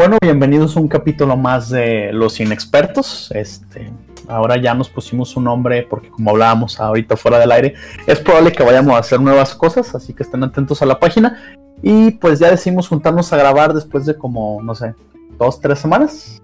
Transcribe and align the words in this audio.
Bueno, 0.00 0.16
bienvenidos 0.22 0.78
a 0.78 0.80
un 0.80 0.88
capítulo 0.88 1.36
más 1.36 1.68
de 1.68 2.10
Los 2.14 2.40
Inexpertos. 2.40 3.30
Este, 3.32 3.92
ahora 4.28 4.56
ya 4.56 4.72
nos 4.72 4.88
pusimos 4.88 5.36
un 5.36 5.44
nombre 5.44 5.82
porque 5.82 6.08
como 6.08 6.30
hablábamos 6.30 6.80
ahorita 6.80 7.18
fuera 7.18 7.38
del 7.38 7.52
aire, 7.52 7.74
es 8.06 8.18
probable 8.18 8.50
que 8.50 8.62
vayamos 8.62 8.94
a 8.94 9.00
hacer 9.00 9.20
nuevas 9.20 9.54
cosas, 9.54 9.94
así 9.94 10.14
que 10.14 10.22
estén 10.22 10.42
atentos 10.42 10.80
a 10.80 10.86
la 10.86 10.98
página. 10.98 11.54
Y 11.82 12.12
pues 12.12 12.38
ya 12.38 12.50
decidimos 12.50 12.88
juntarnos 12.88 13.30
a 13.34 13.36
grabar 13.36 13.74
después 13.74 14.06
de 14.06 14.16
como, 14.16 14.62
no 14.62 14.74
sé, 14.74 14.94
dos, 15.38 15.60
tres 15.60 15.80
semanas. 15.80 16.40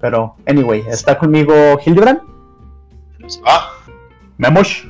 Pero, 0.00 0.36
anyway, 0.46 0.82
está 0.88 1.18
conmigo 1.18 1.52
Hildebrand. 1.84 2.22
Ah, 3.44 3.72
Memosh. 4.38 4.86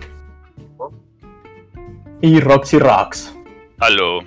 Y 2.21 2.39
Roxy 2.39 2.79
Rocks. 2.79 3.35
Aló. 3.81 4.21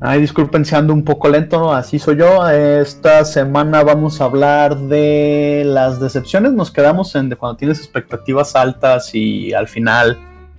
Ay, 0.00 0.20
disculpen 0.20 0.64
si 0.64 0.76
ando 0.76 0.92
un 0.92 1.04
poco 1.04 1.28
lento, 1.28 1.72
así 1.72 1.98
soy 1.98 2.16
yo. 2.18 2.48
Esta 2.48 3.24
semana 3.24 3.82
vamos 3.82 4.20
a 4.20 4.24
hablar 4.24 4.76
de 4.76 5.64
las 5.66 5.98
decepciones. 5.98 6.52
Nos 6.52 6.70
quedamos 6.70 7.14
en 7.16 7.28
de 7.28 7.34
cuando 7.36 7.56
tienes 7.56 7.78
expectativas 7.78 8.54
altas 8.54 9.12
y 9.14 9.52
al 9.52 9.66
final 9.66 10.16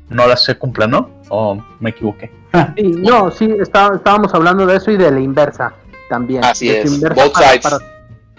no 0.09 0.27
las 0.27 0.43
se 0.43 0.57
cumplen, 0.57 0.91
¿no? 0.91 1.09
¿O 1.29 1.57
me 1.79 1.91
equivoqué? 1.91 2.31
Sí, 2.75 2.83
no, 2.83 3.31
sí, 3.31 3.47
está- 3.61 3.91
estábamos 3.95 4.33
hablando 4.33 4.65
de 4.65 4.75
eso 4.75 4.91
y 4.91 4.97
de 4.97 5.09
la 5.09 5.19
inversa 5.21 5.71
también. 6.09 6.43
Así 6.43 6.69
es, 6.69 6.99
both 6.99 7.31
para, 7.33 7.47
sides. 7.51 7.61
para- 7.63 7.77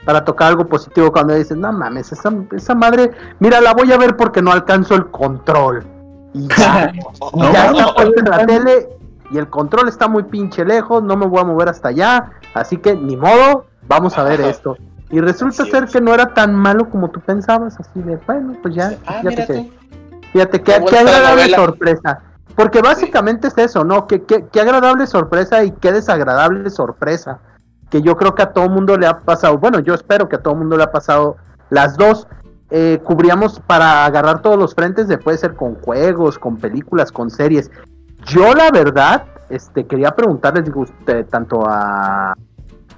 para 0.04 0.24
tocar 0.24 0.48
algo 0.48 0.66
positivo 0.66 1.12
cuando 1.12 1.34
dices, 1.34 1.56
no 1.56 1.72
mames, 1.72 2.10
esa, 2.10 2.32
esa 2.56 2.74
madre, 2.74 3.10
mira, 3.38 3.60
la 3.60 3.72
voy 3.74 3.92
a 3.92 3.98
ver 3.98 4.16
porque 4.16 4.40
no 4.42 4.50
alcanzo 4.50 4.94
el 4.96 5.06
control. 5.10 5.84
Y 6.34 6.46
ya, 6.48 6.90
y 7.34 7.36
No, 7.38 7.52
ya 7.52 7.70
no, 7.70 7.78
está 7.90 8.02
en 8.02 8.24
la 8.30 8.38
no. 8.38 8.46
tele 8.46 8.88
y 9.30 9.38
el 9.38 9.48
control 9.48 9.88
está 9.88 10.08
muy 10.08 10.24
pinche 10.24 10.64
lejos, 10.64 11.02
no 11.02 11.16
me 11.16 11.26
voy 11.26 11.40
a 11.40 11.44
mover 11.44 11.68
hasta 11.68 11.88
allá, 11.88 12.30
así 12.54 12.76
que 12.76 12.94
ni 12.94 13.16
modo, 13.16 13.66
vamos 13.86 14.18
a 14.18 14.24
ver 14.24 14.40
Ajá. 14.40 14.50
esto. 14.50 14.76
Y 15.10 15.20
resulta 15.20 15.64
ser 15.64 15.86
que 15.86 16.00
no 16.00 16.14
era 16.14 16.34
tan 16.34 16.54
malo 16.54 16.88
como 16.88 17.10
tú 17.10 17.20
pensabas, 17.20 17.78
así 17.80 18.00
de, 18.00 18.16
bueno, 18.26 18.54
pues 18.62 18.74
ya, 18.74 18.96
Ah, 19.06 19.20
tú. 19.22 19.70
Fíjate, 20.32 20.62
qué, 20.62 20.74
agradable 20.74 21.54
sorpresa. 21.54 22.20
Porque 22.54 22.80
básicamente 22.80 23.48
es 23.48 23.58
eso, 23.58 23.84
¿no? 23.84 24.06
Qué, 24.06 24.22
qué, 24.22 24.46
qué 24.52 24.60
agradable 24.60 25.06
sorpresa 25.06 25.64
y 25.64 25.72
qué 25.72 25.92
desagradable 25.92 26.70
sorpresa. 26.70 27.38
Que 27.90 28.02
yo 28.02 28.16
creo 28.16 28.36
que 28.36 28.42
a 28.42 28.52
todo 28.52 28.68
mundo 28.68 28.96
le 28.96 29.06
ha 29.08 29.18
pasado. 29.18 29.58
Bueno, 29.58 29.80
yo 29.80 29.94
espero 29.94 30.28
que 30.28 30.36
a 30.36 30.42
todo 30.42 30.54
mundo 30.54 30.76
le 30.76 30.84
ha 30.84 30.92
pasado 30.92 31.36
las 31.70 31.96
dos. 31.96 32.28
Eh, 32.70 33.00
cubríamos 33.02 33.58
para 33.60 34.04
agarrar 34.04 34.42
todos 34.42 34.56
los 34.56 34.76
frentes, 34.76 35.08
de 35.08 35.18
puede 35.18 35.38
ser 35.38 35.54
con 35.54 35.74
juegos, 35.74 36.38
con 36.38 36.56
películas, 36.58 37.10
con 37.10 37.30
series. 37.30 37.70
Yo, 38.26 38.54
la 38.54 38.70
verdad, 38.70 39.24
este, 39.48 39.86
quería 39.86 40.10
preguntarles, 40.12 40.64
digo, 40.64 40.80
usted, 40.82 41.26
tanto 41.26 41.64
a, 41.66 42.34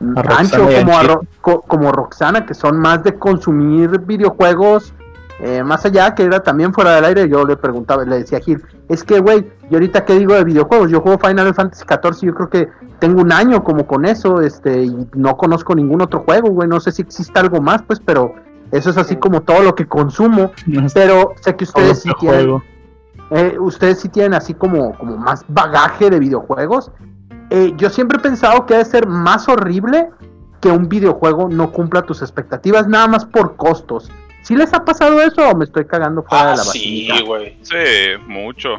Roxana 0.00 0.38
Ancho 0.38 0.70
y 0.70 0.84
como, 0.84 0.98
a. 0.98 1.02
Ro- 1.02 1.22
co- 1.40 1.60
como 1.62 1.92
Roxana, 1.92 2.44
que 2.44 2.54
son 2.54 2.78
más 2.78 3.02
de 3.04 3.18
consumir 3.18 4.00
videojuegos 4.00 4.92
eh, 5.40 5.62
más 5.64 5.84
allá, 5.84 6.14
que 6.14 6.22
era 6.22 6.40
también 6.40 6.72
fuera 6.72 6.94
del 6.94 7.04
aire, 7.04 7.28
yo 7.28 7.44
le 7.44 7.56
preguntaba, 7.56 8.04
le 8.04 8.18
decía 8.18 8.38
a 8.38 8.40
Gil, 8.40 8.62
es 8.88 9.02
que, 9.02 9.18
güey, 9.18 9.50
¿y 9.70 9.74
ahorita 9.74 10.04
qué 10.04 10.14
digo 10.18 10.34
de 10.34 10.44
videojuegos? 10.44 10.88
Yo 10.90 11.00
juego 11.00 11.18
Final 11.18 11.52
Fantasy 11.54 11.84
XIV, 11.84 12.26
yo 12.28 12.34
creo 12.34 12.48
que 12.48 12.68
tengo 13.00 13.22
un 13.22 13.32
año 13.32 13.64
como 13.64 13.84
con 13.86 14.04
eso, 14.04 14.40
este, 14.40 14.84
y 14.84 15.08
no 15.14 15.36
conozco 15.36 15.74
ningún 15.74 16.00
otro 16.00 16.20
juego, 16.20 16.50
güey, 16.50 16.68
no 16.68 16.78
sé 16.78 16.92
si 16.92 17.02
existe 17.02 17.36
algo 17.40 17.60
más, 17.60 17.82
pues, 17.82 17.98
pero 17.98 18.34
eso 18.70 18.90
es 18.90 18.96
así 18.96 19.16
como 19.16 19.42
todo 19.42 19.62
lo 19.62 19.74
que 19.74 19.86
consumo, 19.88 20.52
pero 20.94 21.32
sé 21.40 21.56
que 21.56 21.64
ustedes 21.64 22.02
sí 22.02 22.10
tienen, 22.20 22.38
juego. 22.40 22.62
Eh, 23.34 23.56
ustedes 23.58 24.00
sí 24.00 24.08
tienen 24.08 24.34
así 24.34 24.54
como, 24.54 24.96
como 24.98 25.16
más 25.16 25.44
bagaje 25.48 26.10
de 26.10 26.18
videojuegos. 26.18 26.90
Eh, 27.50 27.72
yo 27.76 27.90
siempre 27.90 28.18
he 28.18 28.20
pensado 28.20 28.64
que 28.66 28.74
debe 28.74 28.84
ser 28.86 29.06
más 29.06 29.48
horrible 29.48 30.08
que 30.60 30.68
un 30.68 30.88
videojuego 30.88 31.48
no 31.48 31.70
cumpla 31.72 32.02
tus 32.02 32.22
expectativas, 32.22 32.86
nada 32.86 33.08
más 33.08 33.24
por 33.24 33.56
costos. 33.56 34.10
¿Sí 34.42 34.56
les 34.56 34.72
ha 34.74 34.84
pasado 34.84 35.20
eso 35.22 35.48
o 35.48 35.56
me 35.56 35.64
estoy 35.64 35.84
cagando 35.86 36.22
fuera 36.22 36.44
Ah, 36.44 36.50
de 36.52 36.56
la 36.56 36.62
sí, 36.64 37.06
vacinita? 37.08 37.24
güey. 37.26 37.58
Sí, 37.62 37.74
mucho. 38.26 38.70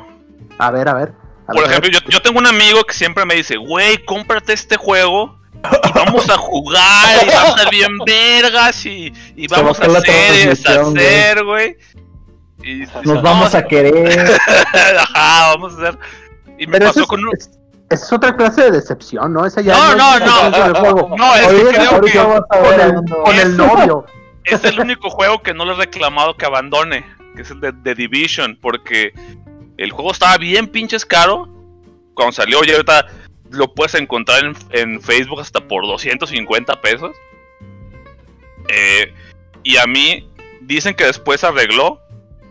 A 0.58 0.72
ver, 0.72 0.88
a 0.90 0.94
ver. 0.94 1.14
a 1.48 1.54
Por 1.54 1.62
ver, 1.62 1.70
ejemplo, 1.72 1.90
yo, 1.92 2.00
yo 2.10 2.22
tengo 2.22 2.40
un 2.40 2.48
amigo 2.48 2.84
que 2.84 2.94
siempre 2.94 3.26
me 3.26 3.36
dice, 3.36 3.58
güey, 3.58 4.04
cómprate 4.06 4.54
este 4.54 4.76
juego 4.78 5.40
y 5.84 5.92
vamos 5.94 6.30
a 6.30 6.38
jugar 6.38 7.24
y 7.24 7.30
vamos 7.30 7.44
a 7.46 7.56
estar 7.58 7.70
bien 7.72 7.92
vergas 8.06 8.86
y, 8.86 9.14
y 9.36 9.48
vamos 9.48 9.80
a 9.80 9.86
a 9.86 9.98
hacer 9.98 10.36
y 10.44 10.48
deshacer, 10.50 11.44
güey. 11.46 11.78
Y 12.64 12.80
dice, 12.82 12.94
Nos 13.04 13.16
"No, 13.16 13.22
vamos 13.22 13.54
a 13.56 13.66
querer. 13.66 14.20
Ajá, 15.00 15.48
vamos 15.54 15.74
a 15.74 15.78
hacer. 15.78 16.00
Y 16.58 16.68
me 16.68 16.74
Pero 16.80 16.88
pasó 16.88 17.00
eso 17.00 17.02
es, 17.02 17.08
con 17.08 17.26
un... 17.26 17.32
es- 17.90 18.12
otra 18.12 18.36
clase 18.36 18.64
de 18.64 18.72
decepción, 18.72 19.34
¿no? 19.34 19.46
Esa 19.46 19.62
ya 19.62 19.74
No, 19.76 19.96
no, 19.96 20.20
no. 20.20 20.80
juego. 20.80 21.16
No, 21.18 21.36
es 21.36 21.48
que 21.48 21.64
creo 21.76 22.02
que 22.02 22.12
con 23.24 23.40
el, 23.40 23.56
con 23.56 23.58
novio. 23.58 24.06
es 24.46 24.64
el 24.64 24.80
único 24.80 25.10
juego 25.10 25.42
que 25.44 25.54
no 25.54 25.64
le 25.66 25.74
he 25.74 25.76
reclamado 25.76 26.36
que 26.36 26.46
abandone, 26.46 27.06
que 27.36 27.44
es 27.44 27.52
el 27.52 27.60
de, 27.62 27.72
de 27.72 27.94
Division, 27.96 28.58
porque 28.62 29.14
el 29.78 29.92
juego 29.92 30.12
estaba 30.12 30.38
bien 30.38 30.68
pinches 30.68 31.06
caro 31.06 31.48
cuando 32.16 32.32
salió 32.32 32.64
y 32.66 32.72
ahorita 32.72 33.08
lo 33.52 33.74
puedes 33.74 33.94
encontrar 33.96 34.44
en, 34.46 34.56
en 34.72 35.02
Facebook 35.02 35.42
hasta 35.42 35.60
por 35.62 35.86
250 35.86 36.82
pesos. 36.82 37.12
Eh, 38.70 39.14
y 39.64 39.78
a 39.78 39.86
mí 39.86 40.30
dicen 40.62 40.94
que 40.96 41.06
después 41.06 41.44
arregló, 41.44 42.00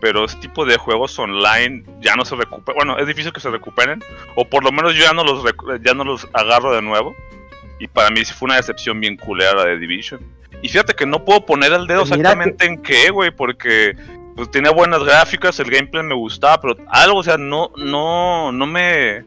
pero 0.03 0.25
ese 0.25 0.35
tipo 0.35 0.65
de 0.65 0.75
juegos 0.75 1.17
online 1.17 1.85
ya 2.01 2.17
no 2.17 2.25
se 2.25 2.35
recuperan. 2.35 2.75
Bueno, 2.75 2.97
es 2.97 3.07
difícil 3.07 3.31
que 3.31 3.39
se 3.39 3.49
recuperen, 3.49 4.03
o 4.35 4.43
por 4.43 4.61
lo 4.61 4.69
menos 4.69 4.93
yo 4.95 5.05
ya 5.05 5.13
no 5.13 5.23
los, 5.23 5.45
ya 5.81 5.93
no 5.93 6.03
los 6.03 6.27
agarro 6.33 6.75
de 6.75 6.81
nuevo. 6.81 7.15
Y 7.79 7.87
para 7.87 8.09
mí 8.09 8.25
sí 8.25 8.33
fue 8.33 8.47
una 8.47 8.57
decepción 8.57 8.99
bien 8.99 9.15
culera 9.15 9.63
de 9.63 9.79
Division. 9.79 10.19
Y 10.61 10.67
fíjate 10.67 10.93
que 10.93 11.05
no 11.05 11.23
puedo 11.23 11.45
poner 11.45 11.71
el 11.71 11.87
dedo 11.87 12.01
Pues 12.01 12.17
mira 12.17 12.31
exactamente 12.31 12.65
en 12.65 12.81
qué, 12.81 13.11
güey, 13.11 13.31
porque 13.31 13.95
pues 14.35 14.51
tenía 14.51 14.71
buenas 14.71 15.05
gráficas, 15.05 15.57
el 15.61 15.71
gameplay 15.71 16.03
me 16.03 16.15
gustaba, 16.15 16.59
pero 16.59 16.75
algo, 16.89 17.19
o 17.19 17.23
sea, 17.23 17.37
no, 17.37 17.71
no, 17.77 18.51
no 18.51 18.65
me, 18.65 19.23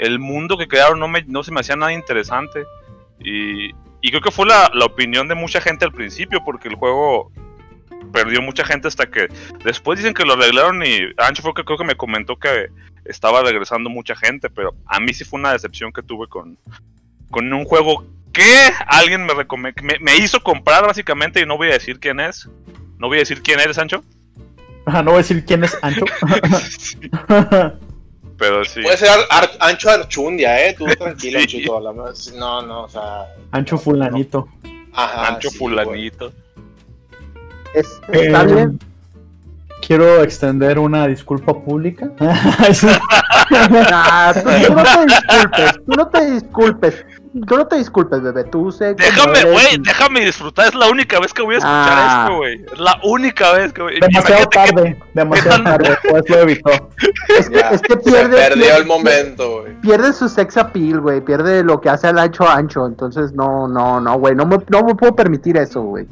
el 0.00 0.18
mundo 0.18 0.58
que 0.58 0.68
crearon 0.68 0.98
no 0.98 1.08
me, 1.08 1.22
no 1.22 1.42
se 1.42 1.50
me 1.50 1.60
hacía 1.60 1.76
nada 1.76 1.94
interesante. 1.94 2.66
Y, 3.20 3.70
y 4.02 4.10
creo 4.10 4.20
que 4.20 4.30
fue 4.30 4.44
la, 4.44 4.70
la 4.74 4.84
opinión 4.84 5.28
de 5.28 5.34
mucha 5.34 5.62
gente 5.62 5.86
al 5.86 5.92
principio, 5.92 6.44
porque 6.44 6.68
el 6.68 6.74
juego 6.74 7.32
perdió 8.12 8.42
mucha 8.42 8.64
gente 8.64 8.88
hasta 8.88 9.10
que 9.10 9.28
después 9.64 9.98
dicen 9.98 10.14
que 10.14 10.24
lo 10.24 10.34
arreglaron 10.34 10.82
y 10.84 10.98
Ancho 11.16 11.42
fue 11.42 11.54
que 11.54 11.64
creo 11.64 11.78
que 11.78 11.84
me 11.84 11.94
comentó 11.96 12.36
que 12.36 12.68
estaba 13.04 13.42
regresando 13.42 13.88
mucha 13.90 14.14
gente, 14.16 14.50
pero 14.50 14.74
a 14.86 15.00
mí 15.00 15.12
sí 15.14 15.24
fue 15.24 15.40
una 15.40 15.52
decepción 15.52 15.92
que 15.92 16.02
tuve 16.02 16.28
con, 16.28 16.58
con 17.30 17.52
un 17.52 17.64
juego 17.64 18.04
que 18.32 18.44
alguien 18.86 19.26
me, 19.26 19.32
me, 19.82 19.98
me 20.00 20.16
hizo 20.18 20.40
comprar 20.40 20.86
básicamente 20.86 21.40
y 21.40 21.46
no 21.46 21.56
voy 21.56 21.68
a 21.68 21.72
decir 21.72 21.98
quién 21.98 22.20
es. 22.20 22.48
No 22.98 23.08
voy 23.08 23.16
a 23.16 23.20
decir 23.20 23.42
quién 23.42 23.58
eres, 23.60 23.78
Ancho. 23.78 24.04
Ajá, 24.86 25.02
no 25.02 25.10
voy 25.12 25.18
a 25.20 25.22
decir 25.22 25.44
quién 25.44 25.64
es 25.64 25.76
Ancho. 25.82 26.04
Sí, 26.68 26.98
pero 28.38 28.64
sí. 28.64 28.80
Puede 28.82 28.96
ser 28.96 29.08
Ar- 29.10 29.26
Ar- 29.30 29.50
Ancho 29.60 29.90
Archundia, 29.90 30.66
eh. 30.66 30.74
Tú 30.78 30.86
tranquilo, 30.98 31.38
Sí. 31.40 31.44
Anchito. 31.44 31.80
la 31.80 31.92
verdad, 31.92 32.14
sí, 32.14 32.32
No, 32.38 32.62
no, 32.62 32.84
o 32.84 32.88
sea. 32.88 33.26
Ancho 33.50 33.76
fulanito. 33.78 34.48
Ajá. 34.94 35.28
Ancho 35.28 35.50
sí, 35.50 35.58
fulanito. 35.58 36.32
Es- 37.74 38.00
está 38.10 38.42
Eh, 38.42 38.46
bien. 38.46 38.78
Quiero 39.86 40.22
extender 40.22 40.78
una 40.78 41.06
disculpa 41.06 41.54
pública. 41.54 42.10
Tú, 43.50 43.56
tú 44.70 44.72
no 44.76 44.84
te 44.86 45.06
disculpes, 45.10 45.74
tú 45.86 45.96
no 45.96 46.06
te 46.08 46.24
disculpes, 46.32 47.04
tú 47.46 47.56
no 47.56 47.66
te 47.66 47.76
disculpes, 47.76 48.22
bebé, 48.22 48.44
tú 48.44 48.70
sé 48.70 48.94
cómo 48.94 49.32
Déjame, 49.32 49.52
güey, 49.52 49.74
y- 49.74 49.78
déjame 49.78 50.20
disfrutar. 50.20 50.68
Es 50.68 50.74
la 50.74 50.88
única 50.88 51.18
vez 51.18 51.32
que 51.32 51.42
voy 51.42 51.54
a 51.56 51.58
escuchar 51.58 51.88
Ah. 51.92 52.22
esto, 52.24 52.36
güey. 52.36 52.64
Es 52.72 52.78
la 52.78 53.00
única 53.04 53.52
vez 53.52 53.72
que 53.72 53.82
voy 53.82 53.94
demasiado 54.00 54.42
Imagínate 54.42 54.50
que- 54.50 54.72
tarde, 54.74 55.02
demasiado 55.14 55.62
tarde, 55.64 55.98
pues 56.10 56.22
lo 56.28 56.36
evitó. 56.38 56.70
Es 57.38 57.48
que, 57.50 57.58
Ya, 57.58 57.70
es 57.70 57.80
que 57.82 57.92
Se 57.94 57.98
pierde, 57.98 58.36
perdió 58.36 58.64
pierde- 58.66 58.76
el 58.78 58.86
momento, 58.86 59.60
güey. 59.62 59.80
pierde 59.80 60.12
su 60.12 60.28
sex 60.28 60.56
appeal, 60.56 61.00
güey, 61.00 61.20
pierde 61.22 61.64
lo 61.64 61.80
que 61.80 61.88
hace 61.88 62.06
al 62.08 62.18
ancho 62.18 62.48
ancho, 62.48 62.86
entonces 62.86 63.32
no, 63.32 63.66
no, 63.66 64.00
no, 64.00 64.18
güey, 64.18 64.34
no 64.34 64.46
me, 64.46 64.58
no 64.68 64.84
me 64.84 64.94
puedo 64.94 65.14
permitir 65.16 65.56
eso, 65.56 65.82
güey. 65.82 66.06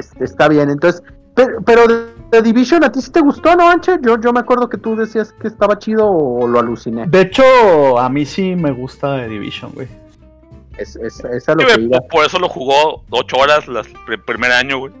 Es- 0.00 0.12
está 0.20 0.48
bien, 0.48 0.70
entonces, 0.70 1.02
pero, 1.34 1.60
pero 1.64 1.86
de, 1.86 2.06
de 2.30 2.42
Division, 2.42 2.82
¿a 2.84 2.90
ti 2.92 3.00
sí 3.00 3.10
te 3.12 3.20
gustó, 3.20 3.54
no, 3.56 3.68
Ancho? 3.68 3.96
Yo, 4.02 4.20
yo 4.20 4.32
me 4.32 4.40
acuerdo 4.40 4.68
que 4.68 4.78
tú 4.78 4.96
decías 4.96 5.32
que 5.40 5.48
estaba 5.48 5.78
chido 5.78 6.08
o 6.10 6.46
lo 6.48 6.58
aluciné. 6.58 7.06
De 7.06 7.20
hecho, 7.22 7.42
a 7.98 8.08
mí 8.08 8.26
sí 8.26 8.54
me 8.56 8.72
gusta 8.72 9.16
The 9.16 9.28
Division, 9.28 9.72
güey. 9.74 9.88
Es, 10.78 10.96
es, 10.96 11.20
es 11.24 11.48
a 11.48 11.54
lo 11.54 11.60
Sí, 11.68 11.74
que 11.76 11.80
iba. 11.82 12.00
por- 12.10 12.24
eso 12.24 12.38
lo 12.38 12.48
jugó 12.48 13.02
ocho 13.10 13.36
horas 13.36 13.68
las- 13.68 13.86
el 14.08 14.20
primer 14.20 14.50
año, 14.52 14.78
güey. 14.78 14.92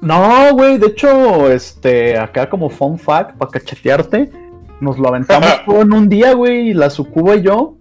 No, 0.00 0.52
güey, 0.54 0.78
de 0.78 0.86
hecho, 0.88 1.50
este, 1.50 2.16
acá 2.18 2.48
como 2.48 2.70
fun 2.70 2.98
fact, 2.98 3.36
para 3.36 3.50
cachetearte, 3.50 4.30
nos 4.80 4.96
lo 4.98 5.08
aventamos 5.08 5.48
todo 5.66 5.82
en 5.82 5.92
un 5.92 6.08
día, 6.08 6.34
güey, 6.34 6.70
y 6.70 6.74
la 6.74 6.88
Sucuba 6.88 7.34
y 7.36 7.42
yo. 7.42 7.74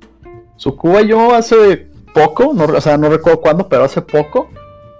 Sucuba 0.56 1.02
y 1.04 1.10
yo 1.10 1.34
hace 1.36 1.88
poco, 2.14 2.52
no, 2.56 2.64
o 2.66 2.82
sea, 2.82 2.98
no 2.98 3.10
recuerdo 3.10 3.40
cuándo, 3.40 3.68
pero 3.70 3.84
hace 3.84 4.02
poco, 4.02 4.50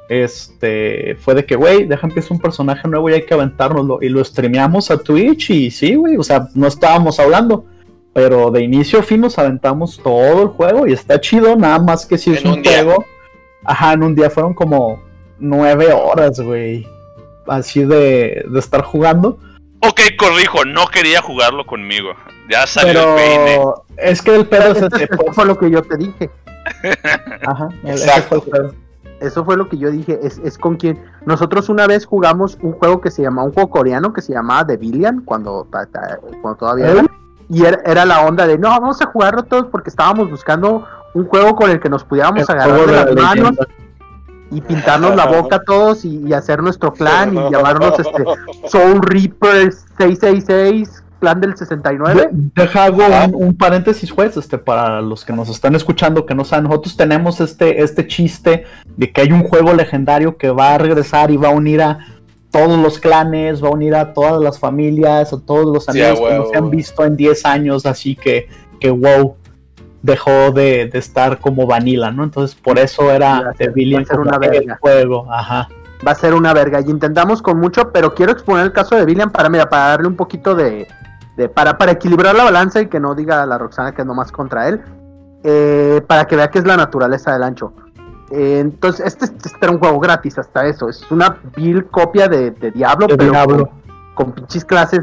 este, 0.10 1.16
fue 1.20 1.36
de 1.36 1.46
que, 1.46 1.56
güey, 1.56 1.86
deja 1.86 2.08
empieza 2.08 2.34
un 2.34 2.40
personaje 2.40 2.88
nuevo 2.88 3.10
y 3.10 3.14
hay 3.14 3.26
que 3.26 3.34
aventárnoslo. 3.34 4.00
Y 4.02 4.10
lo 4.10 4.24
streameamos 4.24 4.90
a 4.92 4.98
Twitch 4.98 5.50
y 5.50 5.72
sí, 5.72 5.96
güey, 5.96 6.18
o 6.18 6.24
sea, 6.24 6.48
no 6.56 6.68
estábamos 6.68 7.20
hablando. 7.20 7.66
Pero 8.14 8.50
de 8.50 8.64
inicio 8.64 9.00
a 9.00 9.04
fin 9.04 9.22
nos 9.22 9.38
aventamos 9.38 10.00
todo 10.02 10.42
el 10.42 10.48
juego 10.48 10.88
y 10.88 10.94
está 10.94 11.22
chido, 11.22 11.56
nada 11.56 11.78
más 11.78 12.06
que 12.06 12.18
si 12.18 12.32
es 12.34 12.44
un 12.44 12.64
juego. 12.64 13.06
Ajá, 13.64 13.94
en 13.94 14.02
un 14.04 14.16
día 14.16 14.30
fueron 14.30 14.54
como 14.54 15.04
nueve 15.38 15.92
horas, 15.94 16.40
güey. 16.40 16.88
Así 17.46 17.84
de, 17.84 18.44
de 18.50 18.60
estar 18.60 18.82
jugando. 18.82 19.38
Ok, 19.82 20.02
corrijo, 20.18 20.66
no 20.66 20.88
quería 20.88 21.22
jugarlo 21.22 21.66
conmigo. 21.66 22.10
Ya 22.50 22.66
salió 22.66 23.10
el 23.10 23.16
peine. 23.16 23.44
Pero 23.46 23.86
es 23.98 24.22
que 24.22 24.36
el 24.36 24.46
pedo 24.48 24.72
es 24.72 24.78
ese, 24.82 25.04
Eso 25.04 25.18
pues, 25.18 25.36
fue 25.36 25.46
lo 25.46 25.58
que 25.58 25.70
yo 25.70 25.82
te 25.84 25.98
dije. 25.98 26.30
Ajá, 27.46 27.70
el- 27.84 27.90
ese 27.92 28.06
Exacto. 28.06 28.42
fue 28.42 28.58
el 28.60 28.64
pedo. 28.66 28.76
Eso 29.20 29.44
fue 29.46 29.58
lo 29.58 29.68
que 29.68 29.78
yo 29.78 29.90
dije. 29.90 30.20
Es, 30.22 30.38
es 30.40 30.58
con 30.58 30.76
quien. 30.76 31.04
Nosotros 31.26 31.70
una 31.70 31.88
vez 31.88 32.06
jugamos 32.06 32.58
un 32.62 32.74
juego 32.74 33.02
que 33.02 33.10
se 33.12 33.24
llamaba, 33.24 33.48
un 33.48 33.54
juego 33.54 33.70
coreano 33.70 34.14
que 34.14 34.22
se 34.22 34.34
llamaba 34.34 34.68
The 34.68 34.78
Billion, 34.78 35.22
cuando, 35.26 35.68
ta- 35.72 35.86
ta- 35.88 36.20
cuando 36.42 36.56
todavía 36.58 36.88
¿Eh? 36.88 36.92
era. 37.00 37.04
Y 37.50 37.64
era, 37.64 37.80
era 37.86 38.06
la 38.06 38.22
onda 38.26 38.46
de, 38.46 38.58
no, 38.58 38.70
vamos 38.70 39.02
a 39.02 39.06
jugarlo 39.08 39.44
todos 39.44 39.68
porque 39.72 39.90
estábamos 39.90 40.30
buscando 40.30 40.86
un 41.14 41.26
juego 41.28 41.56
con 41.56 41.72
el 41.72 41.80
que 41.80 41.90
nos 41.90 42.04
pudiéramos 42.04 42.48
El 42.50 42.56
agarrar 42.60 42.86
de 42.86 42.92
las 42.92 43.06
la 43.16 43.22
manos 43.22 43.36
leyenda. 43.52 43.68
y 44.52 44.62
pintarnos 44.62 45.16
la 45.16 45.26
boca 45.28 45.60
todos 45.66 46.04
y, 46.04 46.18
y 46.28 46.34
hacer 46.34 46.62
nuestro 46.62 46.92
clan 46.94 47.34
y 47.34 47.38
llamarnos 47.52 47.98
este 48.00 48.24
Soul 48.68 49.02
Reaper 49.02 49.72
666, 49.98 51.04
plan 51.20 51.40
del 51.42 51.56
69. 51.58 52.30
De- 52.32 52.62
Deja 52.64 52.86
hago 52.86 53.04
un, 53.06 53.36
un 53.48 53.58
paréntesis, 53.58 54.12
juez, 54.12 54.38
este, 54.38 54.58
para 54.58 55.02
los 55.02 55.26
que 55.26 55.34
nos 55.34 55.50
están 55.50 55.76
escuchando 55.76 56.26
que 56.26 56.36
no 56.36 56.46
saben, 56.46 56.66
nosotros 56.66 56.96
tenemos 56.98 57.40
este, 57.42 57.82
este 57.82 58.08
chiste 58.08 58.64
de 58.96 59.12
que 59.12 59.22
hay 59.22 59.32
un 59.32 59.44
juego 59.44 59.74
legendario 59.74 60.38
que 60.38 60.50
va 60.50 60.76
a 60.76 60.78
regresar 60.78 61.32
y 61.32 61.38
va 61.38 61.50
a 61.50 61.52
unir 61.52 61.82
a 61.82 62.00
todos 62.52 62.80
los 62.80 62.98
clanes, 63.00 63.64
va 63.64 63.68
a 63.68 63.72
unir 63.72 63.94
a 63.96 64.14
todas 64.14 64.42
las 64.42 64.58
familias, 64.60 65.34
a 65.34 65.40
todos 65.40 65.66
los 65.66 65.86
Sí, 65.86 66.02
amigos 66.02 66.30
que 66.30 66.36
no 66.38 66.46
se 66.48 66.58
han 66.58 66.70
visto 66.70 67.04
en 67.06 67.16
10 67.18 67.46
años, 67.46 67.86
así 67.86 68.16
que, 68.16 68.48
que 68.80 68.90
wow, 68.90 69.36
dejó 70.02 70.52
de, 70.52 70.88
de 70.88 71.00
estar 71.00 71.40
como 71.40 71.68
vanilla, 71.68 72.12
¿no? 72.12 72.24
Entonces 72.24 72.56
por 72.56 72.80
eso 72.80 73.12
era 73.12 73.54
como 74.08 74.22
una 74.22 74.40
el 74.48 74.74
juego, 74.80 75.28
ajá. 75.32 75.68
Va 76.06 76.12
a 76.12 76.16
ser 76.16 76.34
una 76.34 76.54
verga. 76.54 76.82
Y 76.82 76.90
intentamos 76.90 77.42
con 77.42 77.60
mucho, 77.60 77.92
pero 77.92 78.14
quiero 78.14 78.32
exponer 78.32 78.66
el 78.66 78.74
caso 78.74 78.96
de 78.96 79.04
William 79.04 79.32
para, 79.32 79.50
mira, 79.50 79.70
para 79.70 79.88
darle 79.90 80.08
un 80.08 80.16
poquito 80.16 80.56
de, 80.56 80.88
de- 81.36 81.50
para, 81.50 81.78
para 81.78 81.92
equilibrar 81.94 82.36
la 82.36 82.44
balanza 82.44 82.82
y 82.82 82.88
que 82.88 83.00
no 83.00 83.16
diga 83.16 83.46
la 83.46 83.58
Roxana 83.58 83.94
que 83.94 84.02
es 84.02 84.08
nomás 84.08 84.32
contra 84.32 84.68
él, 84.68 84.82
eh, 85.44 86.02
para 86.08 86.26
que 86.26 86.36
vea 86.36 86.50
que 86.50 86.60
es 86.60 86.66
la 86.66 86.78
naturaleza 86.78 87.34
del 87.34 87.44
ancho. 87.44 87.74
Eh, 88.32 88.60
entonces, 88.60 89.06
este, 89.06 89.26
este 89.26 89.58
era 89.62 89.72
un 89.72 89.80
juego 89.80 90.00
gratis 90.00 90.38
hasta 90.38 90.66
eso. 90.66 90.90
Es 90.90 91.10
una 91.12 91.38
vil 91.56 91.86
copia 91.86 92.28
de, 92.28 92.52
de 92.52 92.72
Diablo, 92.72 93.08
pero 93.08 93.24
Diablo. 93.32 93.70
Con, 94.16 94.26
con 94.28 94.32
pinches 94.34 94.66
clases. 94.66 95.00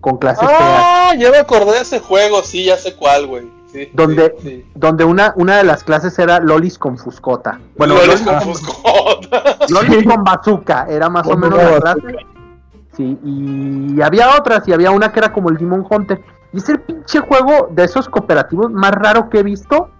Con 0.00 0.18
clases 0.18 0.46
feas. 0.46 0.60
Ah, 0.60 1.12
ya 1.18 1.30
me 1.30 1.38
acordé 1.38 1.72
de 1.72 1.80
ese 1.80 1.98
juego, 1.98 2.42
sí, 2.42 2.66
ya 2.66 2.76
sé 2.76 2.94
cuál, 2.94 3.26
güey. 3.26 3.50
Sí, 3.74 3.90
¿Dónde? 3.92 4.34
sí, 4.38 4.48
sí. 4.48 4.70
Donde 4.76 5.04
una, 5.04 5.32
una 5.36 5.56
de 5.56 5.64
las 5.64 5.82
clases 5.82 6.16
era 6.20 6.38
Lolis 6.38 6.78
con 6.78 6.96
Fuscota. 6.96 7.58
Bueno, 7.76 7.94
Lolis, 7.96 8.20
con 8.22 8.40
Fuscota. 8.40 9.56
Lolis 9.68 9.98
Sí. 9.98 10.04
con 10.04 10.22
Bazooka. 10.22 10.86
Era 10.88 11.08
más 11.10 11.26
o 11.26 11.36
menos 11.36 11.58
la 11.58 11.70
bazooka. 11.80 11.94
clase. 11.94 12.16
Sí, 12.96 13.18
y 13.24 14.00
había 14.00 14.36
otras, 14.38 14.68
y 14.68 14.72
había 14.72 14.92
una 14.92 15.10
que 15.10 15.18
era 15.18 15.32
como 15.32 15.48
el 15.50 15.56
Demon 15.56 15.84
Hunter. 15.90 16.22
Y 16.52 16.58
es 16.58 16.68
el 16.68 16.78
pinche 16.80 17.18
juego 17.18 17.68
de 17.72 17.82
esos 17.82 18.08
cooperativos 18.08 18.70
más 18.70 18.92
raro 18.92 19.28
que 19.28 19.40
he 19.40 19.42
visto, 19.42 19.90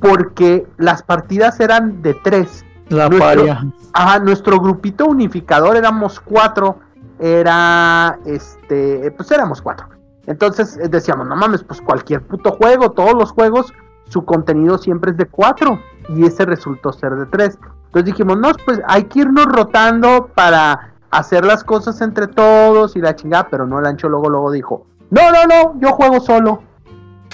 porque 0.00 0.66
las 0.78 1.02
partidas 1.02 1.60
eran 1.60 2.00
de 2.00 2.14
tres. 2.14 2.64
La 2.88 3.10
Nuestro- 3.10 3.28
paria. 3.42 3.66
Ajá, 3.92 4.18
nuestro 4.20 4.58
grupito 4.58 5.04
unificador 5.04 5.76
éramos 5.76 6.18
cuatro. 6.20 6.78
Era, 7.18 8.18
este, 8.24 9.10
pues 9.16 9.30
éramos 9.30 9.60
cuatro. 9.60 9.88
Entonces 10.28 10.76
eh, 10.76 10.88
decíamos, 10.88 11.26
no 11.26 11.34
mames, 11.34 11.64
pues 11.64 11.80
cualquier 11.80 12.20
puto 12.22 12.52
juego, 12.52 12.90
todos 12.90 13.14
los 13.14 13.32
juegos, 13.32 13.72
su 14.08 14.24
contenido 14.26 14.76
siempre 14.76 15.10
es 15.10 15.16
de 15.16 15.24
cuatro. 15.24 15.80
Y 16.10 16.24
ese 16.24 16.44
resultó 16.44 16.92
ser 16.92 17.16
de 17.16 17.26
tres. 17.26 17.58
Entonces 17.86 18.04
dijimos, 18.04 18.38
no, 18.38 18.52
pues 18.66 18.80
hay 18.86 19.04
que 19.04 19.20
irnos 19.20 19.46
rotando 19.46 20.30
para 20.34 20.92
hacer 21.10 21.46
las 21.46 21.64
cosas 21.64 22.00
entre 22.02 22.26
todos 22.26 22.94
y 22.94 23.00
la 23.00 23.16
chingada. 23.16 23.48
Pero 23.50 23.66
no, 23.66 23.78
el 23.78 23.86
ancho 23.86 24.08
luego, 24.10 24.28
luego 24.28 24.52
dijo, 24.52 24.86
no, 25.10 25.32
no, 25.32 25.46
no, 25.46 25.80
yo 25.80 25.92
juego 25.92 26.20
solo. 26.20 26.62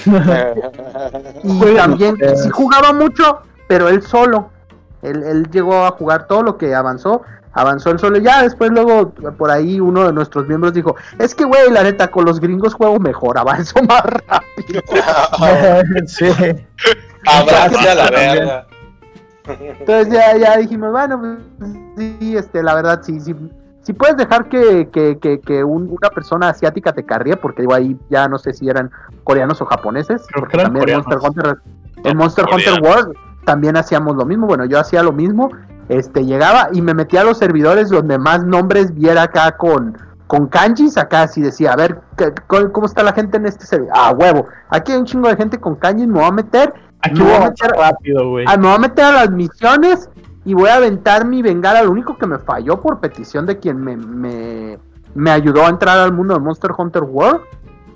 Y 1.43 1.75
también, 1.77 2.17
sí 2.37 2.51
jugaba 2.51 2.93
mucho, 2.93 3.41
pero 3.69 3.89
él 3.89 4.03
solo. 4.03 4.51
Él, 5.03 5.23
él 5.23 5.51
llegó 5.51 5.85
a 5.85 5.91
jugar 5.93 6.27
todo 6.27 6.43
lo 6.43 6.57
que 6.59 6.75
avanzó. 6.75 7.23
Avanzó 7.55 7.91
él 7.91 7.99
solo. 7.99 8.19
Ya 8.19 8.43
después, 8.43 8.71
luego, 8.73 9.11
por 9.39 9.51
ahí, 9.51 9.79
uno 9.81 10.07
de 10.07 10.13
nuestros 10.13 10.47
miembros 10.49 10.73
dijo: 10.75 10.97
Es 11.19 11.35
que, 11.35 11.45
güey, 11.45 11.71
la 11.71 11.83
neta, 11.85 12.11
con 12.11 12.25
los 12.25 12.41
gringos 12.41 12.75
juego 12.75 12.99
mejor, 12.99 13.39
avanzo 13.39 13.81
más 13.85 14.03
rápido. 14.03 14.83
sí. 16.07 16.27
Abrace 17.27 17.89
a 17.89 17.95
la 17.95 18.11
verga. 18.11 18.67
Entonces, 19.47 20.13
ya, 20.13 20.37
ya 20.37 20.57
dijimos: 20.57 20.91
Bueno, 20.91 21.21
pues 21.59 21.71
sí, 21.97 22.37
este, 22.37 22.63
la 22.63 22.75
verdad, 22.75 23.01
sí, 23.03 23.21
sí. 23.21 23.35
Si 23.83 23.93
puedes 23.93 24.17
dejar 24.17 24.49
que, 24.49 24.89
que, 24.91 25.19
que, 25.19 25.41
que 25.41 25.63
un- 25.63 25.91
una 25.91 26.09
persona 26.09 26.49
asiática 26.49 26.93
te 26.95 27.05
cargue, 27.05 27.37
porque 27.37 27.61
digo 27.63 27.75
ahí 27.75 27.99
ya 28.09 28.29
no 28.29 28.39
sé 28.39 28.55
si 28.55 28.67
eran 28.69 28.91
coreanos 29.25 29.61
o 29.61 29.67
japoneses. 29.67 30.23
Porque 30.35 30.57
también. 30.57 30.97
Monster 30.97 31.19
Hunter, 31.23 31.57
en 32.03 32.17
Monster 32.17 32.47
Hunter. 32.51 32.81
World 32.83 33.15
también 33.45 33.77
hacíamos 33.77 34.17
lo 34.17 34.25
mismo. 34.25 34.47
Bueno, 34.47 34.65
yo 34.65 34.81
hacía 34.81 35.03
lo 35.03 35.13
mismo. 35.13 35.51
Este, 35.89 36.25
llegaba 36.25 36.69
y 36.73 36.81
me 36.83 36.95
metía 36.95 37.21
a 37.21 37.25
los 37.25 37.39
servidores 37.39 37.91
donde 37.91 38.19
más 38.19 38.45
nombres 38.45 38.95
viera 38.95 39.23
acá 39.25 39.57
con, 39.57 39.97
con 40.27 40.47
kanjis. 40.47 40.97
Acá 40.97 41.23
así 41.23 41.41
decía, 41.43 41.73
a 41.73 41.77
ver, 41.77 42.01
¿qué- 42.17 42.33
cómo, 42.73 42.87
está 42.87 43.03
la 43.03 43.13
gente 43.13 43.37
en 43.37 43.47
este 43.47 43.67
servidor? 43.67 43.93
Ah, 43.97 44.13
huevo. 44.19 44.47
Aquí 44.71 44.93
hay 44.93 44.99
un 44.99 45.05
chingo 45.05 45.29
de 45.29 45.37
gente 45.37 45.59
con 45.61 45.75
kanjis, 45.77 46.07
me 46.07 46.15
voy 46.21 46.25
a 46.29 46.31
meter. 46.33 46.73
Aquí 47.03 47.21
Me 47.21 47.25
voy 47.25 47.35
a 47.35 47.41
meter- 47.51 47.71
rápido, 47.79 48.31
güey. 48.31 48.47
Ah, 48.49 48.57
me 48.57 48.67
voy 48.67 48.77
a 48.77 48.79
meter 48.79 49.05
a 49.05 49.13
las 49.13 49.31
misiones 49.31 50.09
y 50.47 50.55
voy 50.55 50.69
a 50.71 50.77
aventar 50.77 51.27
mi 51.27 51.43
bengala. 51.43 51.83
Lo 51.83 51.91
único 51.91 52.17
que 52.17 52.27
me 52.27 52.39
falló 52.39 52.81
por 52.81 53.01
petición 53.01 53.45
de 53.45 53.59
quien 53.59 53.77
me, 53.79 53.97
me, 53.97 54.79
me 55.15 55.31
ayudó 55.31 55.67
a 55.67 55.69
entrar 55.69 55.99
al 55.99 56.13
mundo 56.13 56.33
de 56.35 56.41
Monster 56.41 56.71
Hunter 56.77 57.03
World. 57.03 57.41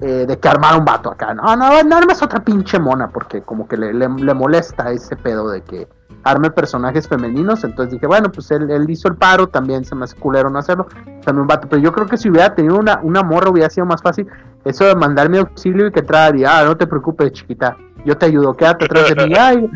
eh, 0.00 0.26
de 0.28 0.38
que 0.38 0.46
armara 0.48 0.76
un 0.76 0.84
vato 0.84 1.10
acá. 1.10 1.34
No, 1.34 1.56
no, 1.56 1.82
no 1.82 1.96
armes 1.96 2.22
otra 2.22 2.38
pinche 2.44 2.78
mona. 2.78 3.08
Porque 3.08 3.42
como 3.42 3.66
que 3.66 3.76
le, 3.76 3.92
le- 3.92 4.08
le 4.08 4.34
molesta 4.34 4.92
ese 4.92 5.16
pedo 5.16 5.48
de 5.50 5.62
que 5.62 5.88
arme 6.24 6.50
personajes 6.50 7.08
femeninos. 7.08 7.64
Entonces 7.64 7.94
dije, 7.94 8.06
bueno, 8.06 8.30
pues 8.30 8.50
él, 8.50 8.70
él 8.70 8.88
hizo 8.88 9.08
el 9.08 9.16
paro. 9.16 9.48
También 9.48 9.84
se 9.84 9.94
me 9.94 10.04
hace 10.04 10.16
no 10.18 10.58
hacerlo. 10.58 10.86
También 11.24 11.40
un 11.42 11.46
vato. 11.46 11.68
Pero 11.68 11.82
yo 11.82 11.92
creo 11.92 12.06
que 12.06 12.16
si 12.16 12.30
hubiera 12.30 12.54
tenido 12.54 12.76
una, 12.76 13.00
una 13.02 13.22
morra 13.22 13.50
hubiera 13.50 13.70
sido 13.70 13.86
más 13.86 14.02
fácil. 14.02 14.26
Eso 14.64 14.84
de 14.84 14.94
mandarme 14.94 15.38
auxilio 15.38 15.86
y 15.86 15.92
que 15.92 16.00
y, 16.34 16.44
ah, 16.44 16.64
no 16.64 16.76
te 16.76 16.86
preocupes, 16.86 17.32
chiquita. 17.32 17.76
Yo 18.04 18.16
te 18.16 18.26
ayudo, 18.26 18.54
quédate 18.54 18.84
atrás 18.84 19.14
de 19.14 19.26
mí. 19.26 19.70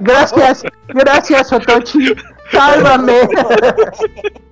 Gracias, 0.00 0.62
gracias, 0.88 1.52
Otochi. 1.52 2.14
Sálvame. 2.50 3.28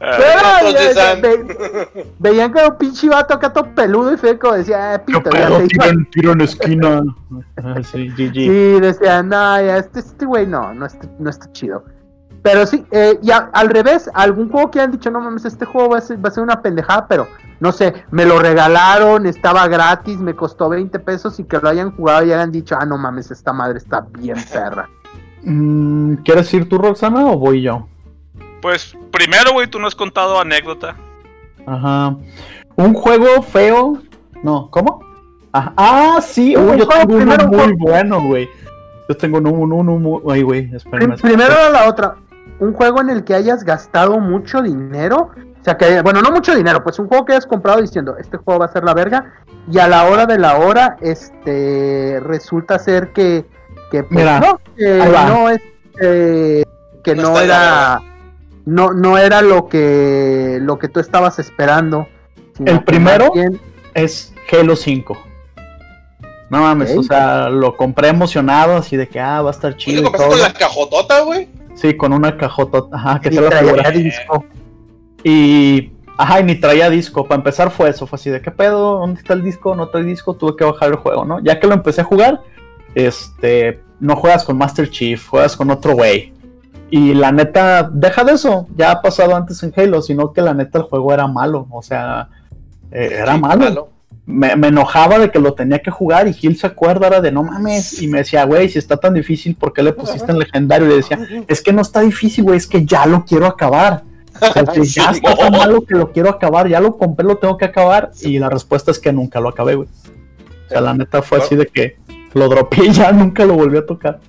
Ah, 0.00 0.16
Pero, 0.18 0.92
San- 0.94 1.20
ve- 1.22 2.06
veían 2.18 2.52
que 2.52 2.58
era 2.58 2.68
un 2.70 2.78
pinche 2.78 3.08
vato 3.08 3.34
acá 3.34 3.52
todo 3.52 3.74
peludo 3.74 4.12
y 4.12 4.16
feco. 4.16 4.52
Decía, 4.52 5.02
¿Qué 5.06 5.12
pito, 5.14 5.30
ya 5.30 5.46
pedo? 5.46 5.58
te 5.58 5.66
Tiro 5.68 5.84
en, 5.86 6.10
tiro 6.10 6.32
en 6.32 6.40
esquina. 6.40 7.02
Ah, 7.64 7.76
sí, 7.82 8.08
GG. 8.08 8.32
Sí, 8.34 8.80
decían, 8.80 9.28
no, 9.28 9.60
ya, 9.60 9.78
este 9.78 10.00
este 10.00 10.26
güey 10.26 10.46
no, 10.46 10.74
no 10.74 10.84
está, 10.86 11.06
no 11.18 11.30
está 11.30 11.50
chido. 11.52 11.84
Pero 12.42 12.66
sí, 12.66 12.84
eh, 12.90 13.18
y 13.22 13.30
a- 13.30 13.50
al 13.52 13.68
revés, 13.70 14.10
algún 14.14 14.50
juego 14.50 14.70
que 14.70 14.80
han 14.80 14.90
dicho, 14.90 15.10
no 15.10 15.20
mames, 15.20 15.44
este 15.44 15.64
juego 15.64 15.90
va 15.90 15.98
a, 15.98 16.00
ser, 16.00 16.22
va 16.22 16.28
a 16.28 16.32
ser 16.32 16.42
una 16.42 16.60
pendejada, 16.60 17.06
pero 17.06 17.28
no 17.60 17.70
sé, 17.70 17.94
me 18.10 18.24
lo 18.26 18.38
regalaron, 18.40 19.26
estaba 19.26 19.68
gratis, 19.68 20.18
me 20.18 20.34
costó 20.34 20.68
20 20.68 20.98
pesos 20.98 21.38
y 21.38 21.44
que 21.44 21.58
lo 21.58 21.68
hayan 21.68 21.94
jugado 21.94 22.26
y 22.26 22.32
hayan 22.32 22.50
dicho, 22.50 22.76
ah, 22.78 22.84
no 22.84 22.98
mames, 22.98 23.30
esta 23.30 23.52
madre 23.52 23.78
está 23.78 24.00
bien 24.18 24.36
perra. 24.52 24.88
Mm, 25.44 26.14
¿Quieres 26.24 26.52
ir 26.54 26.68
tú, 26.68 26.78
Roxana, 26.78 27.26
o 27.26 27.38
voy 27.38 27.62
yo? 27.62 27.86
Pues 28.62 28.96
primero, 29.12 29.52
güey, 29.52 29.66
tú 29.66 29.78
no 29.78 29.86
has 29.86 29.94
contado 29.94 30.40
anécdota. 30.40 30.96
Ajá. 31.66 32.16
Un 32.76 32.94
juego 32.94 33.42
feo. 33.42 33.98
No, 34.42 34.68
¿cómo? 34.70 35.00
Ajá. 35.52 35.74
Ah, 35.76 36.20
sí. 36.22 36.56
Un 36.56 36.70
uy, 36.70 36.78
yo 36.78 36.88
tengo 36.88 37.14
uno 37.16 37.26
muy 37.26 37.56
juego- 37.58 37.76
bueno, 37.80 38.22
güey. 38.22 38.48
Yo 39.08 39.16
tengo 39.16 39.38
uno, 39.38 39.50
uno, 39.50 39.74
uno 39.76 39.92
muy. 39.98 40.22
Ay, 40.32 40.42
güey, 40.42 40.70
espérame. 40.74 41.16
primero 41.20 41.52
era 41.52 41.68
la 41.70 41.88
otra, 41.88 42.14
un 42.60 42.72
juego 42.72 43.00
en 43.00 43.10
el 43.10 43.24
que 43.24 43.34
hayas 43.34 43.64
gastado 43.64 44.18
mucho 44.20 44.62
dinero, 44.62 45.30
o 45.60 45.64
sea 45.64 45.76
que, 45.76 46.00
bueno, 46.02 46.22
no 46.22 46.30
mucho 46.30 46.54
dinero, 46.54 46.82
pues 46.84 46.98
un 47.00 47.08
juego 47.08 47.24
que 47.24 47.32
hayas 47.32 47.46
comprado 47.46 47.80
diciendo, 47.80 48.16
este 48.16 48.36
juego 48.38 48.60
va 48.60 48.66
a 48.66 48.72
ser 48.72 48.84
la 48.84 48.94
verga, 48.94 49.32
y 49.70 49.78
a 49.80 49.88
la 49.88 50.04
hora 50.04 50.24
de 50.26 50.38
la 50.38 50.56
hora, 50.56 50.96
este, 51.00 52.20
resulta 52.22 52.78
ser 52.78 53.12
que, 53.12 53.44
que 53.90 54.04
pues, 54.04 54.10
Mira, 54.12 54.38
no, 54.40 54.60
que 54.76 54.98
no 55.28 55.50
es, 55.50 55.60
eh, 56.00 56.64
que 57.02 57.14
No 57.16 57.22
no, 57.32 57.40
era, 57.40 58.00
no, 58.64 58.92
no 58.92 59.18
era 59.18 59.42
lo 59.42 59.68
que, 59.68 60.58
lo 60.60 60.78
que 60.78 60.88
tú 60.88 61.00
estabas 61.00 61.38
esperando. 61.38 62.06
El 62.64 62.82
primero 62.84 63.30
bien- 63.32 63.60
Es 63.94 64.32
Halo 64.50 64.76
5. 64.76 65.16
No 66.50 66.60
mames, 66.60 66.94
o 66.96 67.02
sea, 67.02 67.48
lo 67.48 67.76
compré 67.76 68.08
emocionado, 68.08 68.76
así 68.76 68.96
de 68.96 69.08
que, 69.08 69.18
ah, 69.18 69.40
va 69.40 69.48
a 69.48 69.52
estar 69.52 69.72
¿Y 69.72 69.76
chido. 69.76 70.02
lo 70.02 70.08
y 70.08 70.12
compraste 70.12 70.28
todo. 70.34 70.42
con 70.44 70.52
la 70.52 70.58
cajotota, 70.58 71.20
güey? 71.22 71.48
Sí, 71.74 71.94
con 71.96 72.12
una 72.12 72.36
cajota, 72.36 72.82
ajá, 72.92 73.20
que 73.20 73.28
y 73.30 73.34
te 73.36 73.40
la 73.40 73.48
traía 73.48 73.64
figura. 73.72 73.90
disco. 73.90 74.44
Y, 75.24 75.92
ajá, 76.18 76.40
y 76.40 76.44
ni 76.44 76.56
traía 76.56 76.90
disco. 76.90 77.24
Para 77.26 77.36
empezar 77.38 77.70
fue 77.70 77.88
eso, 77.88 78.06
fue 78.06 78.16
así 78.18 78.28
de, 78.28 78.42
¿qué 78.42 78.50
pedo? 78.50 78.98
¿Dónde 78.98 79.18
está 79.20 79.32
el 79.32 79.42
disco? 79.42 79.74
No 79.74 79.88
trae 79.88 80.04
disco, 80.04 80.34
tuve 80.34 80.54
que 80.56 80.64
bajar 80.64 80.90
el 80.90 80.96
juego, 80.96 81.24
¿no? 81.24 81.40
Ya 81.42 81.58
que 81.58 81.66
lo 81.66 81.72
empecé 81.72 82.02
a 82.02 82.04
jugar, 82.04 82.42
este, 82.94 83.80
no 84.00 84.16
juegas 84.16 84.44
con 84.44 84.58
Master 84.58 84.90
Chief, 84.90 85.26
juegas 85.26 85.56
con 85.56 85.70
otro 85.70 85.94
güey. 85.94 86.34
Y 86.94 87.14
la 87.14 87.32
neta, 87.32 87.88
deja 87.90 88.22
de 88.22 88.32
eso, 88.32 88.66
ya 88.76 88.90
ha 88.90 89.00
pasado 89.00 89.34
antes 89.34 89.62
en 89.62 89.72
Halo, 89.74 90.02
sino 90.02 90.30
que 90.34 90.42
la 90.42 90.52
neta 90.52 90.76
el 90.76 90.84
juego 90.84 91.14
era 91.14 91.26
malo, 91.26 91.66
o 91.70 91.80
sea, 91.80 92.28
eh, 92.90 93.16
era 93.18 93.34
Sí, 93.34 93.40
malo. 93.40 93.88
Me, 94.26 94.54
me 94.56 94.68
enojaba 94.68 95.18
de 95.18 95.30
que 95.30 95.38
lo 95.38 95.54
tenía 95.54 95.78
que 95.78 95.90
jugar 95.90 96.28
y 96.28 96.34
Gil 96.34 96.54
se 96.58 96.66
acuerda 96.66 97.06
ahora 97.06 97.22
de 97.22 97.32
no 97.32 97.44
mames. 97.44 98.02
Y 98.02 98.08
me 98.08 98.18
decía, 98.18 98.44
güey, 98.44 98.68
si 98.68 98.78
está 98.78 98.98
tan 98.98 99.14
difícil, 99.14 99.54
¿por 99.54 99.72
qué 99.72 99.82
le 99.82 99.94
pusiste 99.94 100.30
en 100.30 100.38
legendario? 100.38 100.86
Y 100.86 100.90
le 100.90 100.96
decía, 100.96 101.18
es 101.48 101.62
que 101.62 101.72
no 101.72 101.80
está 101.80 102.02
difícil, 102.02 102.44
güey, 102.44 102.58
es 102.58 102.66
que 102.66 102.84
ya 102.84 103.06
lo 103.06 103.24
quiero 103.24 103.46
acabar. 103.46 104.02
O 104.38 104.52
sea, 104.52 104.62
que 104.74 104.84
ya 104.84 105.12
está 105.12 105.34
tan 105.34 105.50
malo 105.50 105.86
que 105.86 105.94
lo 105.94 106.12
quiero 106.12 106.28
acabar, 106.28 106.68
ya 106.68 106.78
lo 106.78 106.98
compré, 106.98 107.24
lo 107.24 107.38
tengo 107.38 107.56
que 107.56 107.64
acabar. 107.64 108.10
Y 108.20 108.38
la 108.38 108.50
respuesta 108.50 108.90
es 108.90 108.98
que 108.98 109.14
nunca 109.14 109.40
lo 109.40 109.48
acabé, 109.48 109.76
güey. 109.76 109.88
O 110.66 110.68
sea, 110.68 110.82
la 110.82 110.92
neta 110.92 111.22
fue 111.22 111.38
así 111.38 111.56
de 111.56 111.64
que 111.64 111.96
lo 112.34 112.50
dropeé 112.50 112.88
y 112.88 112.92
ya 112.92 113.12
nunca 113.12 113.46
lo 113.46 113.54
volví 113.54 113.78
a 113.78 113.86
tocar. 113.86 114.20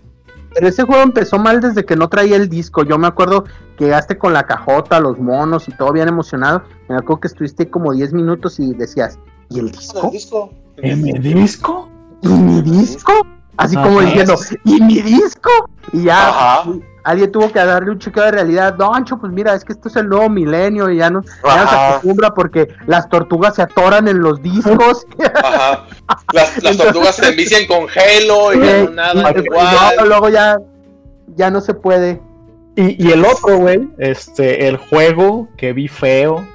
Pero 0.54 0.68
ese 0.68 0.84
juego 0.84 1.02
empezó 1.02 1.40
mal 1.40 1.62
desde 1.62 1.86
que 1.86 1.96
no 1.96 2.10
traía 2.10 2.36
el 2.36 2.50
disco. 2.50 2.84
Yo 2.84 2.98
me 2.98 3.08
acuerdo 3.08 3.46
que 3.78 3.86
llegaste 3.86 4.18
con 4.18 4.34
la 4.34 4.44
cajota, 4.44 5.00
los 5.00 5.20
monos 5.20 5.68
y 5.68 5.76
todo 5.76 5.92
bien 5.92 6.08
emocionado. 6.08 6.64
Me 6.90 6.96
acuerdo 6.96 7.22
que 7.22 7.28
estuviste 7.28 7.70
como 7.70 7.94
10 7.94 8.14
minutos 8.14 8.60
y 8.60 8.74
decías, 8.74 9.18
¿y 9.50 9.60
el 9.60 9.66
¿El 9.66 9.72
disco? 9.72 10.52
¿En 10.78 11.02
mi 11.02 11.14
disco? 11.14 11.90
¿Y 12.22 12.28
mi 12.30 12.62
disco? 12.62 13.12
Así 13.58 13.76
como 13.76 14.02
diciendo, 14.02 14.36
¿y 14.66 14.82
mi 14.82 15.02
disco? 15.02 15.50
Y 15.92 16.04
ya 16.04 16.30
Ajá. 16.30 16.70
Alguien 17.04 17.32
tuvo 17.32 17.52
que 17.52 17.60
darle 17.60 17.92
un 17.92 18.00
chequeo 18.00 18.24
de 18.24 18.32
realidad. 18.32 18.76
No, 18.78 18.94
Ancho, 18.94 19.18
pues 19.18 19.32
mira, 19.32 19.54
es 19.54 19.64
que 19.66 19.74
esto 19.74 19.90
es 19.90 19.96
el 19.96 20.08
nuevo 20.10 20.30
milenio 20.30 20.90
y 20.90 20.98
ya 20.98 21.10
no, 21.10 21.22
ya 21.22 21.64
no 21.64 21.70
se 21.70 21.76
acostumbra 21.76 22.34
porque 22.34 22.70
las 22.88 23.10
tortugas 23.10 23.56
se 23.56 23.62
atoran 23.62 24.08
en 24.08 24.20
los 24.20 24.42
discos. 24.42 25.06
Ajá. 25.44 25.86
Las, 26.34 26.64
las 26.64 26.78
tortugas 26.78 27.16
se 27.16 27.30
envician 27.30 27.66
con 27.68 27.88
Halo 27.90 28.54
y 28.54 28.66
ya 28.66 28.84
no 28.84 28.90
nada 28.92 29.34
Y 29.36 29.40
igual. 29.46 29.68
luego, 29.96 30.06
luego 30.08 30.30
ya, 30.30 30.58
ya 31.36 31.52
no 31.52 31.62
se 31.62 31.74
puede. 31.74 32.22
Y, 32.76 33.06
y 33.08 33.12
el 33.12 33.24
otro, 33.26 33.58
güey, 33.58 33.88
este, 34.00 34.68
el 34.68 34.78
juego 34.78 35.48
que 35.58 35.74
vi 35.74 35.88
feo, 35.88 36.48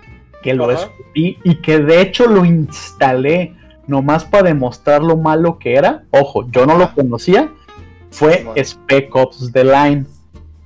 que 0.43 0.55
lo 0.55 0.65
Ajá. 0.71 0.81
escupí 0.81 1.39
y 1.45 1.61
que 1.63 1.79
de 1.79 2.01
hecho 2.01 2.27
lo 2.27 2.45
instalé 2.45 3.55
nomás 3.87 4.25
para 4.25 4.45
demostrar 4.49 5.03
lo 5.03 5.17
malo 5.17 5.59
que 5.59 5.77
era. 5.77 6.05
Ojo, 6.11 6.47
yo 6.51 6.67
no 6.67 6.77
lo 6.77 6.93
conocía. 6.95 7.51
Fue. 8.11 8.47
Spec 8.57 9.15
Ops 9.15 9.53
The 9.53 9.65
Line. 9.65 10.07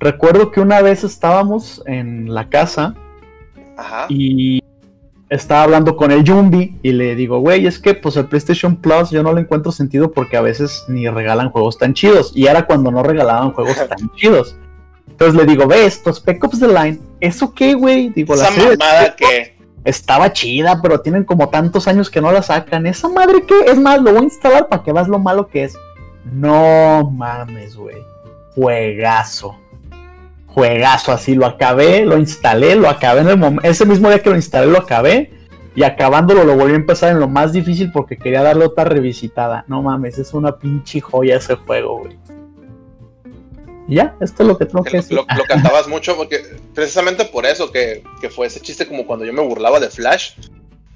Recuerdo 0.02 0.50
que 0.50 0.60
una 0.60 0.82
vez 0.82 1.04
estábamos 1.04 1.80
en 1.86 2.34
la 2.34 2.48
casa 2.48 2.92
Ajá. 3.76 4.06
y 4.08 4.60
estaba 5.30 5.62
hablando 5.62 5.96
con 5.96 6.10
el 6.10 6.28
Jumbi 6.28 6.76
y 6.82 6.90
le 6.90 7.14
digo, 7.14 7.38
güey, 7.38 7.68
es 7.68 7.78
que 7.78 7.94
pues 7.94 8.16
el 8.16 8.26
PlayStation 8.26 8.74
Plus 8.74 9.10
yo 9.10 9.22
no 9.22 9.32
le 9.32 9.42
encuentro 9.42 9.70
sentido 9.70 10.10
porque 10.10 10.36
a 10.36 10.40
veces 10.40 10.84
ni 10.88 11.08
regalan 11.08 11.50
juegos 11.50 11.78
tan 11.78 11.94
chidos. 11.94 12.32
Y 12.34 12.48
era 12.48 12.66
cuando 12.66 12.90
no 12.90 13.04
regalaban 13.04 13.52
juegos 13.52 13.76
tan 13.88 14.10
chidos. 14.16 14.56
Entonces 15.08 15.36
le 15.36 15.46
digo, 15.46 15.68
ve 15.68 15.86
esto, 15.86 16.12
Spec 16.12 16.42
Ops 16.42 16.58
The 16.58 16.66
Line, 16.66 16.98
¿eso 17.20 17.54
qué, 17.54 17.74
güey? 17.74 18.08
Digo, 18.08 18.34
la 18.34 18.48
Esa 18.48 18.60
de 18.60 18.76
mamada 18.76 19.14
que. 19.14 19.56
estaba 19.84 20.32
chida, 20.32 20.82
pero 20.82 21.00
tienen 21.00 21.22
como 21.22 21.48
tantos 21.48 21.86
años 21.86 22.10
que 22.10 22.20
no 22.20 22.32
la 22.32 22.42
sacan. 22.42 22.86
¿Esa 22.88 23.08
madre 23.08 23.44
qué? 23.46 23.54
Es 23.70 23.78
más, 23.78 24.02
lo 24.02 24.10
voy 24.10 24.22
a 24.22 24.24
instalar 24.24 24.68
para 24.68 24.82
que 24.82 24.92
veas 24.92 25.06
lo 25.06 25.20
malo 25.20 25.46
que 25.46 25.62
es. 25.62 25.78
No 26.24 27.08
mames, 27.08 27.76
güey. 27.76 28.02
Juegazo. 28.56 29.61
Juegazo, 30.52 31.12
así 31.12 31.34
lo 31.34 31.46
acabé, 31.46 32.04
lo 32.04 32.18
instalé, 32.18 32.74
lo 32.76 32.88
acabé 32.88 33.22
en 33.22 33.28
el 33.28 33.36
momento. 33.38 33.68
Ese 33.68 33.86
mismo 33.86 34.08
día 34.08 34.20
que 34.20 34.30
lo 34.30 34.36
instalé, 34.36 34.66
lo 34.66 34.78
acabé. 34.78 35.30
Y 35.74 35.84
acabándolo, 35.84 36.44
lo 36.44 36.54
volví 36.54 36.74
a 36.74 36.76
empezar 36.76 37.12
en 37.12 37.18
lo 37.18 37.28
más 37.28 37.52
difícil 37.52 37.90
porque 37.90 38.18
quería 38.18 38.42
darle 38.42 38.66
otra 38.66 38.84
revisitada. 38.84 39.64
No 39.68 39.80
mames, 39.80 40.18
es 40.18 40.34
una 40.34 40.58
pinche 40.58 41.00
joya 41.00 41.36
ese 41.36 41.54
juego, 41.54 42.00
güey. 42.00 42.18
Y 43.88 43.96
ya, 43.96 44.14
esto 44.20 44.42
es 44.42 44.48
lo 44.48 44.58
que 44.58 44.66
tengo 44.66 44.84
que 44.84 44.90
que 44.90 44.96
decir. 44.98 45.16
lo, 45.16 45.26
lo 45.36 45.44
cantabas 45.44 45.88
mucho 45.88 46.16
porque 46.16 46.40
precisamente 46.74 47.24
por 47.24 47.46
eso 47.46 47.72
que, 47.72 48.02
que 48.20 48.28
fue 48.28 48.46
ese 48.46 48.60
chiste 48.60 48.86
como 48.86 49.06
cuando 49.06 49.24
yo 49.24 49.32
me 49.32 49.42
burlaba 49.42 49.80
de 49.80 49.88
Flash 49.88 50.32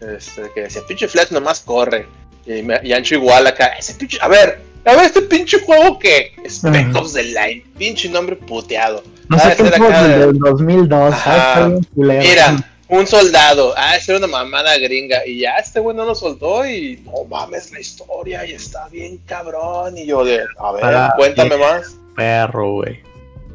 este, 0.01 0.51
que 0.55 0.63
decía 0.63 0.83
pinche 0.87 1.09
Flash 1.09 1.31
nomás 1.31 1.61
corre 1.61 2.07
y, 2.45 2.63
me, 2.63 2.79
y 2.83 2.93
Ancho 2.93 3.15
igual 3.15 3.47
acá 3.47 3.69
ese 3.79 3.95
pinche 3.95 4.19
a 4.21 4.29
ver 4.29 4.61
a 4.85 4.95
ver 4.95 5.07
este 5.07 5.23
pinche 5.23 5.59
juego 5.61 5.99
que 5.99 6.33
Spec. 6.49 6.95
Ops 6.95 7.15
The 7.15 7.23
Line 7.25 7.65
pinche 7.77 8.09
nombre 8.09 8.37
puteado 8.37 9.03
No 9.29 9.37
Ah, 9.37 9.41
sé 9.41 9.49
ese 9.53 9.57
qué 9.57 9.81
de- 9.81 10.19
del 10.19 10.39
2002, 10.39 11.13
Ajá. 11.13 11.25
¿sabes? 11.25 11.43
Está 11.47 11.67
bien 11.69 11.85
culero. 11.95 12.23
mira 12.23 12.57
un 12.89 13.05
soldado 13.05 13.75
ah 13.77 13.97
esa 13.97 14.13
era 14.13 14.19
una 14.25 14.29
mamada 14.29 14.79
gringa 14.79 15.27
y 15.27 15.41
ya 15.41 15.57
este 15.57 15.81
güey 15.81 15.97
no 15.97 16.05
lo 16.05 16.15
soltó 16.15 16.65
y 16.65 17.03
no 17.05 17.25
mames 17.29 17.73
la 17.73 17.81
historia 17.81 18.47
y 18.47 18.53
está 18.53 18.87
bien 18.89 19.19
cabrón 19.27 19.99
y 19.99 20.07
yo 20.07 20.25
de 20.25 20.45
a 20.61 20.71
ver 20.73 20.85
Ah, 20.85 21.13
cuéntame 21.17 21.57
más 21.57 21.97
perro, 22.15 22.75
güey. 22.75 23.01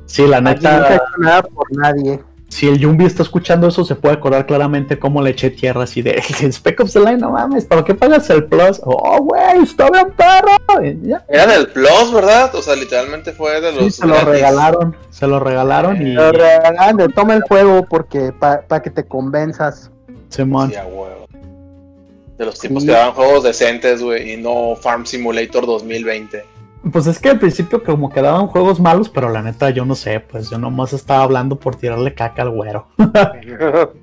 Sí, 0.06 0.28
la 0.28 0.42
neta, 0.42 0.96
hecho 0.96 1.04
nada 1.20 1.42
por 1.44 1.72
nadie. 1.72 2.20
Si 2.52 2.68
el 2.68 2.84
Jumbi 2.84 3.06
está 3.06 3.24
escuchando 3.24 3.70
eso, 3.70 3.86
se 3.86 3.96
puede 3.96 4.16
acordar 4.16 4.46
claramente 4.46 5.00
cómo 5.00 5.22
le 5.22 5.30
eché 5.30 5.52
tierra 5.52 5.84
así 5.84 6.02
de 6.02 6.22
Spec 6.52 6.82
Ops 6.82 6.92
The 6.94 7.00
Line, 7.00 7.18
no 7.18 7.32
mames, 7.32 7.64
¿para 7.64 7.82
qué 7.86 7.96
pagas 7.96 8.30
el 8.30 8.44
plus? 8.44 8.82
Oh, 8.84 9.20
güey, 9.22 9.64
está 9.64 9.90
bien 9.90 10.12
perro. 10.18 11.22
Era 11.30 11.48
del 11.48 11.68
Plus 11.70 12.12
verdad 12.14 12.54
o 12.54 12.62
sea 12.62 12.76
literalmente 12.76 13.32
fue 13.32 13.62
de 13.62 13.72
los 13.72 13.84
Sí, 13.86 13.92
se 14.02 14.06
lo 14.06 14.14
gratis. 14.16 14.30
regalaron, 14.30 14.96
se 15.10 15.28
lo 15.28 15.40
regalaron 15.40 15.96
y 16.06 16.14
Pero 16.16 16.32
regalan 16.34 16.98
de 16.98 17.08
toma 17.10 17.36
el 17.36 17.42
juego 17.44 17.86
porque 17.90 18.34
para 18.38 18.82
que 18.82 18.90
te 18.90 19.06
convenzas. 19.06 19.90
Simón. 20.30 20.72
Sí. 20.72 20.76
De 22.38 22.46
los 22.46 22.60
tipos 22.60 22.84
Sí. 22.84 22.88
que 22.88 22.94
daban 22.94 23.14
juegos 23.14 23.44
decentes, 23.44 24.02
güey, 24.04 24.34
y 24.34 24.38
no 24.38 24.76
Farm 24.76 25.06
Simulator 25.06 25.66
2020. 25.66 26.44
Pues 26.90 27.06
es 27.06 27.20
que 27.20 27.30
al 27.30 27.40
principio 27.40 27.84
como 27.84 28.10
que 28.10 28.22
daban 28.22 28.48
juegos 28.48 28.80
malos, 28.80 29.08
pero 29.10 29.30
la 29.30 29.44
neta 29.44 29.70
yo 29.70 29.86
no 29.86 29.94
sé, 29.94 30.20
pues 30.20 30.50
yo 30.50 30.58
nomás 30.58 30.94
estaba 30.94 31.24
hablando 31.24 31.58
por 31.58 31.76
tirarle 31.76 32.16
caca 32.16 32.42
al 32.42 32.50
güero. 32.50 32.88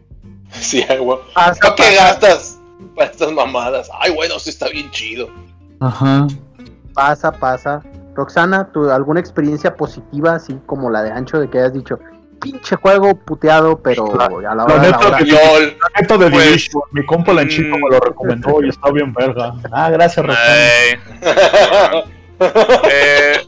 sí, 0.51 0.85
a 0.89 0.95
huevo. 0.95 1.21
Pasa, 1.35 1.59
¿Para 1.61 1.75
qué 1.75 1.97
gastas 1.97 2.59
para 2.95 3.11
estas 3.11 3.33
mamadas? 3.33 3.91
Ay, 4.01 4.15
bueno, 4.15 4.39
sí 4.39 4.51
está 4.51 4.69
bien 4.69 4.91
chido. 4.93 5.29
Ajá. 5.81 6.29
pasa, 6.95 7.33
pasa. 7.33 7.83
Roxana, 8.15 8.69
¿tú, 8.73 8.91
¿alguna 8.91 9.21
experiencia 9.21 9.75
positiva 9.77 10.35
así 10.35 10.59
como 10.67 10.91
la 10.91 11.03
de 11.03 11.11
Ancho 11.11 11.39
de 11.39 11.49
que 11.49 11.59
hayas 11.59 11.73
dicho, 11.73 11.99
pinche 12.41 12.77
juego 12.77 13.15
puteado, 13.15 13.81
pero 13.81 14.13
a 14.21 14.55
la 14.55 14.65
hora 14.65 14.79
de 14.81 14.91
la 14.91 14.99
hora? 14.99 15.21
LOL. 15.21 15.77
Esto 16.01 16.19
de 16.19 16.31
Pues, 16.31 16.45
Division, 16.47 16.83
mi 16.93 17.07
compa 17.07 17.33
la 17.33 17.47
chico 17.47 17.77
me 17.77 17.91
lo 17.91 18.01
recomendó 18.01 18.63
y 18.63 18.69
está 18.69 18.91
bien 18.93 19.13
verga. 19.13 19.55
Ah, 19.73 19.91
gracias, 19.91 20.25
Roxana. 20.25 22.05
Eh, 22.41 23.39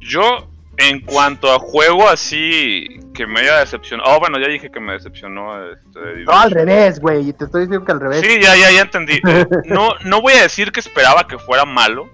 yo, 0.00 0.48
en 0.76 1.00
cuanto 1.00 1.52
a 1.52 1.58
juego 1.58 2.08
así 2.08 2.86
que 3.14 3.26
me 3.26 3.40
haya 3.40 3.60
decepcionado. 3.60 4.10
Oh, 4.16 4.20
bueno, 4.20 4.38
ya 4.38 4.48
dije 4.48 4.70
que 4.70 4.80
me 4.80 4.92
decepcionó. 4.94 5.70
Este, 5.70 6.24
No, 6.24 6.32
al 6.32 6.50
revés, 6.50 7.00
güey. 7.00 7.32
Te 7.32 7.44
estoy 7.44 7.62
diciendo 7.62 7.84
que 7.86 7.92
al 7.92 8.00
revés. 8.00 8.20
Sí, 8.20 8.40
ya, 8.40 8.56
ya, 8.56 8.70
ya 8.72 8.82
entendí. 8.82 9.20
No, 9.66 9.90
no 10.04 10.20
voy 10.20 10.34
a 10.34 10.42
decir 10.42 10.72
que 10.72 10.80
esperaba 10.80 11.26
que 11.26 11.38
fuera 11.38 11.64
malo. 11.64 12.08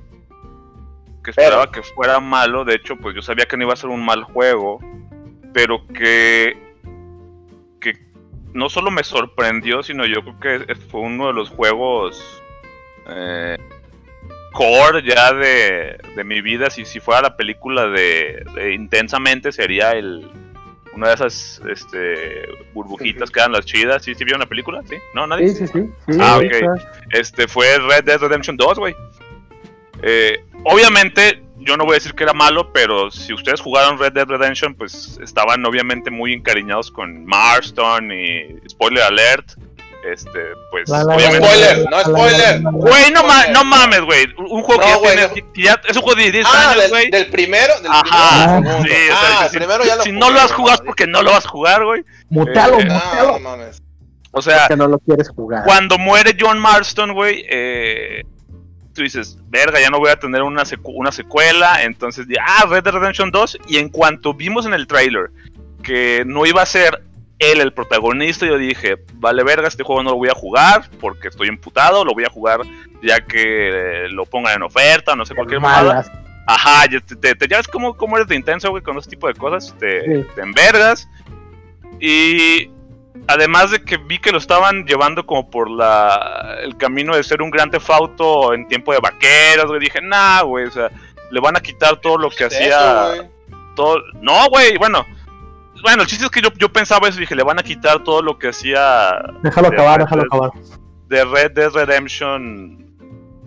Que 1.24 1.30
esperaba 1.30 1.70
que 1.70 1.82
fuera 1.82 2.20
malo. 2.20 2.64
De 2.64 2.74
hecho, 2.74 2.96
pues 2.96 3.14
yo 3.14 3.22
sabía 3.22 3.46
que 3.46 3.56
no 3.56 3.64
iba 3.64 3.72
a 3.72 3.76
ser 3.76 3.90
un 3.90 4.04
mal 4.04 4.22
juego. 4.24 4.78
Pero 5.52 5.86
que. 5.88 6.70
Que 7.80 7.94
no 8.52 8.68
solo 8.68 8.90
me 8.90 9.02
sorprendió, 9.04 9.82
sino 9.82 10.04
yo 10.06 10.20
creo 10.38 10.66
que 10.66 10.74
fue 10.74 11.00
uno 11.00 11.26
de 11.28 11.32
los 11.34 11.48
juegos. 11.50 12.42
eh, 13.08 13.58
core 14.52 15.02
ya 15.02 15.32
de, 15.32 15.98
de 16.16 16.24
mi 16.24 16.40
vida. 16.40 16.70
Si, 16.70 16.84
si 16.84 17.00
fuera 17.00 17.22
la 17.22 17.36
película 17.36 17.86
de, 17.88 18.44
de 18.54 18.74
Intensamente, 18.74 19.52
sería 19.52 19.92
el. 19.92 20.30
Una 20.92 21.08
de 21.08 21.14
esas 21.14 21.62
este, 21.70 22.48
burbujitas 22.74 23.30
que 23.30 23.40
dan 23.40 23.52
las 23.52 23.64
chidas. 23.64 24.02
¿Sí, 24.02 24.14
sí 24.14 24.24
vieron 24.24 24.40
la 24.40 24.46
película? 24.46 24.82
¿Sí? 24.88 24.96
¿No? 25.14 25.26
¿Nadie? 25.26 25.48
Sí, 25.50 25.66
sí, 25.66 25.66
sí. 25.68 25.90
sí, 26.08 26.18
Ah, 26.20 26.38
ok. 26.38 26.80
este 27.12 27.46
fue 27.46 27.78
Red 27.78 28.04
Dead 28.04 28.18
Redemption 28.20 28.56
2, 28.56 28.78
güey. 28.78 28.94
Eh, 30.02 30.44
obviamente, 30.64 31.42
yo 31.58 31.76
no 31.76 31.84
voy 31.84 31.92
a 31.92 31.94
decir 31.94 32.14
que 32.14 32.24
era 32.24 32.32
malo, 32.32 32.72
pero 32.72 33.10
si 33.10 33.32
ustedes 33.32 33.60
jugaron 33.60 33.98
Red 33.98 34.12
Dead 34.14 34.26
Redemption, 34.26 34.74
pues 34.74 35.18
estaban 35.22 35.64
obviamente 35.64 36.10
muy 36.10 36.32
encariñados 36.32 36.90
con 36.90 37.24
Marston 37.24 38.10
y 38.12 38.56
spoiler 38.68 39.04
alert. 39.04 39.52
Este, 40.04 40.40
pues 40.70 40.88
La, 40.88 41.04
la, 41.04 41.14
obviamente. 41.14 41.46
Spoiler, 41.46 41.90
no 41.90 42.00
spoiler. 42.00 42.60
Güey, 42.62 43.10
no, 43.12 43.22
ma- 43.22 43.46
no 43.52 43.64
mames, 43.64 44.00
güey. 44.00 44.26
Un 44.38 44.62
juego 44.62 44.80
que 44.80 44.86
No, 44.86 44.92
ya 44.94 44.96
güey, 44.96 45.16
tiene. 45.16 45.28
no. 45.28 45.52
que 45.52 45.62
ya- 45.62 45.80
es 45.88 45.96
un 45.96 46.02
juego 46.02 46.20
de 46.20 46.30
10 46.32 46.46
Ah, 46.48 46.70
años, 46.70 46.82
del, 46.82 46.90
güey. 46.90 47.10
del 47.10 47.26
primero, 47.26 47.80
del 47.80 47.92
Ajá, 47.92 48.60
primero. 48.60 48.82
sí, 48.82 48.88
o 48.90 48.94
sea, 48.94 49.18
ah, 49.20 49.38
si- 49.50 49.56
el 49.56 49.60
primero 49.62 49.84
ya 49.84 49.96
lo 49.96 50.02
Si 50.04 50.12
no 50.12 50.30
lo 50.30 50.40
has 50.40 50.52
jugado 50.52 50.82
porque 50.86 51.06
no 51.06 51.22
lo 51.22 51.30
vas 51.32 51.44
a 51.44 51.48
jugar, 51.50 51.84
güey. 51.84 52.02
Mutealo, 52.30 52.80
Eh, 52.80 52.84
No, 52.86 52.94
mutealo. 52.94 53.32
no 53.32 53.38
mames. 53.40 53.82
O 54.32 54.40
sea, 54.40 54.68
Que 54.68 54.76
no 54.76 54.86
lo 54.86 54.98
quieres 55.00 55.28
jugar. 55.28 55.64
cuando 55.64 55.98
muere 55.98 56.34
John 56.40 56.58
Marston, 56.58 57.12
güey, 57.12 57.44
eh, 57.50 58.22
tú 58.94 59.02
dices, 59.02 59.36
verga, 59.48 59.80
ya 59.80 59.90
no 59.90 59.98
voy 59.98 60.10
a 60.10 60.16
tener 60.18 60.42
una, 60.42 60.62
secu- 60.62 60.92
una 60.94 61.12
secuela. 61.12 61.82
Entonces, 61.82 62.26
ya, 62.28 62.42
ah, 62.46 62.64
Red 62.68 62.84
Dead 62.84 62.94
Redemption 62.94 63.30
2. 63.30 63.58
Y 63.68 63.76
en 63.78 63.88
cuanto 63.90 64.32
vimos 64.32 64.64
en 64.66 64.72
el 64.72 64.86
trailer 64.86 65.30
que 65.82 66.22
no 66.26 66.46
iba 66.46 66.62
a 66.62 66.66
ser 66.66 67.02
él 67.40 67.60
el 67.60 67.72
protagonista, 67.72 68.46
yo 68.46 68.56
dije, 68.58 68.96
vale, 69.14 69.42
verga, 69.42 69.66
este 69.66 69.82
juego 69.82 70.02
no 70.04 70.10
lo 70.10 70.16
voy 70.16 70.28
a 70.28 70.34
jugar 70.34 70.88
porque 71.00 71.28
estoy 71.28 71.48
emputado. 71.48 72.04
Lo 72.04 72.12
voy 72.12 72.24
a 72.24 72.30
jugar 72.30 72.60
ya 73.02 73.20
que 73.26 74.04
eh, 74.04 74.08
lo 74.10 74.26
pongan 74.26 74.54
en 74.56 74.62
oferta, 74.62 75.16
no 75.16 75.24
sé, 75.26 75.34
cualquier 75.34 75.58
mamada. 75.60 76.04
Ajá, 76.46 76.84
ya, 76.90 77.00
te, 77.00 77.16
te- 77.16 77.34
te- 77.34 77.48
ya 77.48 77.56
ves 77.58 77.68
cómo, 77.68 77.96
cómo 77.96 78.16
eres 78.16 78.28
de 78.28 78.34
intenso, 78.36 78.70
güey, 78.70 78.82
con 78.82 78.96
ese 78.98 79.08
tipo 79.10 79.26
de 79.26 79.34
cosas. 79.34 79.74
Te, 79.78 80.04
Sí. 80.22 80.26
te 80.34 80.40
envergas. 80.42 81.08
Y 82.00 82.70
además 83.26 83.70
de 83.70 83.82
que 83.84 83.96
vi 83.96 84.18
que 84.18 84.32
lo 84.32 84.38
estaban 84.38 84.84
llevando 84.86 85.24
como 85.26 85.50
por 85.50 85.70
la 85.70 86.56
el 86.62 86.76
camino 86.76 87.14
de 87.16 87.22
ser 87.22 87.42
un 87.42 87.50
gran 87.50 87.70
tefauto 87.70 88.52
en 88.54 88.66
tiempo 88.68 88.92
de 88.92 88.98
vaqueros, 89.00 89.66
güey, 89.66 89.80
dije, 89.80 90.00
nah, 90.02 90.42
güey, 90.42 90.66
o 90.66 90.70
sea, 90.70 90.90
le 91.30 91.40
van 91.40 91.56
a 91.56 91.60
quitar 91.60 91.96
todo 92.00 92.18
lo 92.18 92.30
que 92.30 92.44
Eso, 92.44 92.56
hacía. 92.56 93.06
güey. 93.16 93.28
todo... 93.76 93.98
No, 94.20 94.48
güey, 94.48 94.76
bueno. 94.78 95.04
Bueno, 95.82 96.02
el 96.02 96.08
chiste 96.08 96.24
es 96.24 96.30
que 96.30 96.40
yo, 96.42 96.50
yo 96.58 96.68
pensaba 96.72 97.08
eso 97.08 97.18
y 97.18 97.22
dije, 97.22 97.34
le 97.34 97.42
van 97.42 97.58
a 97.58 97.62
quitar 97.62 98.02
todo 98.04 98.22
lo 98.22 98.38
que 98.38 98.48
hacía 98.48 99.20
Déjalo 99.42 99.68
acabar, 99.68 99.98
Red 100.00 100.04
déjalo 100.06 100.22
acabar. 100.22 100.50
de 101.08 101.24
Red 101.24 101.52
Dead 101.52 101.70
Redemption. 101.72 102.76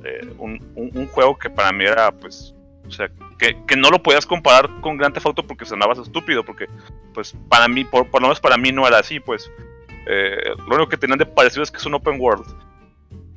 eh, 0.05 0.33
un, 0.37 0.59
un- 0.75 0.91
un 0.93 1.07
juego 1.07 1.37
que 1.37 1.49
para 1.49 1.71
mí 1.71 1.85
era, 1.85 2.11
pues, 2.11 2.53
o 2.85 2.91
sea, 2.91 3.09
que, 3.37 3.57
que 3.65 3.75
no 3.77 3.89
lo 3.89 4.03
podías 4.03 4.25
comparar 4.25 4.69
con 4.81 4.97
Grand 4.97 5.13
Theft 5.13 5.25
Auto 5.27 5.43
porque 5.47 5.63
sonabas 5.65 5.97
estúpido, 5.97 6.43
porque, 6.43 6.67
pues, 7.13 7.33
para 7.49 7.67
mí, 7.69 7.85
por, 7.85 8.09
por 8.09 8.21
lo 8.21 8.27
menos 8.27 8.39
para 8.41 8.57
mí 8.57 8.71
no 8.71 8.85
era 8.87 8.99
así, 8.99 9.19
pues. 9.21 9.49
Eh, 10.05 10.35
lo 10.67 10.75
único 10.75 10.89
que 10.89 10.97
tenían 10.97 11.19
de 11.19 11.25
parecido 11.25 11.63
es 11.63 11.71
que 11.71 11.77
es 11.77 11.85
un 11.85 11.93
open 11.93 12.19
world. 12.19 12.45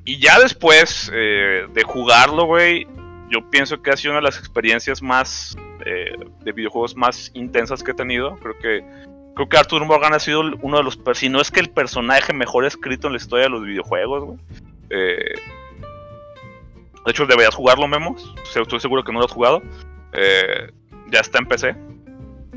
Y 0.04 0.18
ya 0.18 0.40
después 0.40 1.08
eh, 1.14 1.66
de 1.72 1.82
jugarlo, 1.84 2.44
güey, 2.46 2.86
yo 3.30 3.48
pienso 3.50 3.80
que 3.80 3.90
ha 3.90 3.96
sido 3.96 4.12
una 4.12 4.20
de 4.20 4.24
las 4.24 4.38
experiencias 4.38 5.00
más 5.02 5.56
eh, 5.86 6.16
de 6.40 6.52
videojuegos 6.52 6.96
más 6.96 7.30
intensas 7.34 7.82
que 7.82 7.92
he 7.92 7.94
tenido. 7.94 8.36
Creo 8.36 8.58
que 8.58 8.84
creo 9.36 9.48
que 9.48 9.56
Arthur 9.56 9.84
Morgan 9.84 10.14
ha 10.14 10.18
sido 10.18 10.42
uno 10.62 10.78
de 10.78 10.82
los, 10.82 10.98
si 11.12 11.28
no 11.28 11.40
es 11.40 11.50
que 11.50 11.60
el 11.60 11.70
personaje 11.70 12.32
mejor 12.32 12.64
escrito 12.64 13.06
en 13.06 13.12
la 13.12 13.18
historia 13.18 13.44
de 13.44 13.50
los 13.50 13.64
videojuegos, 13.64 14.24
güey. 14.24 14.38
Eh, 14.90 15.34
de 17.04 17.12
hecho, 17.12 17.24
deberías 17.24 17.54
jugarlo, 17.54 17.86
Memos. 17.86 18.34
Estoy 18.52 18.80
seguro 18.80 19.04
que 19.04 19.12
no 19.12 19.20
lo 19.20 19.26
has 19.26 19.32
jugado. 19.32 19.62
Eh, 20.12 20.72
ya 21.08 21.20
está 21.20 21.38
en 21.38 21.46
PC. 21.46 21.76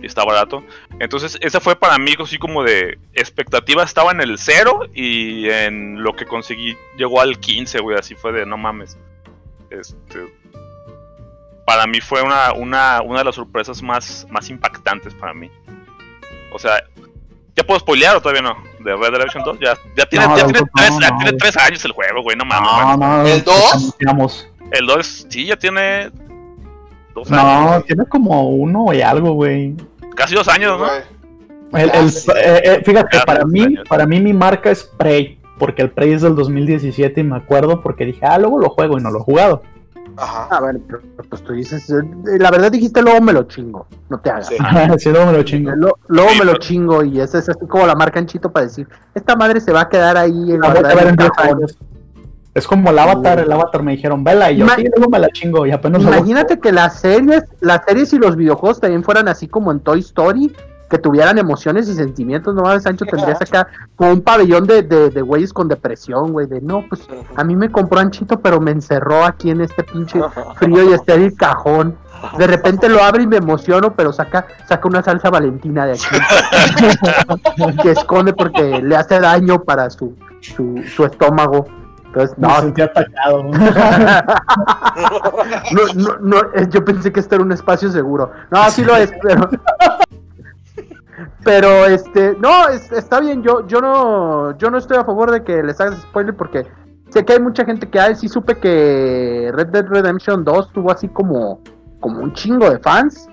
Y 0.02 0.08
está 0.08 0.26
barato. 0.26 0.64
Entonces, 1.00 1.38
esa 1.42 1.60
fue 1.60 1.76
para 1.76 2.00
mí 2.00 2.16
así 2.20 2.40
como 2.40 2.64
de 2.64 2.98
expectativa. 3.14 3.84
Estaba 3.84 4.12
en 4.12 4.22
el 4.22 4.40
0 4.40 4.88
y 4.96 5.48
en 5.50 6.02
lo 6.02 6.16
que 6.16 6.26
conseguí 6.26 6.76
llegó 6.98 7.22
al 7.22 7.40
15, 7.40 7.80
güey. 7.80 7.96
Así 7.96 8.16
fue 8.16 8.32
de 8.32 8.48
no 8.48 8.58
mames. 8.58 8.98
Este, 9.70 10.34
para 11.70 11.86
mí 11.86 12.02
fue 12.02 12.24
una, 12.24 12.52
una, 12.54 13.00
una 13.04 13.20
de 13.20 13.26
las 13.26 13.36
sorpresas 13.36 13.84
más, 13.84 14.26
más 14.32 14.50
impactantes 14.50 15.14
para 15.14 15.36
mí. 15.36 15.52
O 16.52 16.58
sea, 16.58 16.72
¿ya 17.56 17.64
puedo 17.64 17.80
spoilear 17.80 18.16
o 18.16 18.22
todavía 18.22 18.42
no? 18.42 18.56
De 18.84 18.92
Red 18.96 19.02
Dead 19.02 19.12
Redemption 19.12 19.44
2. 19.44 19.60
Ya, 19.60 19.78
ya 19.96 20.06
tiene, 20.08 20.26
No, 20.26 20.36
ya 20.36 20.44
no, 20.48 20.50
tiene, 20.52 20.62
no, 20.62 20.68
tres, 20.76 20.90
no, 20.92 21.00
ya 21.00 21.10
no. 21.12 21.18
tiene 21.20 21.38
tres 21.38 21.58
años 21.58 21.86
el 21.86 21.92
juego, 21.92 22.24
güey. 22.24 22.36
No 22.36 22.44
mames. 22.46 22.98
No, 22.98 22.98
no. 22.98 23.28
¿El 23.28 23.44
dos? 23.44 23.74
anunciamos. 23.76 24.50
El 24.72 24.88
2 24.88 25.28
sí, 25.30 25.46
ya 25.46 25.58
tiene 25.58 26.10
dos 27.14 27.30
No, 27.30 27.38
años. 27.40 27.86
tiene 27.86 28.06
como 28.08 28.50
uno 28.50 28.92
y 28.92 29.04
algo, 29.04 29.34
güey. 29.34 29.76
Casi 30.16 30.34
dos 30.34 30.48
años, 30.48 30.80
¿no? 30.80 30.88
El, 31.78 31.92
el- 31.92 32.08
eh, 32.08 32.62
eh, 32.64 32.82
fíjate, 32.84 33.10
Casi 33.12 33.26
para 33.28 33.46
mí, 33.46 33.62
años. 33.62 33.88
para 33.88 34.08
mí 34.08 34.20
mi 34.20 34.34
marca 34.34 34.72
es 34.72 34.84
Prey, 34.98 35.40
porque 35.60 35.84
el 35.84 35.92
Prey 35.92 36.14
es 36.14 36.24
del 36.24 36.36
2017 36.36 37.22
y 37.22 37.24
me 37.24 37.38
acuerdo 37.38 37.80
porque 37.84 38.06
dije, 38.06 38.26
ah, 38.26 38.40
luego 38.40 38.58
lo 38.58 38.70
juego 38.70 38.98
y 38.98 39.02
no 39.04 39.12
lo 39.12 39.20
he 39.20 39.22
jugado. 39.24 39.62
Ajá. 40.22 40.48
A 40.56 40.62
ver, 40.62 40.80
pero, 40.88 41.02
pues 41.30 41.44
tú 41.44 41.54
dices, 41.54 41.90
eh, 41.90 42.02
la 42.40 42.52
verdad 42.52 42.72
dijiste 42.72 43.02
luego 43.02 43.22
me 43.22 43.34
lo 43.34 43.44
chingo, 43.44 43.88
no 44.10 44.20
te 44.20 44.30
hagas. 44.30 44.48
Sí. 44.48 44.56
si 45.00 45.10
luego 45.12 45.32
me 45.32 45.38
lo 45.38 45.44
chingo. 45.44 45.72
Lo- 45.76 45.98
luego 46.08 46.30
Sí, 46.32 46.40
me 46.40 46.46
lo 46.46 46.52
pero- 46.54 46.64
chingo 46.64 47.04
y 47.04 47.20
esa 47.22 47.40
es 47.40 47.50
así 47.50 47.66
como 47.68 47.86
la 47.88 47.96
marca 47.96 48.20
en 48.20 48.26
chito 48.28 48.52
para 48.52 48.66
decir, 48.66 48.88
esta 49.16 49.36
madre 49.36 49.62
se 49.62 49.72
va 49.72 49.82
a 49.82 49.90
quedar 49.90 50.18
ahí 50.18 50.52
en 50.52 50.60
La 50.62 50.68
voy 50.70 50.78
a 50.78 50.82
guardada 50.82 50.96
ver 50.96 51.04
en 51.04 51.08
en 51.08 51.12
un 51.12 51.18
10 51.18 51.32
cajón. 51.32 51.58
años. 51.58 51.78
Es 52.56 52.68
como 52.68 52.90
el 52.90 53.00
Avatar, 53.00 53.40
el 53.40 53.52
Avatar 53.52 53.84
me 53.84 53.92
dijeron, 53.92 54.24
vela, 54.24 54.52
y 54.52 54.58
yo 54.58 54.66
Ima- 54.66 54.76
sí, 54.76 54.84
luego 54.96 55.10
me 55.10 55.20
la 55.20 55.30
chingo 55.30 55.66
y 55.68 55.72
apenas 55.72 56.04
lo- 56.04 56.10
Imagínate 56.16 56.60
que 56.60 56.72
las 56.72 57.00
series, 57.00 57.44
las 57.62 57.82
series 57.88 58.12
y 58.14 58.18
los 58.18 58.36
videojuegos 58.36 58.80
también 58.82 59.04
fueran 59.04 59.28
así 59.28 59.48
como 59.48 59.72
en 59.72 59.80
Toy 59.80 60.00
Story, 60.00 60.52
que 60.90 60.98
tuvieran 60.98 61.38
emociones 61.38 61.88
y 61.88 61.94
sentimientos, 61.94 62.56
no 62.56 62.64
mames, 62.64 62.84
Sancho 62.84 63.06
tendrías 63.06 63.42
acá 63.42 63.68
como 63.96 64.12
un 64.12 64.22
pabellón 64.22 64.66
de, 64.66 64.82
de, 64.82 65.10
de 65.10 65.22
güeyes 65.22 65.54
con 65.54 65.68
depresión, 65.68 66.32
güey, 66.32 66.48
de 66.48 66.62
no, 66.62 66.86
pues 66.90 67.08
a 67.36 67.44
mí 67.44 67.56
me 67.56 67.72
compró 67.72 68.00
Anchito, 68.00 68.40
pero 68.40 68.60
me 68.60 68.72
encerró 68.72 69.24
aquí 69.24 69.52
en 69.52 69.62
este 69.62 69.84
pinche 69.84 70.20
frío 70.56 70.90
y 70.90 70.94
estéril 70.94 71.36
cajón. 71.36 71.98
De 72.38 72.48
repente 72.48 72.90
lo 72.90 73.02
abre 73.02 73.24
y 73.24 73.28
me 73.28 73.38
emociono, 73.38 73.94
pero 73.96 74.12
saca, 74.12 74.46
saca 74.68 74.88
una 74.88 75.02
salsa 75.02 75.30
valentina 75.30 75.86
de 75.86 75.94
aquí 75.94 77.76
que 77.82 77.92
esconde 77.92 78.34
porque 78.34 78.82
le 78.82 78.96
hace 78.96 79.20
daño 79.20 79.64
para 79.64 79.90
su, 79.90 80.16
su, 80.42 80.84
su 80.96 81.06
estómago. 81.06 81.68
Entonces, 82.10 82.38
me 82.40 82.48
no, 82.48 82.60
sentí 82.62 82.82
atacado. 82.82 83.44
no, 83.44 83.54
no, 85.94 86.18
no, 86.20 86.38
eh, 86.56 86.68
yo 86.70 86.84
pensé 86.84 87.12
que 87.12 87.20
esto 87.20 87.36
era 87.36 87.44
un 87.44 87.52
espacio 87.52 87.92
seguro. 87.92 88.32
No, 88.50 88.62
así 88.62 88.84
lo 88.84 88.96
es, 88.96 89.14
pero. 89.22 89.48
Pero 91.44 91.86
este, 91.86 92.36
no, 92.40 92.68
es- 92.70 92.92
está 92.92 93.20
bien, 93.20 93.42
yo, 93.44 93.66
yo 93.68 93.80
no, 93.82 94.58
yo 94.58 94.70
no 94.70 94.78
estoy 94.78 94.98
a 94.98 95.06
favor 95.06 95.32
de 95.32 95.44
que 95.44 95.64
les 95.64 95.80
hagas 95.80 96.02
spoiler 96.02 96.36
porque 96.36 96.66
sé 97.10 97.24
que 97.26 97.34
hay 97.34 97.40
mucha 97.40 97.64
gente 97.66 97.90
que, 97.90 98.00
ay, 98.00 98.16
sí 98.16 98.28
supe 98.28 98.58
que 98.58 99.52
Red 99.54 99.68
Dead 99.68 99.86
Redemption 99.88 100.44
2 100.44 100.74
tuvo 100.74 100.92
así 100.92 101.08
como, 101.08 101.62
como 102.00 102.20
un 102.20 102.34
chingo 102.34 102.70
de 102.70 102.80
fans. 102.80 103.28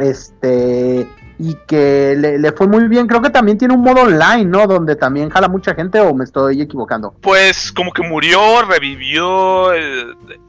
Este, 0.00 1.08
y 1.38 1.56
que 1.66 2.14
le, 2.16 2.38
le 2.38 2.52
fue 2.52 2.66
muy 2.68 2.86
bien. 2.88 3.06
Creo 3.06 3.20
que 3.22 3.30
también 3.30 3.58
tiene 3.58 3.74
un 3.74 3.80
modo 3.82 4.02
online, 4.02 4.44
¿no? 4.44 4.66
Donde 4.66 4.94
también 4.94 5.30
jala 5.30 5.48
mucha 5.48 5.74
gente 5.74 5.98
o 6.00 6.14
me 6.14 6.24
estoy 6.24 6.60
equivocando. 6.62 7.14
Pues 7.20 7.72
como 7.72 7.92
que 7.92 8.02
murió, 8.02 8.62
revivió. 8.68 9.70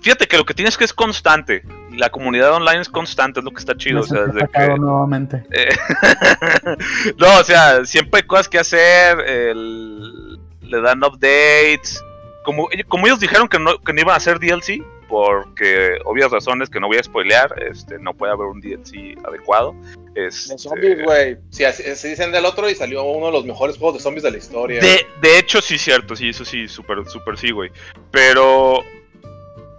Fíjate 0.02 0.28
que 0.28 0.38
lo 0.38 0.46
que 0.46 0.54
tienes 0.54 0.78
que 0.78 0.84
es 0.86 0.94
constante. 0.94 1.64
La 1.98 2.10
comunidad 2.10 2.54
online 2.54 2.82
es 2.82 2.90
constante, 2.90 3.40
es 3.40 3.44
lo 3.44 3.52
que 3.52 3.60
está 3.60 3.76
chido. 3.76 3.96
me 4.00 4.02
O 4.02 4.04
sea, 4.06 4.18
sentí 4.24 4.38
de 4.38 4.44
atacado 4.44 4.74
que, 4.74 4.80
nuevamente. 4.80 5.44
eh, 5.52 5.70
no, 7.18 7.40
o 7.40 7.44
sea, 7.44 7.86
siempre 7.86 8.22
hay 8.22 8.28
cosas 8.28 8.48
que 8.48 8.60
hacer. 8.60 9.20
el- 9.20 10.40
le 10.62 10.82
dan 10.82 11.04
updates. 11.04 12.02
Como, 12.46 12.70
como 12.88 13.06
ellos 13.06 13.20
dijeron 13.20 13.48
que 13.50 13.60
no, 13.60 13.78
que 13.80 13.92
no 13.94 14.02
iban 14.02 14.14
a 14.14 14.18
hacer 14.18 14.40
DLC, 14.40 14.82
porque 15.10 15.98
obvias 16.06 16.32
razones 16.32 16.70
que 16.70 16.80
no 16.80 16.88
voy 16.88 16.98
a 16.98 17.04
spoilear, 17.04 17.54
este, 17.70 18.00
no 18.00 18.14
puede 18.14 18.32
haber 18.32 18.48
un 18.48 18.62
DLC 18.62 19.18
adecuado. 19.28 19.76
Este, 20.16 20.54
De 20.54 20.58
zombies, 20.60 21.04
güey. 21.04 21.38
Sí, 21.50 21.66
así 21.66 21.84
dicen 22.08 22.32
del 22.32 22.46
otro 22.46 22.70
y 22.70 22.76
salió 22.76 23.04
uno 23.04 23.26
de 23.28 23.32
los 23.34 23.46
mejores 23.46 23.78
juegos 23.78 23.96
de 23.98 24.00
zombies 24.04 24.24
de 24.24 24.32
la 24.32 24.38
historia. 24.38 24.80
De, 24.82 25.06
de 25.22 25.38
hecho, 25.40 25.62
sí, 25.62 25.78
cierto, 25.78 26.16
sí, 26.16 26.30
eso 26.30 26.46
sí, 26.46 26.68
súper, 26.70 27.06
súper 27.08 27.38
sí, 27.38 27.52
güey. 27.52 27.70
Pero. 28.12 28.82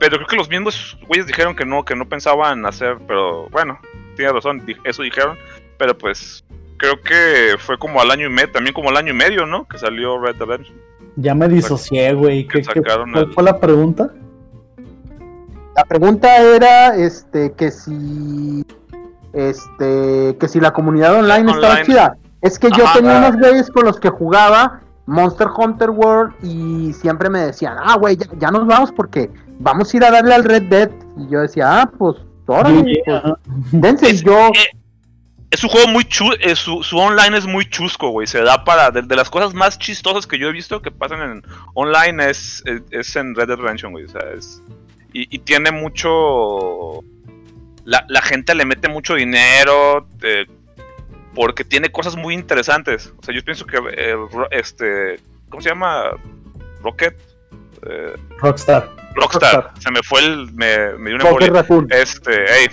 Pero 0.03 0.17
creo 0.17 0.27
que 0.27 0.37
los 0.37 0.49
mismos 0.49 0.99
güeyes 1.07 1.29
dijeron 1.29 1.55
que 1.55 1.65
no, 1.65 1.85
que 1.85 1.95
no 1.95 2.09
pensaban 2.09 2.67
hacer, 2.67 2.99
pero 3.07 3.49
bueno, 3.51 3.79
tiene 4.17 4.33
razón, 4.33 4.61
eso 4.83 5.03
dijeron. 5.03 5.39
Pero 5.79 5.97
pues, 5.97 6.45
creo 6.77 7.01
que 7.01 7.55
fue 7.57 7.79
como 7.79 8.01
al 8.01 8.11
año 8.11 8.27
y 8.27 8.29
medio, 8.29 8.51
también 8.51 8.75
como 8.75 8.89
al 8.91 8.97
año 8.97 9.13
y 9.13 9.17
medio, 9.17 9.47
¿no? 9.47 9.65
Que 9.69 9.79
salió 9.79 10.19
Red 10.19 10.35
Dead 10.35 10.49
Redemption. 10.49 10.77
Ya 11.15 11.37
me 11.37 11.49
disocié, 11.49 12.15
güey. 12.15 12.49
que 12.49 12.63
¿Qué, 12.63 12.83
cuál 12.83 13.15
el- 13.15 13.33
fue 13.33 13.45
la 13.45 13.61
pregunta? 13.61 14.11
La 15.77 15.85
pregunta 15.85 16.37
era 16.37 16.97
este 16.97 17.53
que 17.53 17.71
si 17.71 18.67
este 19.33 20.37
que 20.37 20.49
si 20.49 20.59
la 20.59 20.73
comunidad 20.73 21.15
online, 21.15 21.53
estaba 21.53 21.83
chida. 21.83 22.17
Es 22.41 22.59
que 22.59 22.71
yo 22.73 22.85
tenía 22.93 23.19
unos 23.19 23.37
güeyes 23.37 23.71
con 23.71 23.85
los 23.85 24.01
que 24.01 24.09
jugaba 24.09 24.81
Monster 25.07 25.49
Hunter 25.57 25.91
World 25.91 26.35
y 26.43 26.93
siempre 26.93 27.29
me 27.29 27.41
decían, 27.41 27.77
"Ah, 27.83 27.97
güey, 27.97 28.17
ya, 28.17 28.27
ya 28.39 28.51
nos 28.51 28.67
vamos 28.67 28.93
porque 28.93 29.31
vamos 29.59 29.93
a 29.93 29.97
ir 29.97 30.05
a 30.05 30.11
darle 30.11 30.35
al 30.35 30.45
Red 30.45 30.63
Dead." 30.65 30.91
Y 31.19 31.29
yo 31.31 31.41
decía, 31.41 31.83
"Ah, 31.83 31.91
pues 31.99 32.17
órale, 32.47 32.83
Sí, 32.85 33.01
pues, 33.05 33.17
ajá. 33.17 33.39
dense." 33.73 34.11
Es- 34.11 34.23
yo 34.23 34.49
eh, 34.49 34.79
Es 35.51 35.63
un 35.63 35.69
juego 35.69 35.89
muy 35.89 36.05
chu 36.05 36.31
eh, 36.41 36.57
su, 36.57 36.83
su 36.83 36.97
online 36.97 37.37
es 37.37 37.45
muy 37.47 37.67
chusco, 37.69 38.09
güey. 38.09 38.27
Se 38.27 38.41
da 38.41 38.65
para. 38.65 38.91
De, 38.91 39.03
de 39.03 39.17
las 39.17 39.29
cosas 39.29 39.53
más 39.53 39.79
chistosas 39.79 40.27
que 40.27 40.39
yo 40.39 40.49
he 40.49 40.53
visto 40.53 40.81
que 40.81 40.91
pasan 40.91 41.21
en 41.21 41.43
online 41.75 42.31
es, 42.31 42.63
es, 42.65 42.81
es 42.91 43.17
en 43.17 43.35
Red 43.35 43.49
Dead 43.49 43.59
Redemption, 43.59 43.93
güey. 43.93 44.05
O 44.05 44.09
sea, 44.09 44.23
es. 44.35 44.63
Y, 45.13 45.27
y 45.35 45.41
tiene 45.41 45.71
mucho. 45.71 47.01
La, 47.85 48.05
la 48.09 48.23
gente 48.23 48.55
le 48.55 48.65
mete 48.65 48.89
mucho 48.89 49.15
dinero. 49.15 50.07
eh, 50.23 50.47
porque 51.35 51.65
tiene 51.65 51.91
cosas 51.91 52.17
muy 52.17 52.35
interesantes. 52.35 53.13
O 53.19 53.23
sea, 53.23 53.35
yo 53.35 53.43
pienso 53.45 53.67
que 53.67 53.77
el 53.77 54.29
ro- 54.31 54.49
este. 54.51 55.21
¿Cómo 55.49 55.61
se 55.63 55.69
llama? 55.71 56.11
Rocket. 56.83 57.17
Eh, 57.87 58.15
Rockstar. 58.39 58.89
Rockstar. 59.15 59.55
Rockstar. 59.65 59.73
Se 59.81 59.91
me 59.91 60.03
fue 60.03 60.21
el. 60.21 60.53
Me, 60.53 60.95
me 60.99 61.11
dio 61.11 61.17
una 61.17 61.31
Rocket. 61.31 61.53
Raccoon. 61.53 61.87
Este, 61.91 62.45
hey, 62.49 62.67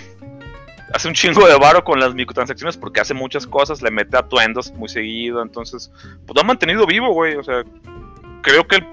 hace 0.92 1.08
un 1.08 1.14
chingo 1.14 1.46
de 1.46 1.56
varo 1.58 1.84
con 1.84 2.00
las 2.00 2.14
microtransacciones 2.14 2.76
porque 2.76 3.00
hace 3.00 3.14
muchas 3.14 3.46
cosas, 3.46 3.82
le 3.82 3.90
mete 3.90 4.16
atuendos 4.16 4.72
muy 4.72 4.88
seguido, 4.88 5.42
entonces, 5.42 5.90
pues 6.26 6.34
lo 6.34 6.40
ha 6.40 6.44
mantenido 6.44 6.86
vivo, 6.86 7.12
güey. 7.12 7.36
O 7.36 7.42
sea, 7.44 7.62
creo 8.42 8.66
que 8.66 8.76
el, 8.76 8.84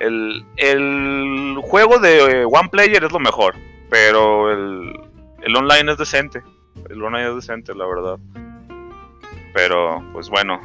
el, 0.00 0.44
el 0.56 1.56
juego 1.62 1.98
de 1.98 2.42
eh, 2.42 2.44
One 2.44 2.68
Player 2.70 3.02
es 3.04 3.12
lo 3.12 3.18
mejor, 3.18 3.54
pero 3.90 4.52
el, 4.52 4.92
el 5.42 5.56
online 5.56 5.92
es 5.92 5.98
decente. 5.98 6.42
El 6.88 7.02
online 7.02 7.30
es 7.30 7.34
decente, 7.36 7.74
la 7.74 7.86
verdad. 7.86 8.18
Pero, 9.56 10.02
pues 10.12 10.28
bueno, 10.28 10.60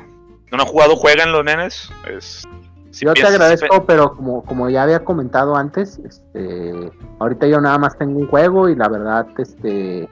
no 0.52 0.58
han 0.62 0.68
jugado, 0.68 0.96
jueguen 0.98 1.32
los 1.32 1.46
nenes. 1.46 1.90
Es, 2.14 2.44
Si 2.92 3.06
Yo 3.06 3.14
te 3.14 3.26
agradezco, 3.26 3.86
pero 3.86 4.14
como, 4.18 4.44
como 4.44 4.70
ya 4.70 4.84
había 4.84 5.00
comentado 5.06 5.56
antes, 5.56 5.98
este, 6.06 6.92
ahorita 7.20 7.48
yo 7.48 7.62
nada 7.62 7.78
más 7.78 7.98
tengo 7.98 8.20
un 8.20 8.28
juego 8.28 8.68
y 8.68 8.76
la 8.76 8.90
verdad, 8.90 9.28
este, 9.38 10.10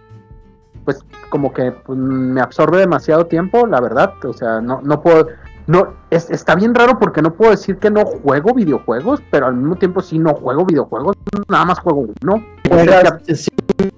pues 0.86 1.04
como 1.30 1.52
que 1.52 1.74
pues, 1.74 2.00
me 2.00 2.40
absorbe 2.40 2.78
demasiado 2.78 3.26
tiempo, 3.26 3.68
la 3.68 3.82
verdad, 3.82 4.14
o 4.24 4.32
sea, 4.32 4.62
no, 4.62 4.80
no 4.82 5.02
puedo, 5.02 5.28
no, 5.68 5.94
es- 6.10 6.30
está 6.30 6.56
bien 6.56 6.74
raro 6.74 6.98
porque 6.98 7.22
no 7.22 7.34
puedo 7.34 7.52
decir 7.52 7.78
que 7.80 7.92
no 7.92 8.06
juego 8.06 8.54
videojuegos, 8.54 9.22
pero 9.30 9.48
al 9.48 9.56
mismo 9.56 9.76
tiempo 9.76 10.02
sí 10.02 10.18
no 10.18 10.34
juego 10.36 10.66
videojuegos, 10.66 11.18
nada 11.50 11.66
más 11.66 11.80
juego 11.80 12.06
uno, 12.22 12.42
Juegas, 12.70 13.14
sí 13.36 13.50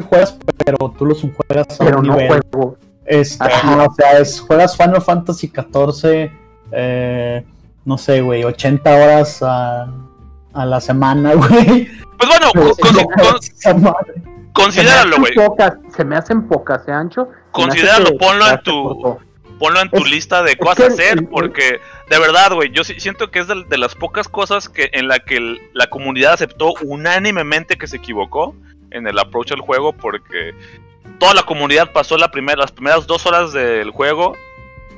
juegas, 0.09 0.39
pero 0.65 0.77
tú 0.97 1.05
los 1.05 1.21
juegas 1.21 1.79
a 1.79 1.85
pero 1.85 1.99
un 1.99 2.07
no 2.07 2.15
nivel. 2.17 2.41
juego. 2.51 2.77
Este, 3.11 3.43
Ajá. 3.43 3.87
o 3.89 3.93
sea, 3.93 4.19
es, 4.19 4.39
juegas 4.39 4.77
Final 4.77 5.01
Fantasy 5.01 5.51
XIV, 5.53 6.31
eh, 6.71 7.43
no 7.83 7.97
sé, 7.97 8.21
güey, 8.21 8.45
80 8.45 8.89
horas 8.95 9.43
a, 9.43 9.87
a 10.53 10.65
la 10.65 10.79
semana, 10.79 11.33
güey. 11.35 11.89
Pues 12.17 12.29
bueno, 12.29 12.51
con- 12.53 13.91
considéralo, 14.53 15.17
güey. 15.17 15.33
se 15.95 16.05
me 16.05 16.15
hacen 16.15 16.47
pocas, 16.47 16.87
¿eh, 16.87 16.91
Ancho? 16.93 17.27
Considéralo, 17.51 18.17
ponlo 18.17 18.47
en 18.49 18.61
tu-. 18.63 19.17
Ponlo 19.59 19.79
en 19.81 19.89
tu 19.91 19.97
Es- 19.97 20.09
lista 20.09 20.41
de 20.41 20.55
cosas 20.55 20.79
a 20.79 20.87
hacer, 20.93 21.17
el- 21.19 21.27
porque 21.27 21.79
de 22.09 22.19
verdad, 22.19 22.53
güey, 22.53 22.71
yo 22.71 22.83
siento 22.85 23.29
que 23.29 23.39
es 23.39 23.47
de, 23.47 23.63
de 23.69 23.77
las 23.77 23.93
pocas 23.95 24.27
cosas 24.27 24.69
que 24.69 24.89
en 24.93 25.07
la 25.07 25.19
que 25.19 25.35
el- 25.37 25.59
la 25.73 25.87
comunidad 25.87 26.33
aceptó 26.33 26.73
unánimemente 26.83 27.77
que 27.77 27.87
se 27.87 27.97
equivocó 27.97 28.55
en 28.89 29.05
el 29.07 29.19
approach 29.19 29.51
al 29.51 29.59
juego, 29.61 29.93
porque 29.93 30.53
toda 31.21 31.33
la 31.35 31.43
comunidad 31.43 31.91
pasó 31.93 32.17
la 32.17 32.29
primera, 32.31 32.57
las 32.57 32.71
primeras 32.71 33.05
dos 33.07 33.25
horas 33.27 33.53
del 33.53 33.91
juego 33.91 34.33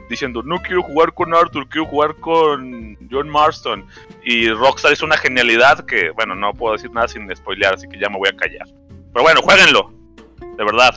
diciendo 0.09 0.41
no 0.43 0.62
quiero 0.62 0.81
jugar 0.83 1.13
con 1.13 1.33
Arthur, 1.36 1.67
quiero 1.67 1.86
jugar 1.88 2.15
con 2.15 2.97
John 3.12 3.29
Marston. 3.29 3.86
Y 4.23 4.49
Rockstar 4.49 4.93
hizo 4.93 5.05
una 5.05 5.17
genialidad 5.17 5.86
que, 5.86 6.12
bueno, 6.12 6.33
no 6.36 6.53
puedo 6.53 6.73
decir 6.75 6.91
nada 6.91 7.07
sin 7.09 7.33
spoilear, 7.36 7.73
así 7.73 7.88
que 7.89 7.99
ya 7.99 8.09
me 8.09 8.17
voy 8.17 8.29
a 8.29 8.38
callar. 8.38 8.65
Pero 9.12 9.23
bueno, 9.23 9.41
jueguenlo, 9.43 9.91
de 10.39 10.63
verdad, 10.63 10.95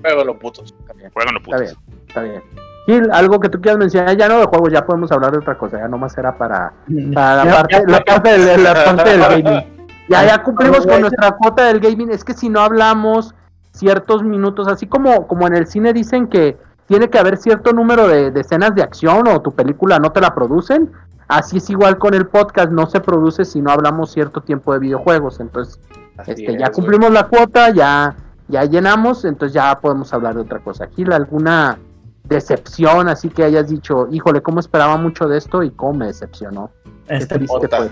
Juego 0.00 0.24
los 0.24 0.36
putos. 0.36 0.74
jueguenlo, 1.12 1.38
Está 1.40 1.44
putos. 1.44 1.60
bien, 1.60 1.74
está 2.06 2.22
bien. 2.22 2.42
Gil, 2.86 3.10
algo 3.12 3.38
que 3.40 3.48
tú 3.50 3.60
quieras 3.60 3.78
mencionar, 3.78 4.16
ya 4.16 4.28
no 4.28 4.38
de 4.38 4.46
juegos, 4.46 4.72
ya 4.72 4.86
podemos 4.86 5.12
hablar 5.12 5.32
de 5.32 5.38
otra 5.38 5.58
cosa, 5.58 5.78
ya 5.78 5.88
nomás 5.88 6.16
era 6.16 6.38
para, 6.38 6.72
para 7.12 7.44
la, 7.44 7.52
parte, 7.52 7.74
ya- 7.74 7.82
la, 7.92 8.00
parte 8.04 8.38
del, 8.38 8.62
la 8.64 8.74
parte 8.84 9.10
del 9.10 9.20
gaming. 9.44 9.78
Ya, 10.08 10.24
ya 10.24 10.42
cumplimos 10.42 10.86
con 10.86 11.00
nuestra 11.02 11.32
cuota 11.32 11.66
del 11.66 11.80
gaming, 11.80 12.10
es 12.10 12.24
que 12.24 12.32
si 12.32 12.48
no 12.48 12.60
hablamos 12.62 13.34
ciertos 13.78 14.22
minutos, 14.22 14.68
así 14.68 14.86
como, 14.86 15.26
como 15.26 15.46
en 15.46 15.54
el 15.56 15.66
cine 15.66 15.92
dicen 15.92 16.26
que 16.26 16.56
tiene 16.86 17.08
que 17.10 17.18
haber 17.18 17.36
cierto 17.36 17.72
número 17.72 18.08
de, 18.08 18.30
de 18.30 18.40
escenas 18.40 18.74
de 18.74 18.82
acción 18.82 19.28
o 19.28 19.40
tu 19.40 19.54
película 19.54 19.98
no 19.98 20.10
te 20.12 20.20
la 20.20 20.34
producen, 20.34 20.90
así 21.28 21.58
es 21.58 21.68
igual 21.70 21.98
con 21.98 22.14
el 22.14 22.26
podcast, 22.26 22.70
no 22.70 22.86
se 22.86 23.00
produce 23.00 23.44
si 23.44 23.60
no 23.60 23.70
hablamos 23.70 24.10
cierto 24.12 24.40
tiempo 24.40 24.72
de 24.72 24.78
videojuegos, 24.80 25.40
entonces 25.40 25.78
este, 26.26 26.52
es, 26.52 26.58
ya 26.58 26.66
güey. 26.66 26.72
cumplimos 26.72 27.10
la 27.12 27.28
cuota, 27.28 27.70
ya, 27.70 28.16
ya 28.48 28.64
llenamos, 28.64 29.24
entonces 29.24 29.52
ya 29.54 29.78
podemos 29.80 30.12
hablar 30.12 30.34
de 30.34 30.40
otra 30.42 30.58
cosa. 30.60 30.86
Gil, 30.88 31.12
¿alguna 31.12 31.78
decepción 32.24 33.08
así 33.08 33.28
que 33.28 33.44
hayas 33.44 33.68
dicho, 33.68 34.08
híjole, 34.10 34.42
cómo 34.42 34.60
esperaba 34.60 34.96
mucho 34.96 35.28
de 35.28 35.38
esto 35.38 35.62
y 35.62 35.70
cómo 35.70 35.94
me 36.00 36.06
decepcionó? 36.06 36.70
Qué 37.06 37.16
Este, 37.16 37.34
triste 37.36 37.58
Puta. 37.60 37.76
fue. 37.78 37.90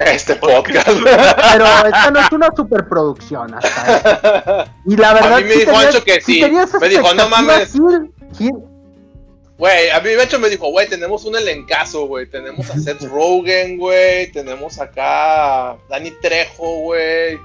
Este 0.00 0.34
podcast. 0.36 0.88
Pero 0.88 1.66
esta 1.86 2.10
no 2.10 2.20
es 2.20 2.32
una 2.32 2.48
superproducción 2.56 3.54
hasta. 3.54 4.72
Y 4.86 4.96
la 4.96 5.14
verdad 5.14 5.34
A 5.34 5.36
mí 5.38 5.44
me 5.44 5.54
dijo 5.56 5.72
tenías- 5.72 5.86
Ancho 5.86 6.04
que 6.04 6.20
sí. 6.20 6.42
Me 6.80 6.88
dijo, 6.88 7.14
no 7.14 7.28
mames. 7.28 7.72
Güey, 9.58 9.90
a 9.90 9.98
mí 10.00 10.10
de 10.10 10.22
hecho 10.22 10.38
me 10.38 10.48
dijo, 10.48 10.68
güey, 10.70 10.88
tenemos 10.88 11.24
un 11.24 11.34
elencazo, 11.36 12.06
güey. 12.06 12.26
Tenemos 12.30 12.70
a 12.70 12.78
Seth 12.78 13.02
Rogen, 13.02 13.76
güey. 13.76 14.30
Tenemos 14.30 14.78
acá 14.80 15.70
a 15.70 15.76
Danny 15.90 16.12
Trejo, 16.22 16.80
güey. 16.82 17.38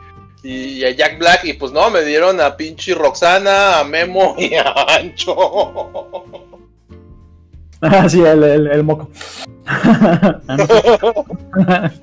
Y 0.44 0.84
a 0.86 0.92
Jack 0.92 1.18
Black. 1.18 1.44
Y 1.46 1.54
pues 1.54 1.72
no, 1.72 1.89
me 1.89 2.04
dieron 2.04 2.39
a 2.39 2.56
pinche 2.56 2.94
Roxana, 2.94 3.80
a 3.80 3.84
Memo 3.84 4.36
y 4.38 4.54
a 4.54 4.72
Ancho. 4.89 5.36
Ah, 7.82 8.08
sí, 8.08 8.22
el, 8.22 8.44
el, 8.44 8.68
el 8.68 8.84
moco. 8.84 9.10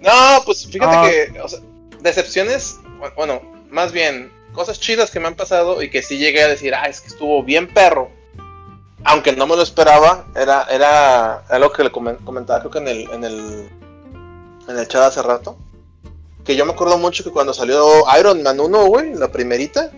No 0.02 0.42
pues 0.44 0.66
fíjate 0.66 0.96
Ah. 0.96 1.08
que, 1.32 1.40
o 1.40 1.48
sea, 1.48 1.60
decepciones, 2.00 2.78
bu- 3.00 3.14
bueno, 3.14 3.40
más 3.70 3.92
bien, 3.92 4.32
cosas 4.52 4.80
chidas 4.80 5.10
que 5.10 5.20
me 5.20 5.28
han 5.28 5.34
pasado 5.36 5.82
y 5.82 5.90
que 5.90 6.02
sí 6.02 6.18
llegué 6.18 6.42
a 6.42 6.48
decir, 6.48 6.74
ah, 6.74 6.86
es 6.86 7.00
que 7.00 7.08
estuvo 7.08 7.42
bien 7.42 7.72
perro. 7.72 8.10
Aunque 9.04 9.32
no 9.34 9.46
me 9.46 9.56
lo 9.56 9.62
esperaba, 9.62 10.26
era, 10.36 10.64
era 10.70 11.38
algo 11.48 11.72
que 11.72 11.84
le 11.84 11.90
comen- 11.92 12.22
comentaba 12.24 12.60
creo 12.60 12.70
que 12.70 12.78
en 12.78 12.88
el, 12.88 13.10
en 13.10 13.24
el, 13.24 13.70
en 14.68 14.78
el 14.78 14.88
chat 14.88 15.02
hace 15.02 15.22
rato. 15.22 15.56
Que 16.44 16.54
yo 16.56 16.64
me 16.66 16.72
acuerdo 16.72 16.98
mucho 16.98 17.22
que 17.24 17.30
cuando 17.30 17.54
salió 17.54 17.86
Iron 18.18 18.42
Man 18.42 18.60
1, 18.60 18.84
güey, 18.86 19.14
la 19.14 19.28
primerita, 19.30 19.90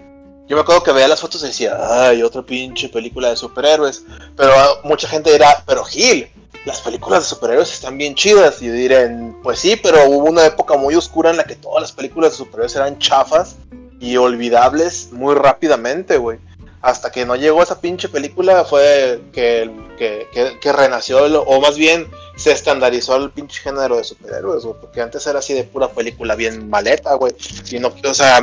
yo 0.48 0.56
me 0.56 0.60
acuerdo 0.62 0.82
que 0.82 0.92
veía 0.92 1.08
las 1.08 1.20
fotos 1.20 1.42
y 1.42 1.46
decía, 1.46 1.76
ay, 1.80 2.22
otra 2.22 2.42
pinche 2.42 2.88
película 2.88 3.30
de 3.30 3.36
superhéroes. 3.36 4.04
Pero 4.36 4.52
mucha 4.84 5.08
gente 5.08 5.32
dirá, 5.32 5.62
pero 5.66 5.82
Gil, 5.84 6.30
las 6.64 6.80
películas 6.80 7.24
de 7.24 7.28
superhéroes 7.28 7.72
están 7.72 7.98
bien 7.98 8.14
chidas. 8.14 8.62
Y 8.62 8.68
diré, 8.68 9.10
pues 9.42 9.58
sí, 9.58 9.76
pero 9.76 10.06
hubo 10.08 10.30
una 10.30 10.46
época 10.46 10.76
muy 10.76 10.94
oscura 10.94 11.30
en 11.30 11.36
la 11.36 11.44
que 11.44 11.56
todas 11.56 11.82
las 11.82 11.92
películas 11.92 12.32
de 12.32 12.36
superhéroes 12.38 12.76
eran 12.76 12.98
chafas 12.98 13.56
y 14.00 14.16
olvidables 14.16 15.10
muy 15.12 15.34
rápidamente, 15.34 16.16
güey. 16.16 16.38
Hasta 16.80 17.12
que 17.12 17.24
no 17.24 17.36
llegó 17.36 17.62
esa 17.62 17.80
pinche 17.80 18.08
película 18.08 18.64
fue 18.64 19.20
que, 19.32 19.70
que, 19.96 20.26
que- 20.60 20.72
renació, 20.72 21.22
o 21.42 21.60
más 21.60 21.76
bien 21.76 22.08
se 22.36 22.50
estandarizó 22.50 23.14
el 23.14 23.30
pinche 23.30 23.60
género 23.60 23.98
de 23.98 24.02
superhéroes, 24.04 24.64
güey. 24.64 24.76
Porque 24.80 25.00
antes 25.00 25.24
era 25.28 25.38
así 25.38 25.54
de 25.54 25.62
pura 25.62 25.88
película 25.88 26.34
bien 26.34 26.68
maleta, 26.68 27.14
güey. 27.14 27.34
Y 27.70 27.78
no, 27.78 27.92
o 28.04 28.14
sea, 28.14 28.40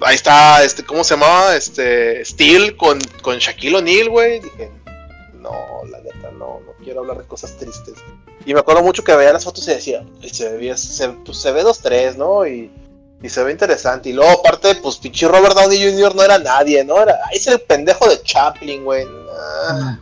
ahí 0.00 0.14
está, 0.14 0.64
este, 0.64 0.84
¿cómo 0.84 1.04
se 1.04 1.14
llamaba? 1.16 1.54
Este, 1.54 2.24
Steel 2.24 2.78
con, 2.78 2.98
con 3.20 3.36
Shaquille 3.36 3.76
O'Neal, 3.76 4.08
güey. 4.08 4.40
Dije, 4.40 4.70
no, 5.34 5.50
la 5.90 6.00
no, 6.36 6.60
no 6.60 6.72
quiero 6.84 7.00
hablar 7.00 7.18
de 7.18 7.24
cosas 7.24 7.56
tristes. 7.56 7.94
Y 8.44 8.54
me 8.54 8.60
acuerdo 8.60 8.82
mucho 8.82 9.02
que 9.04 9.14
veía 9.16 9.32
las 9.32 9.44
fotos 9.44 9.66
y 9.68 9.72
decía, 9.72 10.04
"Ay, 10.22 10.28
se, 10.30 10.56
veía, 10.56 10.76
se, 10.76 11.08
pues, 11.08 11.38
se 11.38 11.50
ve 11.52 11.62
dos, 11.62 11.80
tres, 11.80 12.16
¿no? 12.16 12.46
Y, 12.46 12.70
y 13.22 13.28
se 13.28 13.42
ve 13.42 13.52
interesante. 13.52 14.10
Y 14.10 14.12
luego, 14.12 14.30
aparte, 14.32 14.74
pues 14.76 14.96
pinche 14.98 15.26
Robert 15.26 15.54
Downey 15.56 15.78
Jr. 15.92 16.14
no 16.14 16.22
era 16.22 16.38
nadie, 16.38 16.84
¿no? 16.84 17.00
Era, 17.00 17.14
ahí 17.30 17.36
es 17.38 17.46
el 17.46 17.60
pendejo 17.60 18.08
de 18.08 18.20
Chaplin, 18.22 18.84
güey. 18.84 19.06
Ah, 19.38 19.98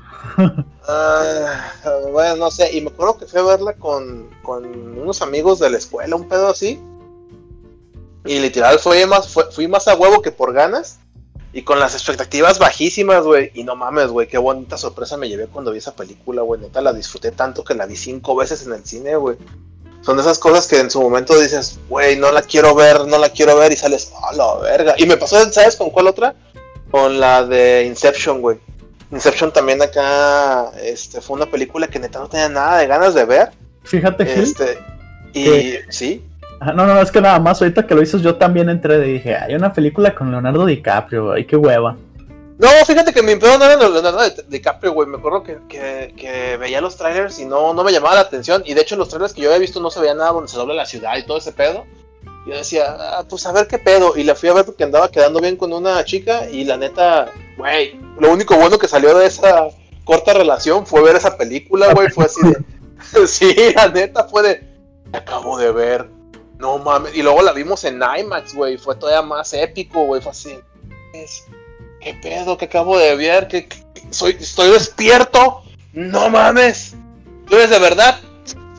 ah, 0.88 1.70
bueno, 2.10 2.36
no 2.36 2.50
sé. 2.50 2.76
Y 2.76 2.80
me 2.80 2.90
acuerdo 2.90 3.18
que 3.18 3.26
fui 3.26 3.40
a 3.40 3.44
verla 3.44 3.72
con, 3.74 4.28
con 4.42 4.64
unos 4.98 5.22
amigos 5.22 5.58
de 5.58 5.70
la 5.70 5.78
escuela, 5.78 6.16
un 6.16 6.28
pedo 6.28 6.48
así. 6.48 6.80
Y 8.26 8.38
literal 8.40 8.78
fue 8.78 9.04
más, 9.06 9.28
fue- 9.28 9.50
fui 9.52 9.68
más 9.68 9.86
a 9.88 9.94
huevo 9.94 10.22
que 10.22 10.32
por 10.32 10.52
ganas. 10.52 10.98
Y 11.56 11.62
con 11.62 11.78
las 11.78 11.94
expectativas 11.94 12.58
bajísimas, 12.58 13.22
güey. 13.22 13.52
Y 13.54 13.62
no 13.62 13.76
mames, 13.76 14.08
güey, 14.08 14.26
qué 14.26 14.38
bonita 14.38 14.76
sorpresa 14.76 15.16
me 15.16 15.28
llevé 15.28 15.46
cuando 15.46 15.70
vi 15.70 15.78
esa 15.78 15.94
película, 15.94 16.42
güey. 16.42 16.60
Neta, 16.60 16.80
la 16.80 16.92
disfruté 16.92 17.30
tanto 17.30 17.62
que 17.62 17.74
la 17.74 17.86
vi 17.86 17.94
cinco 17.94 18.34
veces 18.34 18.66
en 18.66 18.72
el 18.72 18.84
cine, 18.84 19.14
güey. 19.14 19.36
Son 20.00 20.16
de 20.16 20.22
esas 20.22 20.40
cosas 20.40 20.66
que 20.66 20.80
en 20.80 20.90
su 20.90 21.00
momento 21.00 21.40
dices, 21.40 21.78
güey, 21.88 22.16
no 22.16 22.32
la 22.32 22.42
quiero 22.42 22.74
ver, 22.74 23.06
no 23.06 23.18
la 23.18 23.28
quiero 23.28 23.56
ver. 23.56 23.70
Y 23.70 23.76
sales, 23.76 24.12
a 24.28 24.34
la 24.34 24.56
verga. 24.56 24.94
Y 24.98 25.06
me 25.06 25.16
pasó, 25.16 25.36
¿sabes 25.52 25.76
con 25.76 25.90
cuál 25.90 26.08
otra? 26.08 26.34
Con 26.90 27.20
la 27.20 27.44
de 27.44 27.84
Inception, 27.84 28.40
güey. 28.40 28.58
Inception 29.12 29.52
también 29.52 29.80
acá, 29.80 30.72
este, 30.82 31.20
fue 31.20 31.36
una 31.36 31.46
película 31.46 31.86
que 31.86 32.00
neta 32.00 32.18
no 32.18 32.28
tenía 32.28 32.48
nada 32.48 32.78
de 32.78 32.88
ganas 32.88 33.14
de 33.14 33.24
ver. 33.26 33.52
Fíjate. 33.84 34.42
Este, 34.42 34.76
y 35.32 35.44
¿Qué? 35.44 35.84
sí, 35.90 36.24
No, 36.72 36.86
no, 36.86 37.00
es 37.00 37.10
que 37.10 37.20
nada 37.20 37.38
más 37.38 37.60
ahorita 37.60 37.86
que 37.86 37.94
lo 37.94 38.00
dices 38.00 38.22
yo 38.22 38.36
también 38.36 38.68
entré 38.68 39.06
y 39.06 39.12
dije, 39.14 39.36
hay 39.36 39.54
una 39.54 39.72
película 39.72 40.14
con 40.14 40.30
Leonardo 40.30 40.64
DiCaprio, 40.64 41.32
ay, 41.32 41.44
qué 41.44 41.56
hueva. 41.56 41.96
No, 42.56 42.68
fíjate 42.86 43.12
que 43.12 43.22
mi 43.22 43.34
pedo 43.34 43.58
no 43.58 43.64
era 43.64 43.76
Leonardo 43.76 44.22
Di- 44.22 44.42
DiCaprio, 44.48 44.92
güey. 44.92 45.08
Me 45.08 45.16
acuerdo 45.16 45.42
que, 45.42 45.58
que, 46.16 46.56
veía 46.56 46.80
los 46.80 46.96
trailers 46.96 47.38
y 47.40 47.46
no, 47.46 47.74
no 47.74 47.82
me 47.82 47.92
llamaba 47.92 48.14
la 48.14 48.20
atención. 48.20 48.62
Y 48.64 48.74
de 48.74 48.82
hecho, 48.82 48.96
los 48.96 49.08
trailers 49.08 49.34
que 49.34 49.42
yo 49.42 49.48
había 49.48 49.58
visto 49.58 49.80
no 49.80 49.90
se 49.90 50.00
veía 50.00 50.14
nada 50.14 50.30
donde 50.32 50.48
se 50.48 50.56
dobla 50.56 50.74
la 50.74 50.86
ciudad 50.86 51.16
y 51.16 51.26
todo 51.26 51.38
ese 51.38 51.50
pedo. 51.52 51.84
Yo 52.46 52.54
decía, 52.54 52.96
ah, 52.98 53.24
pues 53.28 53.44
a 53.46 53.52
ver 53.52 53.66
qué 53.66 53.78
pedo. 53.78 54.16
Y 54.16 54.22
la 54.22 54.36
fui 54.36 54.48
a 54.48 54.52
ver 54.52 54.64
porque 54.64 54.84
andaba 54.84 55.10
quedando 55.10 55.40
bien 55.40 55.56
con 55.56 55.72
una 55.72 56.04
chica. 56.04 56.48
Y 56.48 56.64
la 56.64 56.76
neta, 56.76 57.32
güey, 57.56 57.98
lo 58.20 58.32
único 58.32 58.54
bueno 58.56 58.78
que 58.78 58.86
salió 58.86 59.18
de 59.18 59.26
esa 59.26 59.68
corta 60.04 60.32
relación 60.32 60.86
fue 60.86 61.02
ver 61.02 61.16
esa 61.16 61.36
película, 61.36 61.92
güey. 61.92 62.08
Fue 62.10 62.26
así 62.26 62.40
de. 62.46 63.26
sí, 63.26 63.72
la 63.74 63.88
neta 63.88 64.24
fue 64.24 64.42
de. 64.42 64.74
Acabo 65.12 65.58
de 65.58 65.72
ver. 65.72 66.08
No 66.58 66.78
mames. 66.78 67.14
Y 67.16 67.22
luego 67.22 67.42
la 67.42 67.52
vimos 67.52 67.84
en 67.84 68.00
IMAX, 68.02 68.54
güey. 68.54 68.78
Fue 68.78 68.94
todavía 68.96 69.22
más 69.22 69.52
épico, 69.52 70.04
güey. 70.04 70.20
Fue 70.20 70.32
así. 70.32 70.58
¿Qué 72.00 72.14
pedo 72.14 72.56
que 72.56 72.66
acabo 72.66 72.98
de 72.98 73.16
ver? 73.16 73.48
¿Qué, 73.48 73.68
soy, 74.10 74.36
¿Estoy 74.38 74.70
despierto? 74.70 75.62
No 75.92 76.28
mames. 76.28 76.96
¿Tú 77.46 77.56
eres 77.56 77.70
de 77.70 77.78
verdad? 77.78 78.18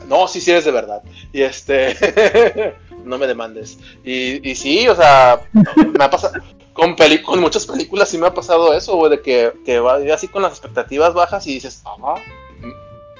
No, 0.08 0.28
sí, 0.28 0.40
sí 0.40 0.50
eres 0.50 0.64
de 0.64 0.70
verdad. 0.70 1.02
Y 1.32 1.42
este... 1.42 2.74
no 3.04 3.18
me 3.18 3.26
demandes. 3.26 3.78
Y, 4.04 4.54
sí, 4.54 4.88
o 4.88 4.94
sea, 4.94 5.40
me 5.52 6.04
ha 6.04 6.10
pasado... 6.10 6.34
Con, 6.72 6.94
peli 6.94 7.22
con 7.22 7.40
muchas 7.40 7.64
películas 7.64 8.10
sí 8.10 8.18
me 8.18 8.26
ha 8.26 8.34
pasado 8.34 8.74
eso, 8.74 8.96
güey, 8.96 9.10
de 9.10 9.22
que, 9.22 9.50
que 9.64 9.80
va 9.80 9.96
así 10.12 10.28
con 10.28 10.42
las 10.42 10.52
expectativas 10.52 11.14
bajas 11.14 11.46
y 11.46 11.54
dices, 11.54 11.82
ah, 11.86 12.16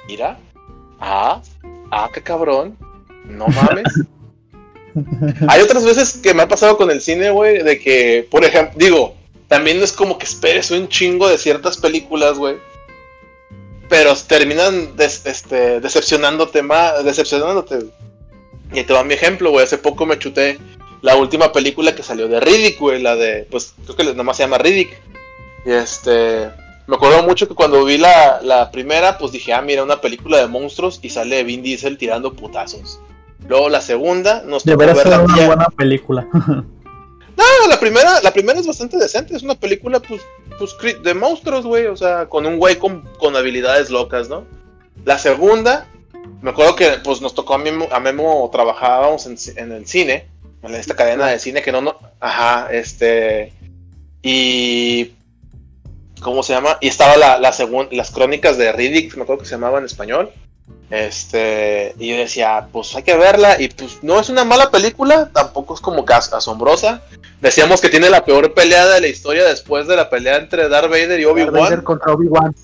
mira, 0.07 0.37
ah, 0.99 1.41
ah, 1.89 2.07
qué 2.13 2.21
cabrón. 2.21 2.77
No 3.25 3.47
mames. 3.47 3.85
Hay 5.47 5.61
otras 5.61 5.83
veces 5.83 6.17
que 6.17 6.33
me 6.33 6.43
ha 6.43 6.47
pasado 6.47 6.77
con 6.77 6.89
el 6.91 7.01
cine, 7.01 7.29
güey, 7.29 7.63
de 7.63 7.79
que, 7.79 8.27
por 8.29 8.43
ejemplo, 8.43 8.73
digo, 8.77 9.15
también 9.47 9.81
es 9.81 9.91
como 9.91 10.17
que 10.17 10.25
esperes 10.25 10.71
un 10.71 10.87
chingo 10.87 11.27
de 11.27 11.37
ciertas 11.37 11.77
películas, 11.77 12.37
güey. 12.37 12.57
Pero 13.89 14.13
terminan 14.15 14.93
este, 14.97 15.79
decepcionándote 15.79 16.61
más, 16.61 17.03
decepcionándote. 17.05 17.85
Y 18.73 18.83
te 18.83 18.93
va 18.93 19.03
mi 19.03 19.13
ejemplo, 19.13 19.51
güey. 19.51 19.63
Hace 19.63 19.77
poco 19.77 20.05
me 20.05 20.19
chuté 20.19 20.57
la 21.01 21.15
última 21.15 21.53
película 21.53 21.95
que 21.95 22.03
salió 22.03 22.27
de 22.27 22.41
Riddick, 22.41 22.79
güey. 22.79 23.01
La 23.01 23.15
de, 23.15 23.47
pues, 23.49 23.73
creo 23.85 23.95
que 23.95 24.13
nomás 24.13 24.37
se 24.37 24.43
llama 24.43 24.57
Riddick. 24.57 24.89
Y 25.65 25.71
este, 25.71 26.49
me 26.87 26.95
acuerdo 26.97 27.23
mucho 27.23 27.47
que 27.47 27.55
cuando 27.55 27.85
vi 27.85 27.97
la 27.97 28.69
primera, 28.73 29.17
pues 29.17 29.31
dije, 29.31 29.53
ah, 29.53 29.61
mira, 29.61 29.83
una 29.83 30.01
película 30.01 30.37
de 30.37 30.47
monstruos 30.47 30.99
y 31.01 31.09
sale 31.09 31.43
Vin 31.45 31.61
Diesel 31.61 31.97
tirando 31.97 32.33
putazos. 32.33 32.99
Luego 33.47 33.69
la 33.69 33.81
segunda 33.81 34.43
nos 34.45 34.63
tocó 34.63 34.77
Debería 34.77 34.93
ver 34.93 35.03
ser 35.03 35.11
la 35.17 35.23
una 35.23 35.35
tía- 35.35 35.47
buena 35.47 35.65
película. 35.67 36.27
no, 36.33 37.67
la 37.69 37.79
primera, 37.79 38.21
la 38.21 38.31
primera 38.33 38.59
es 38.59 38.67
bastante 38.67 38.97
decente, 38.97 39.35
es 39.35 39.43
una 39.43 39.55
película 39.55 39.99
pues, 39.99 40.21
pues 40.59 40.75
de 41.03 41.13
monstruos, 41.13 41.65
güey, 41.65 41.85
o 41.87 41.95
sea, 41.95 42.27
con 42.27 42.45
un 42.45 42.57
güey 42.57 42.77
con, 42.77 43.01
con 43.19 43.35
habilidades 43.35 43.89
locas, 43.89 44.27
¿no? 44.29 44.43
La 45.05 45.17
segunda, 45.17 45.87
me 46.41 46.49
acuerdo 46.49 46.75
que 46.75 46.89
pues 47.03 47.21
nos 47.21 47.33
tocó 47.35 47.53
a 47.53 47.57
Memo, 47.57 47.87
a 47.91 47.99
Memo 47.99 48.49
trabajábamos 48.51 49.25
en, 49.27 49.37
en 49.55 49.71
el 49.71 49.85
cine, 49.87 50.27
en 50.63 50.75
esta 50.75 50.95
cadena 50.95 51.27
de 51.27 51.39
cine 51.39 51.61
que 51.61 51.71
no, 51.71 51.79
no, 51.81 51.95
ajá, 52.19 52.67
este, 52.71 53.53
y, 54.21 55.13
¿cómo 56.21 56.43
se 56.43 56.53
llama? 56.53 56.77
Y 56.81 56.87
estaba 56.87 57.15
la, 57.15 57.37
la 57.39 57.53
las 57.91 58.11
crónicas 58.11 58.57
de 58.57 58.71
Riddick, 58.71 59.15
me 59.15 59.23
acuerdo 59.23 59.43
que 59.43 59.47
se 59.47 59.55
llamaba 59.55 59.77
en 59.79 59.85
español, 59.85 60.31
este, 60.89 61.93
y 61.99 62.09
yo 62.09 62.17
decía, 62.17 62.67
pues 62.71 62.95
hay 62.95 63.03
que 63.03 63.15
verla, 63.17 63.61
y 63.61 63.67
pues 63.69 63.99
no 64.03 64.19
es 64.19 64.29
una 64.29 64.43
mala 64.45 64.71
película, 64.71 65.29
tampoco 65.33 65.73
es 65.75 65.81
como 65.81 66.05
que 66.05 66.13
as- 66.13 66.33
asombrosa. 66.33 67.01
Decíamos 67.41 67.81
que 67.81 67.89
tiene 67.89 68.09
la 68.09 68.25
peor 68.25 68.53
pelea 68.53 68.87
de 68.87 68.99
la 69.01 69.07
historia 69.07 69.43
después 69.45 69.87
de 69.87 69.95
la 69.95 70.09
pelea 70.09 70.37
entre 70.37 70.69
Darth 70.69 70.89
Vader 70.89 71.19
y 71.19 71.25
Obi-Wan. 71.25 71.81
contra 71.81 72.13
Obi-Wan. 72.13 72.55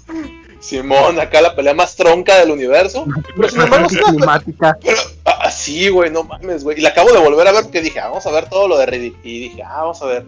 Simón, 0.60 1.20
acá 1.20 1.42
la 1.42 1.56
pelea 1.56 1.74
más 1.74 1.96
tronca 1.96 2.40
del 2.40 2.50
universo. 2.52 3.06
Pero 3.36 3.50
sin 3.50 3.62
embargo, 3.62 3.88
es 3.92 3.98
una- 4.14 4.40
pero 4.82 4.98
así, 5.26 5.90
güey, 5.90 6.10
no 6.10 6.24
mames, 6.24 6.64
güey. 6.64 6.78
Y 6.80 6.82
la 6.82 6.90
acabo 6.90 7.12
de 7.12 7.20
volver 7.20 7.48
a 7.48 7.52
ver 7.52 7.64
porque 7.64 7.82
dije, 7.82 8.00
ah, 8.00 8.08
vamos 8.08 8.26
a 8.26 8.32
ver 8.32 8.48
todo 8.50 8.68
lo 8.70 8.78
de 8.78 8.86
Riddick. 8.86 9.16
Y 9.24 9.40
dije, 9.50 9.62
ah, 9.64 9.82
vamos 9.82 10.02
a 10.02 10.06
ver. 10.06 10.26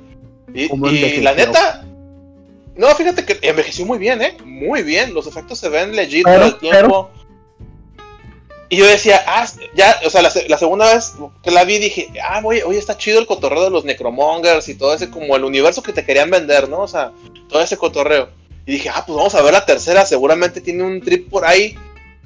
Y, 0.54 1.22
la 1.22 1.34
neta, 1.34 1.84
no, 2.76 2.88
fíjate 2.96 3.26
que 3.26 3.40
envejeció 3.48 3.86
muy 3.86 3.98
bien, 3.98 4.22
¿eh? 4.22 4.38
Muy 4.44 4.84
bien. 4.84 5.14
Los 5.14 5.26
efectos 5.26 5.58
se 5.58 5.70
ven 5.70 5.96
legit 5.96 6.26
Pero- 6.26 6.38
todo 6.38 6.48
el 6.48 6.58
tiempo. 6.60 7.12
Y 8.69 8.78
yo 8.78 8.86
decía, 8.88 9.23
ah, 9.28 9.47
ya, 9.75 9.99
o 10.06 10.10
sea, 10.10 10.21
la, 10.21 10.32
la 10.47 10.58
segunda 10.58 10.93
vez 10.93 11.13
que 11.43 11.51
la 11.51 11.63
vi 11.65 11.78
dije, 11.78 12.10
ah, 12.23 12.41
oye, 12.43 12.63
oye, 12.63 12.80
está 12.80 12.97
chido 12.97 13.19
el 13.19 13.28
cotorreo 13.28 13.63
de 13.63 13.69
los 13.69 13.86
Necromongers 13.86 14.67
y 14.69 14.75
todo 14.75 14.93
ese, 14.93 15.10
como 15.10 15.36
el 15.36 15.43
universo 15.43 15.84
que 15.84 15.93
te 15.93 16.04
querían 16.04 16.32
vender, 16.32 16.67
¿no? 16.67 16.80
O 16.80 16.88
sea, 16.88 17.12
todo 17.47 17.62
ese 17.62 17.78
cotorreo. 17.78 18.30
Y 18.65 18.73
dije, 18.73 18.89
ah, 18.89 19.04
pues 19.06 19.15
vamos 19.15 19.36
a 19.36 19.41
ver 19.43 19.54
la 19.54 19.65
tercera, 19.65 20.06
seguramente 20.06 20.62
tiene 20.62 20.84
un 20.84 21.01
trip 21.01 21.30
por 21.30 21.45
ahí. 21.45 21.78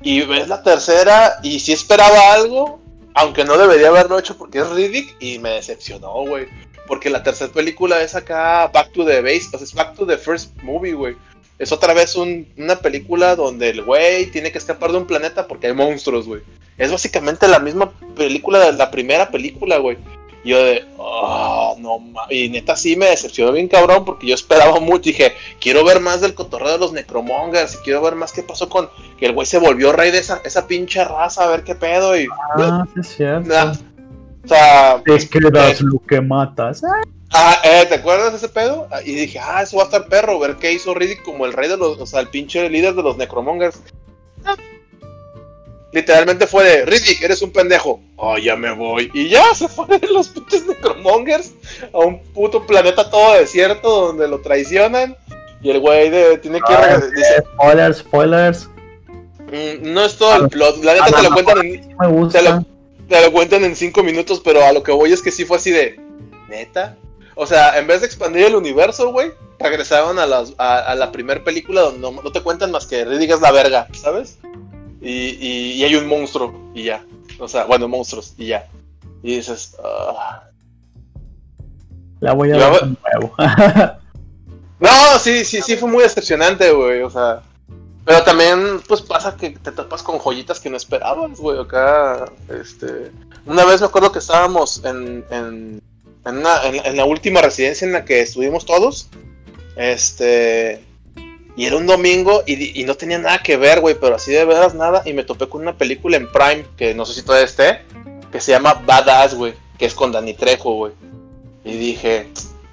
Y 0.02 0.22
ves 0.22 0.48
la 0.48 0.64
tercera 0.64 1.40
y 1.44 1.60
sí 1.60 1.74
esperaba 1.74 2.32
algo, 2.32 2.80
aunque 3.14 3.44
no 3.44 3.58
debería 3.58 3.90
haberlo 3.90 4.18
hecho 4.18 4.38
porque 4.38 4.60
es 4.60 4.70
Riddick 4.70 5.18
y 5.20 5.40
me 5.40 5.50
decepcionó, 5.52 6.14
güey. 6.26 6.48
Porque 6.88 7.10
la 7.10 7.22
tercera 7.22 7.52
película 7.52 8.02
es 8.02 8.16
acá 8.16 8.68
Back 8.68 8.94
to 8.94 9.06
the 9.06 9.22
Base, 9.22 9.48
o 9.54 9.58
sea, 9.58 9.66
es 9.66 9.74
Back 9.74 9.96
to 9.96 10.08
the 10.08 10.18
First 10.18 10.56
Movie, 10.64 10.94
güey. 10.94 11.18
Es 11.60 11.72
otra 11.74 11.94
vez 11.94 12.16
un- 12.16 12.48
una 12.58 12.78
película 12.78 13.36
donde 13.36 13.70
el 13.70 13.84
güey 13.84 14.28
tiene 14.28 14.52
que 14.52 14.58
escapar 14.58 14.92
de 14.92 14.98
un 14.98 15.06
planeta 15.06 15.46
porque 15.48 15.68
hay 15.68 15.74
monstruos, 15.74 16.26
güey. 16.26 16.42
Es 16.78 16.90
básicamente 16.92 17.48
la 17.50 17.60
misma 17.60 17.92
película 18.16 18.60
de 18.60 18.74
la 18.74 18.90
primera 18.90 19.30
película, 19.30 19.78
güey. 19.78 19.98
Y 20.46 20.52
yo 20.52 20.64
de, 20.64 20.86
oh, 20.98 21.76
no 21.80 22.00
mames. 22.00 22.32
Y 22.32 22.48
neta 22.48 22.78
sí 22.78 22.96
me 22.96 23.08
decepcionó 23.08 23.52
bien 23.52 23.68
cabrón 23.68 24.06
porque 24.06 24.26
yo 24.28 24.36
esperaba 24.36 24.80
mucho. 24.80 25.10
Dije, 25.10 25.34
quiero 25.60 25.84
ver 25.84 26.00
más 26.00 26.22
del 26.22 26.34
cotorreo 26.34 26.72
de 26.72 26.78
los 26.78 26.94
Necromongers 26.94 27.76
y 27.76 27.78
quiero 27.80 28.02
ver 28.02 28.16
más 28.16 28.32
qué 28.32 28.42
pasó 28.42 28.70
con 28.70 28.90
que 29.20 29.26
el 29.26 29.34
güey 29.34 29.46
se 29.46 29.58
volvió 29.60 29.92
rey 29.92 30.12
de 30.12 30.20
esa, 30.20 30.40
esa 30.46 30.66
pinche 30.66 31.04
raza, 31.04 31.44
a 31.44 31.48
ver 31.50 31.66
qué 31.66 31.76
pedo. 31.76 32.18
Y, 32.18 32.26
Ah, 32.56 32.86
sí 32.94 33.00
es 33.02 33.08
cierto. 33.18 33.50
nah. 33.50 33.74
O 34.46 34.48
sea, 34.48 35.04
Te 35.06 35.28
quedas 35.28 35.82
lo 35.82 36.00
que 36.08 36.22
matas. 36.22 36.82
Ah, 36.86 37.02
Ah, 37.32 37.60
eh, 37.64 37.86
¿te 37.88 37.96
acuerdas 37.96 38.32
de 38.32 38.38
ese 38.38 38.50
pedo? 38.50 38.88
Ah, 38.92 39.02
Y 39.06 39.14
dije, 39.14 39.40
ah, 39.40 39.62
eso 39.62 39.78
va 39.78 39.84
a 39.84 39.86
estar 39.86 40.08
perro, 40.08 40.40
ver 40.40 40.56
qué 40.56 40.72
hizo 40.72 40.94
Riddick 40.94 41.22
como 41.24 41.46
el 41.46 41.54
rey 41.54 41.70
de 41.70 41.78
los, 41.78 42.00
o 42.00 42.06
sea, 42.06 42.22
el 42.22 42.30
pinche 42.30 42.68
líder 42.70 42.96
de 42.96 43.04
los 43.04 43.18
Necromongers. 43.18 43.80
Ah. 44.46 44.56
Literalmente 45.92 46.46
fue 46.48 46.64
de, 46.64 46.86
Riddick, 46.86 47.22
eres 47.24 47.42
un 47.42 47.52
pendejo. 47.52 48.00
Oh, 48.16 48.38
ya 48.38 48.56
me 48.56 48.72
voy. 48.72 49.10
Y 49.14 49.30
ya 49.30 49.44
se 49.56 49.68
fue 49.68 49.86
de 50.00 50.08
los 50.08 50.30
pinches 50.30 50.66
Necromongers 50.68 51.52
a 51.94 52.00
un 52.00 52.20
puto 52.34 52.66
planeta 52.66 53.10
todo 53.10 53.34
desierto 53.34 54.08
donde 54.08 54.28
lo 54.28 54.40
traicionan. 54.42 55.16
Y 55.62 55.72
el 55.72 55.80
güey 55.80 56.10
de- 56.10 56.38
tiene 56.38 56.60
que... 56.60 56.74
Ah, 56.74 57.00
dice, 57.16 57.44
Spoilers, 57.56 57.98
spoilers. 57.98 58.70
"Mm, 59.52 59.92
no 59.94 60.06
es 60.06 60.16
todo 60.18 60.36
el 60.44 60.50
plot. 60.50 60.84
La 60.84 60.94
neta 60.94 61.06
A 61.06 61.08
te 61.10 61.18
lo 61.18 61.24
lo 61.24 61.32
cuentan 61.34 61.66
en, 61.66 61.98
Me 62.00 62.08
gusta. 62.08 62.40
Te 62.40 62.46
lo- 62.50 62.66
te 63.08 63.22
lo 63.26 63.32
cuentan 63.32 63.64
en 63.66 63.76
cinco 63.76 64.02
minutos, 64.04 64.42
pero 64.44 64.64
a 64.64 64.72
lo 64.72 64.84
que 64.84 64.92
voy 64.92 65.12
es 65.12 65.22
que 65.22 65.32
sí 65.32 65.44
fue 65.44 65.58
así 65.58 65.72
de. 65.72 66.00
¿Neta? 66.48 66.96
O 67.42 67.48
sea, 67.48 67.80
en 67.80 67.88
vez 67.88 68.02
de 68.02 68.08
expandir 68.08 68.48
el 68.48 68.56
universo, 68.56 69.14
güey, 69.14 69.32
regresaron 69.60 70.20
a, 70.20 70.26
las, 70.26 70.54
a, 70.58 70.80
a 70.80 70.96
la 70.96 71.10
primera 71.10 71.42
película 71.42 71.80
donde 71.82 72.00
no, 72.02 72.12
no 72.22 72.32
te 72.34 72.42
cuentan 72.42 72.70
más 72.70 72.86
que 72.86 73.06
Riddick 73.06 73.32
es 73.32 73.40
la 73.40 73.54
verga, 73.54 73.88
¿sabes? 73.94 74.40
Y, 75.00 75.10
y, 75.40 75.72
y 75.76 75.84
hay 75.86 75.96
un 75.96 76.06
monstruo, 76.06 76.54
y 76.76 76.84
ya. 76.84 77.02
O 77.40 77.48
sea, 77.48 77.64
bueno, 77.64 77.88
monstruos, 77.88 78.34
y 78.38 78.48
ya. 78.48 78.68
Y 79.24 79.38
dices, 79.38 79.78
ah. 79.82 80.44
La 82.20 82.34
voy 82.34 82.52
a 82.52 82.58
Yo- 82.58 82.72
ver 82.72 82.82
de 82.82 82.96
nuevo. 83.14 83.36
No, 84.82 85.20
sí, 85.20 85.44
sí, 85.46 85.62
sí, 85.62 85.76
fue 85.76 85.90
muy 85.90 86.04
decepcionante, 86.04 86.72
güey, 86.72 87.02
o 87.02 87.10
sea. 87.10 87.42
Pero 88.06 88.24
también, 88.24 88.82
pues 88.88 89.02
pasa 89.02 89.36
que 89.38 89.52
te 89.52 89.72
topas 89.72 90.04
con 90.04 90.20
joyitas 90.20 90.60
que 90.60 90.70
no 90.70 90.78
esperabas, 90.78 91.38
güey, 91.40 91.60
acá, 91.60 92.26
este... 92.50 93.12
Una 93.46 93.66
vez 93.66 93.80
me 93.82 93.88
acuerdo 93.88 94.12
que 94.12 94.20
estábamos 94.20 94.84
en, 94.86 95.26
en, 95.30 95.82
en, 96.30 96.98
la 96.98 97.06
última 97.06 97.42
residencia 97.42 97.86
en 97.86 97.94
la 97.94 98.06
que 98.06 98.22
estuvimos 98.22 98.66
todos, 98.66 99.10
este... 99.76 100.84
Y 101.56 101.66
era 101.66 101.76
un 101.76 101.88
domingo 101.88 102.44
y 102.46 102.86
no 102.86 102.96
tenía 102.96 103.18
nada 103.18 103.44
que 103.44 103.58
ver, 103.58 103.82
güey, 103.82 103.94
pero 104.00 104.16
así 104.16 104.32
de 104.32 104.46
veras 104.46 104.76
nada, 104.76 105.02
y 105.06 105.12
me 105.12 105.26
topé 105.26 105.50
con 105.50 105.62
una 105.62 105.78
película 105.78 106.16
en 106.16 106.32
Prime, 106.32 106.66
que 106.78 106.94
no 106.94 107.06
sé 107.06 107.16
si 107.16 107.22
todavía 107.22 107.46
esté, 107.46 107.82
que 108.32 108.40
se 108.40 108.52
llama 108.52 108.76
Badass, 108.86 109.36
güey, 109.36 109.54
que 109.78 109.86
es 109.86 109.94
con 109.94 110.14
Dani 110.14 110.34
Trejo, 110.36 110.76
güey. 110.76 110.94
Y 111.66 111.74
dije, 111.74 112.28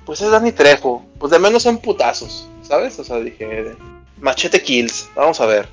pues 0.04 0.20
es 0.20 0.30
Dani 0.30 0.52
Trejo, 0.52 1.04
pues 1.18 1.32
de 1.32 1.40
menos 1.40 1.64
son 1.64 1.78
putazos, 1.78 2.46
¿sabes? 2.62 2.96
O 3.00 3.04
sea, 3.04 3.18
dije, 3.18 3.74
Machete 4.18 4.62
Kills, 4.62 5.08
vamos 5.16 5.40
a 5.40 5.46
ver. 5.46 5.68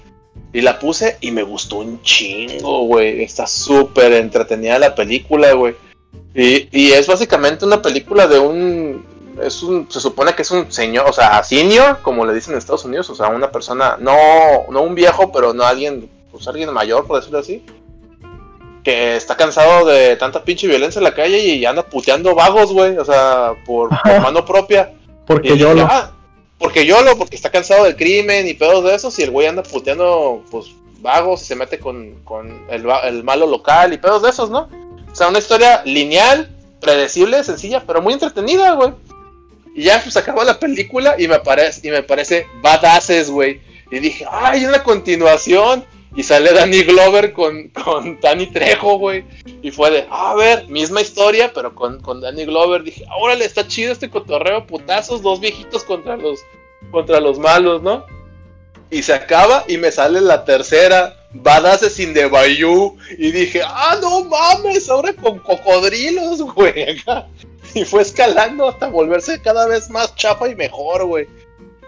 Y 0.52 0.62
la 0.62 0.80
puse 0.80 1.18
y 1.22 1.32
me 1.32 1.44
gustó 1.44 1.78
un 1.78 2.02
chingo, 2.02 2.86
güey. 2.86 3.24
Está 3.24 3.48
súper 3.48 4.14
entretenida 4.14 4.80
la 4.80 4.96
película, 4.96 5.54
güey. 5.54 5.76
Y, 6.36 6.68
y 6.72 6.92
es 6.92 7.08
básicamente 7.08 7.66
una 7.66 7.82
película 7.82 8.28
de 8.28 8.40
un... 8.40 9.06
Es 9.42 9.64
un, 9.64 9.90
se 9.92 10.00
supone 10.00 10.34
que 10.36 10.44
es 10.44 10.52
un 10.52 10.72
señor, 10.72 11.10
o 11.10 11.14
sea, 11.14 11.44
senior, 11.44 12.00
como 12.04 12.24
le 12.24 12.36
dicen 12.36 12.54
en 12.54 12.60
Estados 12.60 12.86
Unidos, 12.86 13.10
o 13.10 13.16
sea, 13.16 13.30
una 13.30 13.52
persona, 13.52 13.98
no, 14.00 14.16
no 14.70 14.84
un 14.84 14.94
viejo, 14.94 15.32
pero 15.32 15.54
no 15.56 15.64
alguien, 15.64 16.08
pues 16.32 16.48
alguien 16.48 16.72
mayor, 16.72 17.08
por 17.08 17.18
decirlo 17.18 17.40
así, 17.40 17.66
que 18.84 19.16
está 19.16 19.36
cansado 19.36 19.88
de 19.88 20.16
tanta 20.18 20.44
pinche 20.44 20.68
violencia 20.68 21.00
en 21.00 21.06
la 21.06 21.16
calle 21.16 21.40
y 21.40 21.66
anda 21.66 21.84
puteando 21.84 22.36
vagos, 22.36 22.72
güey, 22.72 22.96
o 22.98 23.06
sea, 23.06 23.54
por, 23.66 23.90
por 24.04 24.22
mano 24.22 24.46
propia. 24.46 24.94
Porque 25.26 25.58
yo 25.58 25.74
lo. 25.74 25.84
"Ah, 25.90 26.12
porque 26.60 26.86
yo 26.86 27.02
lo, 27.02 27.18
porque 27.18 27.36
está 27.36 27.50
cansado 27.50 27.86
del 27.86 27.96
crimen 27.96 28.48
y 28.48 28.54
pedos 28.54 28.84
de 28.84 28.94
esos, 28.94 29.18
y 29.18 29.24
el 29.24 29.32
güey 29.32 29.48
anda 29.48 29.64
puteando, 29.64 30.44
pues, 30.52 30.68
vagos 31.00 31.42
y 31.42 31.46
se 31.46 31.56
mete 31.56 31.80
con, 31.80 32.20
con 32.24 32.66
el, 32.70 32.86
el 33.06 33.24
malo 33.24 33.48
local 33.48 33.94
y 33.94 33.98
pedos 33.98 34.22
de 34.22 34.30
esos, 34.30 34.50
¿no? 34.52 34.70
O 35.14 35.16
sea, 35.16 35.28
una 35.30 35.40
historia 35.40 35.84
lineal, 35.86 36.50
predecible, 36.82 37.44
sencilla, 37.44 37.84
pero 37.86 38.02
muy 38.02 38.14
entretenida, 38.14 38.74
güey. 38.74 38.92
Y 39.76 39.84
ya, 39.84 40.02
pues, 40.02 40.18
acaba 40.18 40.44
la 40.44 40.60
película 40.60 41.16
y 41.20 41.28
me 41.28 41.40
parece, 41.40 41.88
y 41.88 41.92
me 41.92 42.02
parece 42.04 42.48
badasses, 42.64 43.30
güey. 43.30 43.62
Y 43.92 44.00
dije, 44.00 44.26
¡ay, 44.30 44.66
una 44.66 44.84
continuación! 44.84 45.86
Y 46.16 46.24
sale 46.24 46.52
Danny 46.52 46.82
Glover 46.84 47.32
con, 47.34 47.70
con 47.86 48.20
Danny 48.20 48.48
Trejo, 48.48 48.98
güey. 48.98 49.24
Y 49.62 49.70
fue 49.70 49.92
de, 49.92 50.08
"Ah, 50.10 50.32
a 50.32 50.36
ver, 50.36 50.68
misma 50.68 51.02
historia, 51.02 51.52
pero 51.54 51.74
con, 51.76 52.02
con 52.02 52.20
Danny 52.20 52.46
Glover. 52.46 52.84
Dije, 52.84 53.06
órale, 53.20 53.46
está 53.46 53.68
chido 53.68 53.92
este 53.94 54.10
cotorreo, 54.10 54.66
putazos, 54.66 55.22
dos 55.22 55.40
viejitos 55.40 55.84
contra 55.84 56.18
los, 56.18 56.40
contra 56.92 57.20
los 57.20 57.38
malos, 57.38 57.84
¿no? 57.84 58.06
Y 58.94 59.02
se 59.02 59.12
acaba 59.12 59.66
y 59.68 59.78
me 59.78 59.92
sale 59.92 60.22
la 60.22 60.46
tercera, 60.46 61.18
Badasses 61.32 62.00
in 62.00 62.14
the 62.14 62.28
Bayou. 62.28 62.96
Y 63.18 63.32
dije, 63.32 63.64
ah, 63.66 63.98
no 64.00 64.24
mames, 64.26 64.88
ahora 64.88 65.14
con 65.14 65.40
cocodrilos, 65.40 66.42
güey. 66.54 67.02
Y 67.74 67.86
fue 67.86 68.04
escalando 68.04 68.70
hasta 68.70 68.88
volverse 68.88 69.42
cada 69.42 69.66
vez 69.66 69.90
más 69.90 70.16
chafa 70.16 70.48
y 70.48 70.56
mejor, 70.56 71.06
güey. 71.06 71.28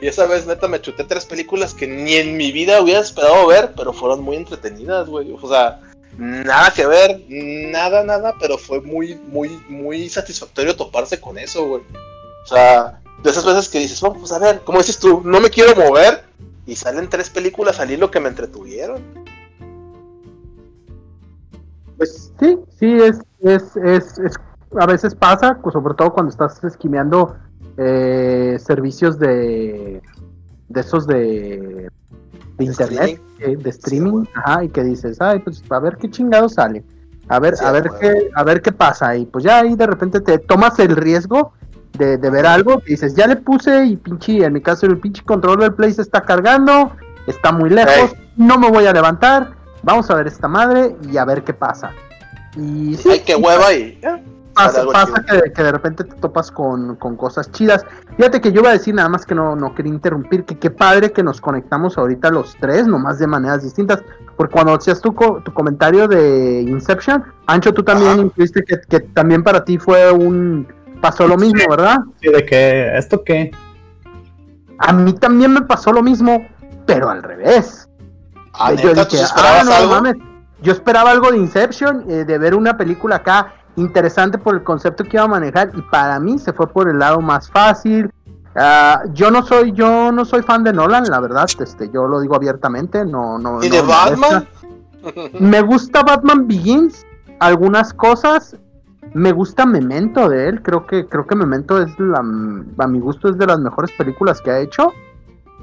Y 0.01 0.07
esa 0.07 0.25
vez, 0.25 0.47
neta, 0.47 0.67
me 0.67 0.81
chuté 0.81 1.03
tres 1.03 1.25
películas 1.25 1.75
que 1.75 1.85
ni 1.85 2.15
en 2.15 2.35
mi 2.37 2.51
vida 2.51 2.81
hubiera 2.81 3.01
esperado 3.01 3.45
ver, 3.45 3.73
pero 3.77 3.93
fueron 3.93 4.23
muy 4.23 4.37
entretenidas, 4.37 5.07
güey. 5.07 5.31
O 5.39 5.47
sea, 5.47 5.79
nada 6.17 6.73
que 6.73 6.87
ver, 6.87 7.21
nada, 7.29 8.03
nada, 8.03 8.33
pero 8.39 8.57
fue 8.57 8.81
muy, 8.81 9.13
muy, 9.13 9.49
muy 9.69 10.09
satisfactorio 10.09 10.75
toparse 10.75 11.21
con 11.21 11.37
eso, 11.37 11.67
güey. 11.67 11.83
O 12.43 12.47
sea, 12.47 12.99
de 13.21 13.29
esas 13.29 13.45
veces 13.45 13.69
que 13.69 13.77
dices, 13.79 14.01
vamos 14.01 14.17
pues 14.17 14.31
a 14.31 14.39
ver, 14.39 14.61
como 14.61 14.79
dices 14.79 14.97
tú, 14.97 15.21
no 15.23 15.39
me 15.39 15.51
quiero 15.51 15.75
mover, 15.75 16.23
y 16.65 16.75
salen 16.75 17.10
tres 17.10 17.30
películas 17.30 17.80
al 17.80 17.91
hilo 17.91 18.12
que 18.12 18.19
me 18.19 18.30
entretuvieron. 18.30 19.01
Pues 21.97 22.34
sí, 22.39 22.58
sí, 22.78 22.97
es, 22.97 23.19
es, 23.41 23.75
es, 23.78 24.19
es 24.19 24.34
a 24.80 24.86
veces 24.86 25.15
pasa, 25.15 25.58
pues, 25.62 25.73
sobre 25.73 25.93
todo 25.93 26.12
cuando 26.13 26.30
estás 26.30 26.62
esquimeando 26.63 27.36
eh, 27.78 28.58
servicios 28.60 29.17
de, 29.17 30.01
de 30.67 30.82
esos 30.82 31.08
de, 31.08 31.89
de 32.58 32.65
internet, 32.65 33.21
eh, 33.39 33.56
de 33.56 33.69
streaming, 33.69 34.25
ajá, 34.34 34.63
y 34.65 34.69
que 34.69 34.84
dices, 34.84 35.21
ay, 35.21 35.39
pues 35.39 35.63
a 35.69 35.80
ver 35.80 35.95
qué 35.97 36.10
chingado 36.10 36.49
sale, 36.49 36.84
a 37.30 37.39
ver, 37.39 37.56
Sí, 37.56 37.63
a 37.63 37.71
ver 37.71 37.89
bueno. 37.89 37.99
qué, 37.99 38.30
a 38.36 38.43
ver 38.43 38.62
qué 38.62 38.71
pasa, 38.73 39.15
y 39.15 39.25
pues 39.25 39.45
ya 39.45 39.60
ahí 39.60 39.75
de 39.75 39.88
repente 39.88 40.19
te 40.19 40.39
tomas 40.39 40.78
el 40.80 40.95
riesgo 40.95 41.54
de, 41.97 42.17
de 42.17 42.29
ver 42.29 42.45
algo, 42.45 42.81
y 42.86 42.91
dices, 42.91 43.15
ya 43.15 43.27
le 43.27 43.36
puse, 43.36 43.86
y 43.86 43.97
pinche, 43.97 44.43
en 44.43 44.53
mi 44.53 44.62
caso 44.62 44.86
el 44.86 44.99
pinche 44.99 45.23
control 45.23 45.60
del 45.60 45.73
play 45.73 45.93
se 45.93 46.01
está 46.01 46.21
cargando, 46.21 46.91
está 47.27 47.51
muy 47.51 47.69
lejos, 47.69 48.15
no 48.38 48.58
me 48.58 48.69
voy 48.69 48.86
a 48.86 48.93
levantar, 48.93 49.51
vamos 49.84 50.10
a 50.10 50.15
ver 50.15 50.27
esta 50.27 50.47
madre 50.47 50.95
y 51.10 51.17
a 51.17 51.25
ver 51.25 51.43
qué 51.43 51.53
pasa. 51.53 51.91
Y 52.58 52.95
sí, 52.95 53.10
Ay, 53.12 53.23
qué 53.25 53.36
hueva 53.36 53.73
y 53.73 53.99
pasa, 54.53 54.79
algo 54.79 54.93
pasa 54.93 55.25
que, 55.25 55.51
que 55.51 55.63
de 55.63 55.71
repente 55.71 56.03
te 56.05 56.15
topas 56.15 56.49
con, 56.49 56.95
con 56.95 57.17
cosas 57.17 57.51
chidas. 57.51 57.86
Fíjate 58.15 58.39
que 58.39 58.51
yo 58.53 58.62
iba 58.62 58.69
a 58.69 58.73
decir 58.73 58.95
nada 58.95 59.10
más 59.10 59.25
que 59.25 59.36
no, 59.36 59.55
no 59.55 59.75
quería 59.75 59.91
interrumpir, 59.91 60.45
que 60.45 60.58
qué 60.58 60.71
padre 60.71 61.12
que 61.12 61.21
nos 61.21 61.41
conectamos 61.41 61.97
ahorita 61.97 62.29
los 62.29 62.55
tres, 62.60 62.88
nomás 62.88 63.19
de 63.19 63.27
maneras 63.27 63.63
distintas. 63.63 64.01
Porque 64.38 64.53
cuando 64.53 64.73
hacías 64.73 65.01
tu, 65.01 65.12
tu 65.12 65.53
comentario 65.53 66.08
de 66.08 66.62
Inception, 66.62 67.23
Ancho, 67.47 67.73
tú 67.73 67.84
también 67.84 68.19
incluiste 68.19 68.63
que, 68.63 68.79
que 68.81 68.99
también 69.01 69.43
para 69.43 69.63
ti 69.63 69.77
fue 69.77 70.12
un... 70.12 70.67
Pasó 71.01 71.27
lo 71.27 71.38
mismo, 71.38 71.62
¿verdad? 71.69 71.99
Sí, 72.21 72.29
de 72.29 72.45
que, 72.45 72.97
¿esto 72.97 73.23
qué? 73.23 73.51
A 74.79 74.91
mí 74.93 75.13
también 75.13 75.53
me 75.53 75.62
pasó 75.62 75.91
lo 75.91 76.01
mismo, 76.03 76.45
pero 76.86 77.10
al 77.10 77.23
revés. 77.23 77.88
Ah, 78.53 78.73
yo 78.73 78.89
neta, 78.89 79.08
¿tú 79.08 79.15
dije, 79.17 79.27
ah, 79.36 79.62
no 79.65 79.73
algo? 79.73 79.91
mames. 79.91 80.15
Yo 80.62 80.71
esperaba 80.71 81.12
algo 81.12 81.31
de 81.31 81.38
Inception, 81.38 82.05
eh, 82.10 82.23
de 82.25 82.38
ver 82.38 82.55
una 82.55 82.77
película 82.77 83.17
acá 83.17 83.53
interesante 83.75 84.38
por 84.38 84.55
el 84.55 84.63
concepto 84.63 85.03
que 85.03 85.17
iba 85.17 85.23
a 85.23 85.27
manejar 85.27 85.71
y 85.75 85.81
para 85.81 86.19
mí 86.19 86.39
se 86.39 86.53
fue 86.53 86.67
por 86.67 86.89
el 86.89 86.97
lado 86.99 87.19
más 87.19 87.49
fácil. 87.51 88.10
Ah, 88.55 89.03
yo 89.13 89.29
no 89.31 89.45
soy 89.45 89.73
yo 89.73 90.13
no 90.13 90.23
soy 90.23 90.41
fan 90.41 90.63
de 90.63 90.71
Nolan, 90.71 91.03
la 91.10 91.19
verdad, 91.19 91.45
este 91.60 91.89
yo 91.93 92.08
lo 92.08 92.21
digo 92.21 92.36
abiertamente, 92.36 93.03
no 93.05 93.38
no 93.38 93.62
¿Y 93.62 93.69
no 93.69 93.75
de 93.75 93.81
me 93.81 93.88
Batman? 93.88 94.47
gusta. 95.03 95.38
Me 95.39 95.62
gusta 95.62 96.03
Batman 96.03 96.47
Begins, 96.47 97.05
algunas 97.39 97.93
cosas 97.93 98.55
me 99.15 99.32
gusta 99.32 99.65
Memento 99.65 100.28
de 100.28 100.49
él, 100.49 100.62
creo 100.62 100.86
que 100.86 101.08
creo 101.08 101.25
que 101.25 101.36
Memento 101.36 101.82
es 101.82 101.97
la 101.97 102.19
a 102.19 102.88
mi 102.88 102.99
gusto 102.99 103.30
es 103.30 103.38
de 103.38 103.47
las 103.47 103.60
mejores 103.60 103.91
películas 103.93 104.41
que 104.41 104.51
ha 104.51 104.60
hecho. 104.60 104.91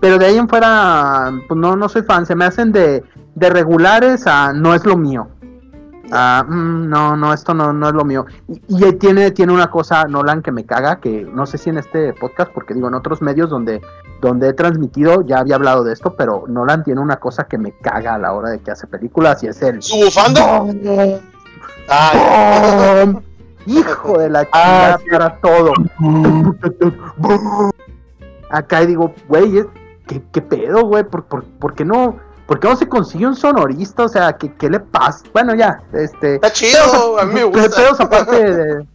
Pero 0.01 0.19
de 0.19 0.27
ahí 0.27 0.37
en 0.37 0.49
fuera, 0.49 1.31
pues 1.47 1.61
no, 1.61 1.77
no 1.77 1.89
soy 1.89 2.03
fan. 2.03 2.27
Se 2.27 2.35
me 2.35 2.47
hacen 2.47 2.73
de, 2.73 3.05
de 3.35 3.51
regulares 3.51 4.27
a 4.27 4.53
no 4.55 4.75
es 4.75 4.85
lo 4.87 4.97
mío. 4.97 5.29
Ah, 6.11 6.45
no, 6.49 7.15
no, 7.17 7.33
esto 7.33 7.53
no, 7.53 7.73
no 7.75 7.89
es 7.89 7.95
lo 7.95 8.05
mío. 8.05 8.25
Y, 8.49 8.63
y 8.69 8.93
tiene, 8.95 9.31
tiene 9.31 9.53
una 9.53 9.71
cosa, 9.71 10.05
Nolan, 10.07 10.43
que 10.43 10.51
me 10.51 10.65
caga, 10.65 10.99
que 10.99 11.25
no 11.33 11.47
sé 11.47 11.59
si 11.59 11.71
en 11.71 11.79
este 11.79 12.15
podcast, 12.15 12.51
porque 12.53 12.75
digo, 12.75 12.89
en 12.89 12.95
otros 12.95 13.23
medios 13.23 13.49
donde, 13.49 13.81
donde 14.21 14.49
he 14.49 14.53
transmitido, 14.55 15.27
ya 15.27 15.39
había 15.39 15.55
hablado 15.57 15.85
de 15.85 15.93
esto, 15.93 16.15
pero 16.17 16.45
Nolan 16.49 16.85
tiene 16.85 17.01
una 17.01 17.17
cosa 17.17 17.45
que 17.45 17.59
me 17.59 17.73
caga 17.73 18.15
a 18.15 18.19
la 18.19 18.33
hora 18.33 18.51
de 18.51 18.61
que 18.61 18.71
hace 18.71 18.87
películas 18.87 19.43
y 19.43 19.49
es 19.49 19.63
el... 19.63 19.83
¿Su 19.83 19.97
bufanda? 19.97 20.65
Ah, 21.89 23.05
¡Bum! 23.05 23.23
Hijo 23.67 24.19
de 24.19 24.29
la 24.31 24.47
Ah, 24.53 24.99
chingada 24.99 24.99
sí. 24.99 25.05
para 25.11 25.37
todo. 25.41 25.73
Acá 28.51 28.83
y 28.83 28.87
digo, 28.87 29.15
güey, 29.29 29.59
es- 29.59 29.67
¿qué, 30.07 30.23
qué 30.33 30.43
pedo, 30.43 30.85
güey? 30.85 31.05
¿Por, 31.05 31.25
por, 31.25 31.45
por 31.45 31.75
qué 31.75 31.85
no? 31.85 32.17
¿Por 32.47 32.61
qué 32.61 32.69
no 32.69 32.77
se 32.77 32.89
consigue 32.89 33.27
un 33.27 33.35
sonorista? 33.37 34.03
O 34.05 34.09
sea, 34.09 34.35
¿qué, 34.35 34.53
qué 34.55 34.69
le 34.69 34.81
pasa? 34.81 35.25
Bueno, 35.33 35.55
ya, 35.55 35.83
este. 35.93 36.35
está 36.35 36.51
chido, 36.53 37.19
a 37.19 37.25
mí 37.25 37.35
me 37.35 37.47
Pedos 37.49 37.69
gusta. 37.99 38.05
aparte 38.05 38.53
de. 38.53 38.87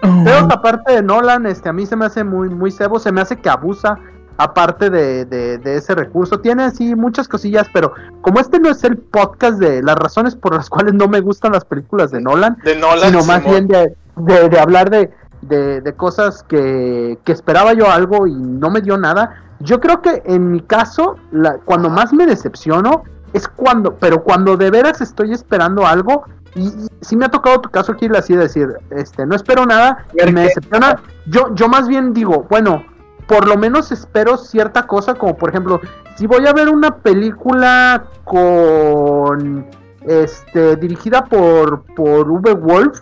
Pedos 0.24 0.42
aparte 0.50 0.92
de 0.92 1.02
Nolan, 1.02 1.44
este, 1.46 1.68
a 1.68 1.72
mí 1.72 1.84
se 1.86 1.96
me 1.96 2.06
hace 2.06 2.24
muy, 2.24 2.48
muy 2.48 2.70
cebo, 2.70 2.98
se 2.98 3.12
me 3.12 3.20
hace 3.20 3.36
que 3.36 3.48
abusa 3.50 3.98
aparte 4.36 4.90
de, 4.90 5.24
de, 5.24 5.58
de 5.58 5.76
ese 5.76 5.94
recurso. 5.94 6.40
Tiene 6.40 6.64
así 6.64 6.94
muchas 6.94 7.28
cosillas, 7.28 7.68
pero 7.72 7.92
como 8.20 8.40
este 8.40 8.58
no 8.58 8.70
es 8.70 8.82
el 8.84 8.98
podcast 8.98 9.58
de 9.58 9.82
las 9.82 9.96
razones 9.96 10.34
por 10.34 10.54
las 10.54 10.68
cuales 10.70 10.94
no 10.94 11.08
me 11.08 11.20
gustan 11.20 11.52
las 11.52 11.64
películas 11.64 12.10
de 12.10 12.20
Nolan, 12.20 12.56
De 12.64 12.76
Nolan, 12.76 13.10
sino 13.10 13.24
más 13.24 13.42
Simón. 13.42 13.68
bien 13.68 13.94
de, 14.16 14.58
hablar 14.60 14.90
de, 14.90 15.94
cosas 15.96 16.42
que, 16.44 17.18
que 17.24 17.32
esperaba 17.32 17.72
yo 17.74 17.90
algo 17.90 18.26
y 18.26 18.34
no 18.34 18.70
me 18.70 18.80
dio 18.80 18.96
nada. 18.96 19.42
Yo 19.60 19.80
creo 19.80 20.02
que 20.02 20.22
en 20.26 20.50
mi 20.50 20.60
caso, 20.60 21.16
la, 21.30 21.58
cuando 21.64 21.88
más 21.88 22.12
me 22.12 22.26
decepciono 22.26 23.04
es 23.32 23.48
cuando, 23.48 23.96
pero 23.96 24.22
cuando 24.22 24.56
de 24.56 24.70
veras 24.70 25.00
estoy 25.00 25.32
esperando 25.32 25.86
algo, 25.86 26.24
y, 26.54 26.66
y 26.68 26.88
sí 27.00 27.16
me 27.16 27.26
ha 27.26 27.30
tocado 27.30 27.60
tu 27.60 27.68
caso 27.68 27.92
aquí, 27.92 28.08
así 28.16 28.34
de 28.34 28.42
decir, 28.42 28.68
este, 28.90 29.26
no 29.26 29.34
espero 29.34 29.66
nada, 29.66 30.06
y 30.12 30.30
me 30.32 30.42
decepciona. 30.42 31.00
Yo, 31.26 31.54
yo 31.54 31.68
más 31.68 31.88
bien 31.88 32.12
digo, 32.12 32.46
bueno, 32.48 32.84
por 33.26 33.46
lo 33.46 33.56
menos 33.56 33.92
espero 33.92 34.36
cierta 34.36 34.86
cosa, 34.86 35.14
como 35.14 35.36
por 35.36 35.50
ejemplo, 35.50 35.80
si 36.16 36.26
voy 36.26 36.46
a 36.46 36.52
ver 36.52 36.68
una 36.68 36.96
película 36.98 38.04
con 38.24 39.66
este 40.02 40.76
dirigida 40.76 41.24
por 41.24 41.82
por 41.94 42.30
V 42.30 42.52
Wolf, 42.54 43.00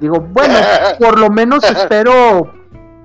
digo, 0.00 0.20
bueno, 0.20 0.54
por 0.98 1.18
lo 1.18 1.30
menos 1.30 1.64
espero 1.64 2.52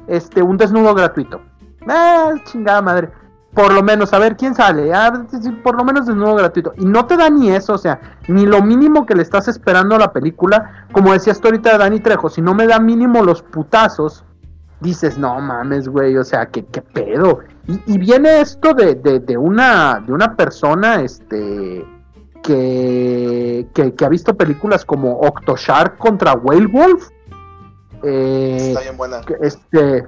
este 0.08 0.42
un 0.42 0.58
desnudo 0.58 0.94
gratuito. 0.94 1.42
Ah, 1.88 2.34
chingada 2.46 2.82
madre. 2.82 3.10
Por 3.54 3.72
lo 3.72 3.82
menos, 3.82 4.12
a 4.12 4.20
ver 4.20 4.36
quién 4.36 4.54
sale. 4.54 4.94
Ah, 4.94 5.26
por 5.64 5.78
lo 5.78 5.86
menos 5.86 6.06
desnudo 6.06 6.36
gratuito. 6.36 6.74
Y 6.78 6.86
no 6.86 7.06
te 7.06 7.16
da 7.16 7.30
ni 7.30 7.52
eso, 7.52 7.74
o 7.74 7.78
sea, 7.78 8.02
ni 8.28 8.46
lo 8.46 8.62
mínimo 8.62 9.06
que 9.06 9.16
le 9.16 9.22
estás 9.22 9.48
esperando 9.48 9.96
a 9.96 10.00
la 10.00 10.12
película. 10.12 10.86
Como 10.92 11.14
decías 11.14 11.40
tú 11.40 11.48
ahorita 11.48 11.72
de 11.72 11.78
Dani 11.78 12.02
Trejo, 12.02 12.30
si 12.30 12.42
no 12.42 12.54
me 12.54 12.68
da 12.68 12.80
mínimo 12.80 13.24
los 13.24 13.42
putazos, 13.42 14.26
dices, 14.86 15.17
no 15.17 15.39
mames, 15.41 15.88
güey, 15.89 16.15
o 16.17 16.24
sea, 16.24 16.45
¿qué, 16.45 16.63
qué 16.65 16.82
pedo? 16.82 17.39
Y, 17.67 17.93
y 17.93 17.98
viene 17.98 18.41
esto 18.41 18.74
de, 18.74 18.95
de, 18.95 19.19
de 19.19 19.38
una, 19.38 20.02
de 20.06 20.13
una 20.13 20.36
persona, 20.36 21.02
este, 21.02 21.86
que, 22.43 23.67
que, 23.74 23.93
que 23.93 24.06
ha 24.06 24.10
visto 24.10 24.36
películas 24.36 24.86
como 24.86 25.19
Octoshark 25.19 25.98
contra 25.98 26.34
Whale 26.34 26.67
Wolf. 26.67 27.10
Eh, 28.04 28.58
Está 28.69 28.82
bien 28.82 28.98
buena. 28.98 29.21
este, 29.41 30.06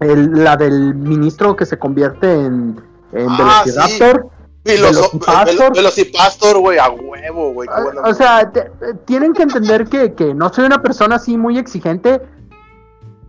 el- 0.00 0.44
la 0.44 0.56
del 0.56 0.94
ministro 0.94 1.54
que 1.56 1.66
se 1.66 1.78
convierte 1.78 2.30
en, 2.32 2.80
en 3.12 3.26
Ah, 3.28 3.62
Velociraptor. 3.64 4.28
Velocipastor. 4.64 5.46
Velo- 5.46 5.74
Velocipastor, 5.74 6.58
güey, 6.60 6.78
a 6.78 6.88
huevo, 6.90 7.52
güey. 7.52 7.68
Ah. 7.70 7.84
O 8.08 8.14
sea, 8.14 8.50
te- 8.50 8.60
eh, 8.60 8.94
tienen 9.04 9.32
que 9.32 9.42
entender 9.42 9.86
que, 9.86 10.14
que 10.14 10.34
no 10.34 10.52
soy 10.52 10.64
una 10.64 10.80
persona 10.80 11.16
así 11.16 11.36
muy 11.36 11.58
exigente 11.58 12.22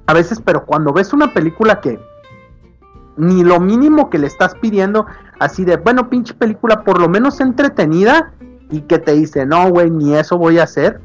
a 0.08 0.13
veces, 0.13 0.42
pero 0.44 0.66
cuando 0.66 0.94
ves 0.94 1.13
una 1.13 1.34
película 1.34 1.80
que 1.82 2.00
ni 3.16 3.44
lo 3.44 3.60
mínimo 3.60 4.10
que 4.10 4.18
le 4.18 4.28
estás 4.28 4.56
pidiendo, 4.56 5.06
así 5.39 5.66
de, 5.66 5.78
bueno, 5.78 6.10
pinche 6.10 6.34
película, 6.34 6.84
por 6.84 7.00
lo 7.00 7.08
menos 7.08 7.39
entretenida, 7.39 8.34
y 8.70 8.82
que 8.82 8.98
te 8.98 9.13
dice, 9.13 9.46
no, 9.46 9.70
güey, 9.70 9.92
ni 9.92 10.16
eso 10.16 10.38
voy 10.38 10.58
a 10.58 10.63
hacer, 10.63 11.00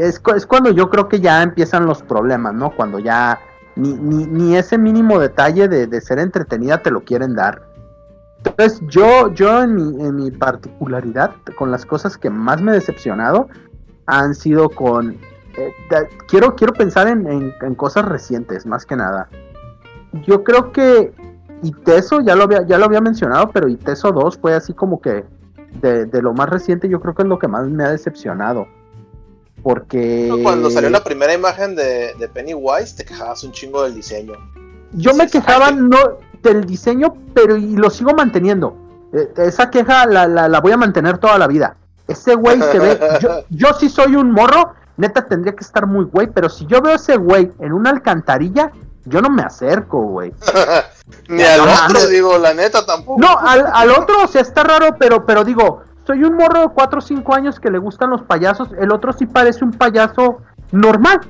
es, 0.00 0.20
cu- 0.20 0.32
es 0.32 0.46
cuando 0.46 0.70
yo 0.70 0.88
creo 0.88 1.08
que 1.08 1.20
ya 1.20 1.42
empiezan 1.42 1.84
los 1.86 2.02
problemas, 2.02 2.54
¿no? 2.54 2.70
Cuando 2.70 2.98
ya 3.00 3.40
ni, 3.74 3.94
ni, 3.94 4.24
ni 4.24 4.56
ese 4.56 4.78
mínimo 4.78 5.18
detalle 5.18 5.68
de, 5.68 5.86
de 5.86 6.00
ser 6.00 6.18
entretenida 6.18 6.82
te 6.82 6.90
lo 6.90 7.02
quieren 7.02 7.34
dar. 7.34 7.62
Entonces 8.38 8.80
yo, 8.88 9.32
yo 9.34 9.62
en 9.62 9.74
mi, 9.74 10.04
en 10.04 10.14
mi 10.14 10.30
particularidad, 10.30 11.32
con 11.58 11.70
las 11.72 11.84
cosas 11.84 12.16
que 12.16 12.30
más 12.30 12.62
me 12.62 12.70
he 12.70 12.74
decepcionado, 12.74 13.48
han 14.06 14.34
sido 14.34 14.68
con... 14.68 15.16
eh, 15.56 15.72
da- 15.90 16.06
quiero, 16.28 16.54
quiero 16.56 16.72
pensar 16.72 17.08
en, 17.08 17.26
en- 17.26 17.54
en 17.60 17.74
cosas 17.74 18.04
recientes, 18.04 18.66
más 18.66 18.84
que 18.86 18.96
nada. 18.96 19.28
Yo 20.26 20.44
creo 20.44 20.72
que 20.72 21.12
Iteso, 21.62 22.20
ya 22.20 22.34
lo 22.36 22.44
había, 22.44 22.66
ya 22.66 22.78
lo 22.78 22.84
había 22.86 23.00
mencionado, 23.00 23.50
pero 23.50 23.68
Iteso 23.68 24.12
2 24.12 24.38
fue 24.38 24.54
así 24.54 24.72
como 24.74 25.00
que 25.00 25.24
de, 25.80 26.06
de 26.06 26.22
lo 26.22 26.32
más 26.32 26.48
reciente, 26.48 26.88
yo 26.88 27.00
creo 27.00 27.14
que 27.14 27.22
es 27.22 27.28
lo 27.28 27.38
que 27.38 27.48
más 27.48 27.66
me 27.68 27.84
ha 27.84 27.90
decepcionado. 27.90 28.66
Porque... 29.62 30.30
Cuando 30.42 30.70
salió 30.70 30.90
la 30.90 31.02
primera 31.02 31.34
imagen 31.34 31.74
de, 31.74 32.14
de 32.18 32.28
Pennywise, 32.28 32.96
te 32.96 33.04
quejabas 33.04 33.42
un 33.42 33.52
chingo 33.52 33.82
del 33.82 33.94
diseño. 33.94 34.34
Yo 34.92 35.12
me 35.14 35.28
quejaba 35.28 35.66
"Ay, 35.68 35.76
no 35.76 35.98
del 36.42 36.64
diseño, 36.64 37.14
pero 37.34 37.56
y 37.56 37.76
lo 37.76 37.90
sigo 37.90 38.12
manteniendo. 38.14 38.76
Eh, 39.12 39.28
esa 39.38 39.70
queja 39.70 40.06
la, 40.06 40.28
la, 40.28 40.48
la 40.48 40.60
voy 40.60 40.72
a 40.72 40.76
mantener 40.76 41.18
toda 41.18 41.36
la 41.38 41.48
vida. 41.48 41.76
Ese 42.06 42.34
güey 42.36 42.60
se 42.62 42.78
ve. 42.78 42.98
Yo, 43.20 43.30
yo 43.50 43.68
sí 43.80 43.88
soy 43.88 44.14
un 44.14 44.30
morro, 44.30 44.74
neta 44.96 45.26
tendría 45.26 45.54
que 45.54 45.64
estar 45.64 45.86
muy 45.86 46.04
güey, 46.04 46.28
pero 46.28 46.48
si 46.48 46.66
yo 46.66 46.80
veo 46.80 46.92
a 46.92 46.96
ese 46.96 47.16
güey 47.16 47.52
en 47.58 47.72
una 47.72 47.90
alcantarilla, 47.90 48.72
yo 49.04 49.20
no 49.20 49.30
me 49.30 49.42
acerco, 49.42 50.02
güey. 50.02 50.32
Ni 51.28 51.42
al 51.42 51.64
No 51.64 51.72
otro, 51.86 52.06
digo, 52.08 52.38
la 52.38 52.54
neta 52.54 52.84
tampoco. 52.84 53.20
No, 53.20 53.38
al, 53.38 53.64
al 53.72 53.90
otro, 53.90 54.24
o 54.24 54.28
sea, 54.28 54.42
está 54.42 54.64
raro, 54.64 54.96
pero, 54.98 55.24
pero 55.24 55.44
digo, 55.44 55.82
soy 56.06 56.24
un 56.24 56.34
morro 56.34 56.60
de 56.60 56.68
4 56.68 56.98
o 56.98 57.02
5 57.02 57.34
años 57.34 57.60
que 57.60 57.70
le 57.70 57.78
gustan 57.78 58.10
los 58.10 58.22
payasos. 58.22 58.68
El 58.78 58.92
otro 58.92 59.12
sí 59.12 59.26
parece 59.26 59.64
un 59.64 59.72
payaso 59.72 60.38
normal. 60.72 61.20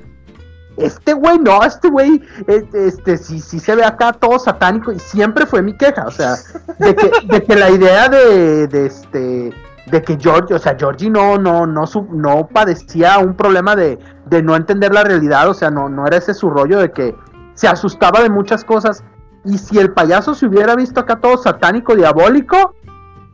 Este 0.77 1.13
güey 1.13 1.39
no, 1.39 1.63
este 1.63 1.89
güey, 1.89 2.21
este, 2.45 2.87
este 2.87 3.17
sí, 3.17 3.39
sí 3.39 3.59
se 3.59 3.75
ve 3.75 3.83
acá 3.83 4.13
todo 4.13 4.37
satánico 4.37 4.91
y 4.91 4.99
siempre 4.99 5.47
fue 5.47 5.63
mi 5.63 5.75
queja, 5.75 6.05
o 6.05 6.11
sea, 6.11 6.35
de 6.77 6.95
que, 6.95 7.11
de 7.23 7.43
que 7.43 7.55
la 7.55 7.71
idea 7.71 8.07
de, 8.09 8.67
de 8.67 8.85
este, 8.85 9.53
de 9.89 10.01
que 10.01 10.17
George, 10.19 10.53
o 10.53 10.59
sea, 10.59 10.75
Georgie 10.77 11.09
no, 11.09 11.37
no, 11.37 11.65
no, 11.65 11.85
no 12.11 12.47
padecía 12.47 13.19
un 13.19 13.35
problema 13.35 13.75
de, 13.75 13.97
de 14.25 14.43
no 14.43 14.55
entender 14.55 14.93
la 14.93 15.03
realidad, 15.03 15.49
o 15.49 15.53
sea, 15.53 15.69
no, 15.71 15.87
no 15.87 16.05
era 16.05 16.17
ese 16.17 16.33
su 16.33 16.49
rollo 16.49 16.79
de 16.79 16.91
que 16.91 17.15
se 17.53 17.67
asustaba 17.67 18.21
de 18.21 18.29
muchas 18.29 18.63
cosas. 18.63 19.03
Y 19.45 19.57
si 19.57 19.79
el 19.79 19.93
payaso 19.93 20.33
se 20.33 20.45
hubiera 20.45 20.75
visto 20.75 20.99
acá 20.99 21.17
todo 21.17 21.37
satánico, 21.37 21.95
diabólico, 21.95 22.75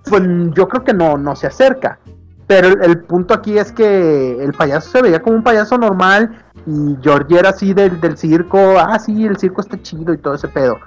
pues 0.05 0.21
yo 0.53 0.67
creo 0.67 0.83
que 0.83 0.93
no, 0.93 1.17
no 1.17 1.35
se 1.35 1.47
acerca. 1.47 1.97
Pero 2.45 2.67
el, 2.67 2.83
el 2.83 2.99
punto 3.03 3.33
aquí 3.33 3.57
es 3.57 3.71
que 3.71 4.43
el 4.43 4.53
payaso 4.53 4.91
se 4.91 5.01
veía 5.01 5.21
como 5.21 5.37
un 5.37 5.43
payaso 5.43 5.77
normal 5.77 6.43
y 6.67 6.97
Georgie 7.01 7.39
era 7.39 7.49
así 7.49 7.73
del, 7.73 7.99
del 7.99 8.17
circo, 8.17 8.75
ah, 8.77 8.99
sí, 8.99 9.25
el 9.25 9.37
circo 9.37 9.61
está 9.61 9.81
chido 9.81 10.13
y 10.13 10.17
todo 10.19 10.35
ese 10.35 10.49
pedo. 10.49 10.77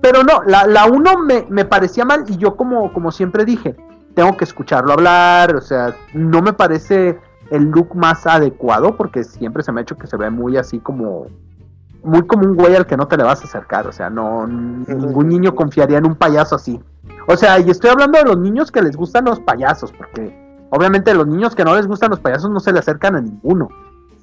Pero 0.00 0.22
no, 0.22 0.42
la, 0.46 0.66
la 0.66 0.86
uno 0.86 1.18
me, 1.18 1.46
me 1.50 1.66
parecía 1.66 2.06
mal 2.06 2.24
y 2.26 2.38
yo 2.38 2.56
como, 2.56 2.90
como 2.92 3.12
siempre 3.12 3.44
dije, 3.44 3.76
tengo 4.14 4.36
que 4.36 4.44
escucharlo 4.44 4.92
hablar, 4.92 5.56
o 5.56 5.60
sea, 5.60 5.94
no 6.14 6.42
me 6.42 6.52
parece 6.52 7.18
el 7.50 7.64
look 7.64 7.94
más 7.94 8.26
adecuado 8.26 8.96
porque 8.96 9.24
siempre 9.24 9.62
se 9.62 9.72
me 9.72 9.80
ha 9.80 9.82
hecho 9.82 9.96
que 9.96 10.06
se 10.06 10.16
ve 10.16 10.30
muy 10.30 10.56
así 10.56 10.78
como 10.78 11.26
muy 12.02 12.26
como 12.26 12.46
un 12.46 12.56
güey 12.56 12.74
al 12.76 12.86
que 12.86 12.96
no 12.96 13.08
te 13.08 13.16
le 13.16 13.24
vas 13.24 13.42
a 13.42 13.44
acercar, 13.44 13.86
o 13.86 13.92
sea, 13.92 14.08
no 14.08 14.46
ningún 14.46 15.28
niño 15.28 15.54
confiaría 15.54 15.98
en 15.98 16.06
un 16.06 16.14
payaso 16.14 16.56
así. 16.56 16.80
O 17.26 17.36
sea, 17.36 17.58
y 17.60 17.68
estoy 17.68 17.90
hablando 17.90 18.18
de 18.18 18.24
los 18.24 18.38
niños 18.38 18.70
que 18.72 18.80
les 18.80 18.96
gustan 18.96 19.26
los 19.26 19.38
payasos, 19.40 19.92
porque 19.92 20.34
obviamente 20.70 21.12
los 21.14 21.26
niños 21.26 21.54
que 21.54 21.64
no 21.64 21.76
les 21.76 21.86
gustan 21.86 22.10
los 22.10 22.20
payasos 22.20 22.50
no 22.50 22.60
se 22.60 22.72
le 22.72 22.78
acercan 22.78 23.16
a 23.16 23.20
ninguno, 23.20 23.68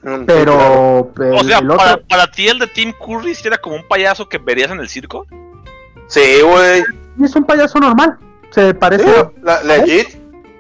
Mm, 0.03 0.25
pero, 0.25 1.11
pero 1.15 1.35
O 1.35 1.43
sea, 1.43 1.59
el 1.59 1.69
otro 1.69 1.77
para, 1.77 1.97
para 1.97 2.31
ti 2.31 2.47
el 2.47 2.59
de 2.59 2.67
Tim 2.67 2.93
Curry 2.93 3.35
sí 3.35 3.47
era 3.47 3.57
como 3.57 3.75
un 3.75 3.88
payaso 3.88 4.29
que 4.29 4.38
verías 4.38 4.71
en 4.71 4.79
el 4.79 4.88
circo. 4.88 5.25
Sí, 6.07 6.21
güey. 6.41 6.83
es 7.21 7.35
un 7.35 7.43
payaso 7.43 7.79
normal, 7.79 8.17
se 8.51 8.73
parece, 8.73 9.03
Sí, 9.05 9.11
la- 9.43 9.63
legit. 9.63 10.09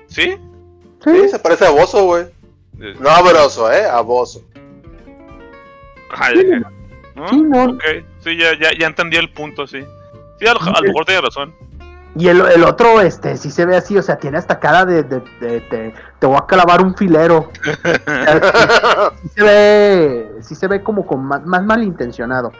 ¿Sí? 0.07 0.37
sí, 1.03 1.11
Sí, 1.21 1.29
se 1.29 1.39
parece 1.39 1.65
a 1.65 1.69
Bozo, 1.71 2.05
güey. 2.05 2.25
No 2.99 3.09
a 3.09 3.21
Broso, 3.21 3.71
eh, 3.71 3.85
a 3.85 4.01
Bozo. 4.01 4.41
Ajá, 6.11 6.31
Sí. 6.33 6.47
ya- 6.47 6.71
¿no? 7.15 7.27
Sí, 7.29 7.41
no. 7.41 7.63
Ok, 7.71 7.83
sí, 8.23 8.37
ya, 8.37 8.51
ya, 8.59 8.69
ya 8.77 8.87
entendí 8.87 9.17
el 9.17 9.31
punto, 9.31 9.65
sí. 9.67 9.83
Sí, 10.39 10.47
a 10.47 10.53
lo, 10.53 10.61
a 10.61 10.81
lo 10.81 10.87
mejor 10.87 11.05
tiene 11.05 11.21
razón. 11.21 11.53
Y 12.15 12.27
el, 12.29 12.41
el 12.41 12.63
otro, 12.63 13.01
este, 13.01 13.37
sí 13.37 13.51
se 13.51 13.65
ve 13.65 13.75
así, 13.75 13.95
o 13.97 14.01
sea, 14.01 14.17
tiene 14.17 14.37
hasta 14.37 14.59
cara 14.59 14.85
de, 14.85 15.03
de, 15.03 15.21
de- 15.39 15.59
de- 15.69 15.93
te 16.19 16.25
voy 16.27 16.37
a 16.37 16.45
clavar 16.47 16.81
un 16.81 16.95
filero. 16.95 17.51
Sí, 17.63 19.23
sí 19.23 19.29
se 19.35 19.43
ve, 19.43 20.31
sí 20.41 20.55
se 20.55 20.67
ve 20.67 20.81
como 20.83 21.05
con 21.05 21.23
más, 21.23 21.45
más 21.45 21.63
malintencionado. 21.63 22.51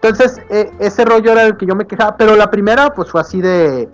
Entonces, 0.00 0.40
eh, 0.48 0.70
ese 0.78 1.04
rollo 1.04 1.32
era 1.32 1.42
el 1.44 1.56
que 1.56 1.66
yo 1.66 1.74
me 1.74 1.86
quejaba, 1.86 2.16
pero 2.16 2.34
la 2.36 2.50
primera, 2.50 2.92
pues 2.94 3.10
fue 3.10 3.20
así 3.20 3.40
de, 3.40 3.88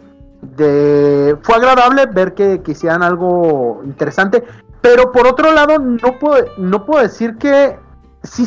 de, 0.56 1.36
fue 1.42 1.56
agradable 1.56 2.06
ver 2.06 2.34
que, 2.34 2.62
que 2.62 2.72
hicieran 2.72 3.02
algo 3.02 3.82
interesante, 3.84 4.44
pero 4.80 5.12
por 5.12 5.26
otro 5.26 5.52
lado, 5.52 5.78
no 5.78 6.18
puedo, 6.18 6.44
no 6.58 6.84
puedo 6.84 7.02
decir 7.02 7.36
que 7.38 7.78
sí 8.22 8.46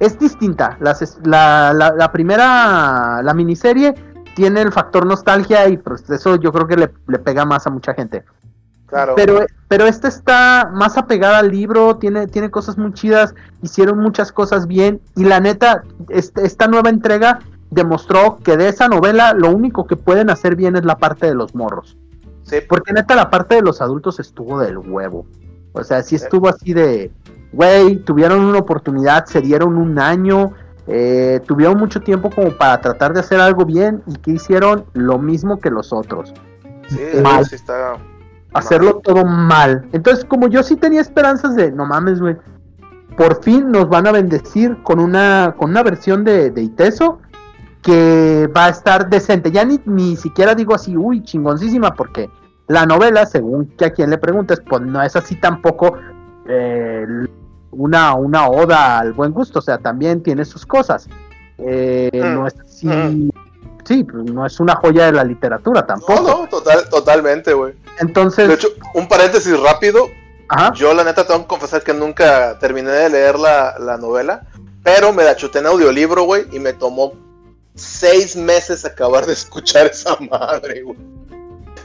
es 0.00 0.18
distinta. 0.18 0.76
Las 0.80 1.18
la, 1.24 1.72
la, 1.72 1.92
la 1.92 2.12
primera, 2.12 3.20
la 3.22 3.34
miniserie 3.34 3.94
tiene 4.34 4.62
el 4.62 4.72
factor 4.72 5.06
nostalgia 5.06 5.68
y 5.68 5.76
pues 5.76 6.08
eso 6.10 6.36
yo 6.36 6.52
creo 6.52 6.66
que 6.66 6.76
le, 6.76 6.90
le 7.06 7.18
pega 7.18 7.44
más 7.44 7.66
a 7.66 7.70
mucha 7.70 7.94
gente. 7.94 8.24
claro. 8.86 9.14
Pero, 9.16 9.46
pero 9.68 9.86
esta 9.86 10.08
está 10.08 10.70
más 10.72 10.96
apegada 10.98 11.38
al 11.38 11.50
libro, 11.50 11.96
tiene, 11.96 12.26
tiene 12.26 12.50
cosas 12.50 12.76
muy 12.76 12.92
chidas, 12.92 13.34
hicieron 13.62 13.98
muchas 13.98 14.32
cosas 14.32 14.66
bien 14.66 15.00
y 15.16 15.24
la 15.24 15.40
neta, 15.40 15.82
este- 16.08 16.44
esta 16.46 16.66
nueva 16.66 16.90
entrega 16.90 17.38
demostró 17.72 18.38
que 18.44 18.56
de 18.56 18.68
esa 18.68 18.86
novela 18.86 19.32
lo 19.32 19.50
único 19.50 19.86
que 19.86 19.96
pueden 19.96 20.28
hacer 20.28 20.56
bien 20.56 20.76
es 20.76 20.84
la 20.84 20.98
parte 20.98 21.26
de 21.26 21.34
los 21.34 21.54
morros. 21.54 21.96
sí, 22.44 22.58
Porque 22.68 22.92
neta 22.92 23.16
la 23.16 23.30
parte 23.30 23.54
de 23.54 23.62
los 23.62 23.80
adultos 23.80 24.20
estuvo 24.20 24.60
del 24.60 24.76
huevo. 24.78 25.26
O 25.72 25.82
sea, 25.82 26.02
sí 26.02 26.16
estuvo 26.16 26.48
así 26.48 26.74
de, 26.74 27.10
güey, 27.52 27.96
tuvieron 27.96 28.40
una 28.44 28.58
oportunidad, 28.58 29.24
se 29.24 29.40
dieron 29.40 29.78
un 29.78 29.98
año, 29.98 30.52
eh, 30.86 31.40
tuvieron 31.46 31.78
mucho 31.78 32.00
tiempo 32.00 32.28
como 32.28 32.50
para 32.50 32.78
tratar 32.82 33.14
de 33.14 33.20
hacer 33.20 33.40
algo 33.40 33.64
bien 33.64 34.02
y 34.06 34.16
que 34.16 34.32
hicieron 34.32 34.84
lo 34.92 35.18
mismo 35.18 35.58
que 35.58 35.70
los 35.70 35.94
otros. 35.94 36.34
sí, 36.88 36.98
mal. 37.22 37.46
sí 37.46 37.54
está. 37.54 37.96
Hacerlo 38.52 39.00
todo 39.02 39.24
mal. 39.24 39.88
Entonces, 39.92 40.26
como 40.26 40.46
yo 40.46 40.62
sí 40.62 40.76
tenía 40.76 41.00
esperanzas 41.00 41.56
de, 41.56 41.72
no 41.72 41.86
mames, 41.86 42.20
güey, 42.20 42.36
por 43.16 43.42
fin 43.42 43.70
nos 43.70 43.88
van 43.88 44.06
a 44.06 44.12
bendecir 44.12 44.82
con 44.82 45.00
una, 45.00 45.54
con 45.56 45.70
una 45.70 45.82
versión 45.82 46.22
de, 46.22 46.50
de 46.50 46.60
Iteso 46.60 47.18
que 47.82 48.48
va 48.56 48.66
a 48.66 48.68
estar 48.70 49.08
decente. 49.10 49.50
Ya 49.50 49.64
ni, 49.64 49.80
ni 49.86 50.16
siquiera 50.16 50.54
digo 50.54 50.74
así, 50.74 50.96
uy, 50.96 51.22
chingoncísima, 51.22 51.94
porque 51.94 52.30
la 52.68 52.86
novela, 52.86 53.26
según 53.26 53.66
que 53.76 53.86
a 53.86 53.90
quien 53.92 54.10
le 54.10 54.18
preguntes, 54.18 54.60
pues 54.68 54.82
no 54.82 55.02
es 55.02 55.16
así 55.16 55.36
tampoco 55.36 55.94
eh, 56.48 57.04
una, 57.72 58.14
una 58.14 58.48
oda 58.48 58.98
al 58.98 59.12
buen 59.12 59.32
gusto, 59.32 59.58
o 59.58 59.62
sea, 59.62 59.78
también 59.78 60.22
tiene 60.22 60.44
sus 60.44 60.64
cosas. 60.64 61.08
Eh, 61.58 62.10
Mm. 62.12 62.34
No 62.34 62.46
es 62.46 62.54
así, 62.60 63.30
sí, 63.84 64.04
pues, 64.04 64.24
no 64.32 64.46
es 64.46 64.58
una 64.60 64.74
joya 64.76 65.06
de 65.06 65.12
la 65.12 65.24
literatura 65.24 65.84
tampoco. 65.86 66.22
No, 66.22 66.38
no, 66.42 66.48
total, 66.48 66.88
totalmente, 66.88 67.52
güey. 67.52 67.74
Entonces, 68.00 68.48
De 68.48 68.54
hecho, 68.54 68.68
un 68.94 69.06
paréntesis 69.08 69.58
rápido. 69.60 70.06
ajá, 70.48 70.72
Yo, 70.74 70.92
la 70.94 71.04
neta, 71.04 71.26
tengo 71.26 71.40
que 71.42 71.46
confesar 71.48 71.82
que 71.82 71.94
nunca 71.94 72.58
terminé 72.58 72.90
de 72.90 73.10
leer 73.10 73.38
la, 73.38 73.78
la 73.78 73.96
novela. 73.96 74.42
Pero 74.82 75.12
me 75.12 75.22
la 75.22 75.36
chuté 75.36 75.60
en 75.60 75.66
audiolibro, 75.66 76.24
güey. 76.24 76.46
Y 76.52 76.58
me 76.58 76.72
tomó 76.72 77.12
seis 77.74 78.36
meses 78.36 78.84
acabar 78.84 79.26
de 79.26 79.32
escuchar 79.32 79.86
esa 79.86 80.16
madre, 80.30 80.82
güey. 80.82 80.98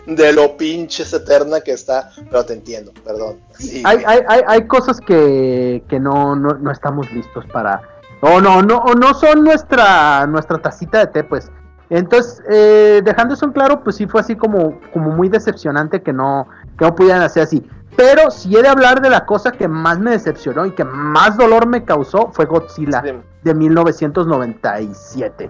De 0.06 0.32
lo 0.32 0.56
pinches 0.56 1.12
eterna 1.14 1.60
que 1.60 1.72
está. 1.74 2.12
Pero 2.30 2.46
te 2.46 2.54
entiendo, 2.54 2.94
perdón. 3.04 3.40
Sí, 3.60 3.84
hay, 3.86 4.04
hay, 4.06 4.22
hay, 4.28 4.42
hay 4.48 4.68
cosas 4.68 5.02
que, 5.02 5.84
que 5.90 6.00
no, 6.00 6.36
no, 6.36 6.54
no 6.54 6.72
estamos 6.72 7.12
listos 7.12 7.46
para. 7.52 7.82
No, 8.22 8.40
no, 8.42 8.62
no, 8.62 8.78
o 8.78 8.94
no 8.96 9.14
son 9.14 9.44
nuestra, 9.44 10.26
nuestra 10.28 10.58
tacita 10.60 11.00
de 11.00 11.08
té, 11.08 11.24
pues. 11.24 11.52
Entonces, 11.90 12.42
eh, 12.50 13.02
dejando 13.04 13.34
eso 13.36 13.46
en 13.46 13.52
claro, 13.52 13.84
pues 13.84 13.98
sí 13.98 14.08
fue 14.08 14.22
así 14.22 14.36
como, 14.36 14.80
como 14.92 15.12
muy 15.12 15.30
decepcionante 15.30 16.02
que 16.02 16.12
no, 16.14 16.48
que 16.78 16.86
no 16.86 16.96
pudieran 16.96 17.22
hacer 17.22 17.44
así. 17.44 17.66
Pero 17.96 18.30
si 18.32 18.56
he 18.56 18.62
de 18.62 18.68
hablar 18.68 19.02
de 19.02 19.10
la 19.10 19.26
cosa 19.26 19.52
que 19.52 19.68
más 19.68 20.00
me 20.00 20.12
decepcionó 20.12 20.66
y 20.66 20.72
que 20.72 20.84
más 20.84 21.38
dolor 21.38 21.66
me 21.68 21.84
causó 21.84 22.30
fue 22.32 22.46
Godzilla 22.46 23.02
Sí. 23.04 23.12
de 23.44 23.54
1997. 23.54 25.50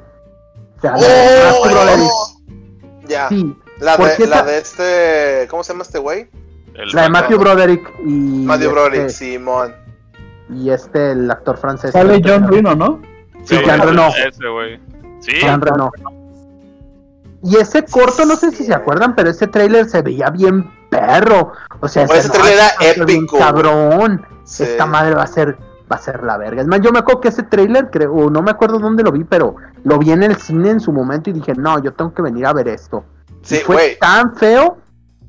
O 0.77 0.81
sea, 0.81 0.93
¡Oh! 0.95 1.65
Matthew 1.65 1.71
Broderick. 1.71 2.11
Ya. 3.07 3.29
sí, 3.29 3.55
La 3.79 3.97
de, 3.97 4.03
la 4.27 4.35
esa- 4.35 4.43
de 4.43 4.57
este. 4.57 5.47
¿Cómo 5.49 5.63
se 5.63 5.73
llama 5.73 5.83
este 5.83 5.99
güey? 5.99 6.29
El 6.73 6.89
la 6.91 7.03
de 7.03 7.09
Matthew 7.09 7.39
Broderick 7.39 7.91
y 8.05 8.43
Matthew 8.45 8.71
Broderick, 8.71 9.01
este, 9.07 9.25
Simón. 9.33 9.75
y 10.49 10.69
este 10.69 11.11
el 11.11 11.29
actor 11.31 11.57
francés. 11.57 11.91
Sale 11.91 12.21
John 12.23 12.47
Reno, 12.47 12.75
¿no? 12.75 13.01
Sí, 13.45 13.55
Sí, 13.57 13.61
Jean 13.65 13.81
Reno. 13.81 14.09
Ese, 14.09 14.47
güey. 14.47 14.79
Sí, 15.21 15.31
Jean 15.41 15.61
Reno. 15.61 15.89
Y 17.43 17.55
ese 17.57 17.83
corto, 17.85 18.25
no 18.25 18.35
sé 18.35 18.51
si 18.51 18.63
se 18.65 18.73
acuerdan, 18.73 19.15
pero 19.15 19.29
ese 19.29 19.47
tráiler 19.47 19.87
se 19.89 20.01
veía 20.01 20.29
bien 20.29 20.69
perro. 20.89 21.53
O 21.79 21.87
sea, 21.87 22.05
Pues 22.05 22.23
se 22.23 22.29
ese 22.29 22.37
no, 22.39 22.45
era 22.45 22.65
bien 22.79 23.01
épico, 23.01 23.37
Cabrón. 23.37 24.25
Sí. 24.43 24.63
Esta 24.63 24.85
madre 24.85 25.15
va 25.15 25.23
a 25.23 25.27
ser 25.27 25.57
va 25.91 25.95
a 25.95 25.99
ser 25.99 26.23
la 26.23 26.37
verga. 26.37 26.61
Es 26.61 26.67
más, 26.67 26.81
yo 26.81 26.91
me 26.91 26.99
acuerdo 26.99 27.21
que 27.21 27.29
ese 27.29 27.43
tráiler, 27.43 27.89
creo, 27.89 28.13
o 28.13 28.29
no 28.29 28.41
me 28.41 28.51
acuerdo 28.51 28.79
dónde 28.79 29.03
lo 29.03 29.11
vi, 29.11 29.23
pero 29.23 29.55
lo 29.83 29.97
vi 29.99 30.11
en 30.11 30.23
el 30.23 30.35
cine 30.37 30.69
en 30.71 30.79
su 30.79 30.91
momento 30.91 31.29
y 31.29 31.33
dije, 31.33 31.53
no, 31.55 31.81
yo 31.81 31.93
tengo 31.93 32.13
que 32.13 32.21
venir 32.21 32.45
a 32.45 32.53
ver 32.53 32.67
esto. 32.67 33.03
Sí, 33.41 33.55
y 33.55 33.59
fue 33.59 33.97
tan 33.99 34.35
feo 34.35 34.77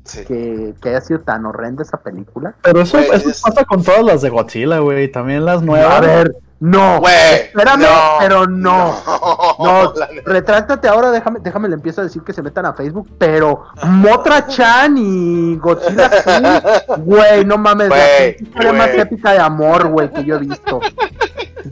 Sí. 0.03 0.25
que, 0.25 0.73
que 0.81 0.89
haya 0.89 1.01
sido 1.01 1.19
tan 1.19 1.45
horrenda 1.45 1.83
esa 1.83 1.97
película. 1.97 2.55
Pero 2.63 2.81
eso, 2.81 2.97
eso 2.97 3.29
es- 3.29 3.41
pasa 3.41 3.63
con 3.65 3.83
todas 3.83 4.03
las 4.03 4.21
de 4.21 4.29
Godzilla, 4.29 4.79
güey. 4.79 5.11
También 5.11 5.45
las 5.45 5.61
nuevas. 5.61 5.93
A 5.97 6.01
ver, 6.01 6.35
no. 6.59 6.99
Güey. 6.99 7.13
Espérame, 7.45 7.81
no, 7.81 7.87
pero 8.19 8.47
no. 8.47 8.95
No, 9.59 9.93
la 9.95 10.07
retráctate 10.25 10.87
ahora, 10.87 11.11
déjame, 11.11 11.39
déjame 11.41 11.69
le 11.69 11.75
empiezo 11.75 12.01
a 12.01 12.03
decir 12.05 12.21
que 12.23 12.33
se 12.33 12.41
metan 12.41 12.65
a 12.65 12.73
Facebook, 12.73 13.07
pero 13.17 13.63
Motra 13.83 14.45
Chan 14.47 14.95
y 14.97 15.55
Godzilla 15.57 16.09
güey, 16.97 17.45
no 17.45 17.57
mames, 17.57 17.89
la 17.89 17.95
Güey, 17.95 18.35
pinche 18.37 18.43
historia 18.51 18.73
más 18.73 18.89
épica 18.89 19.31
de 19.33 19.39
amor, 19.39 19.87
güey, 19.87 20.11
que 20.11 20.23
yo 20.25 20.35
he 20.35 20.39
visto. 20.39 20.79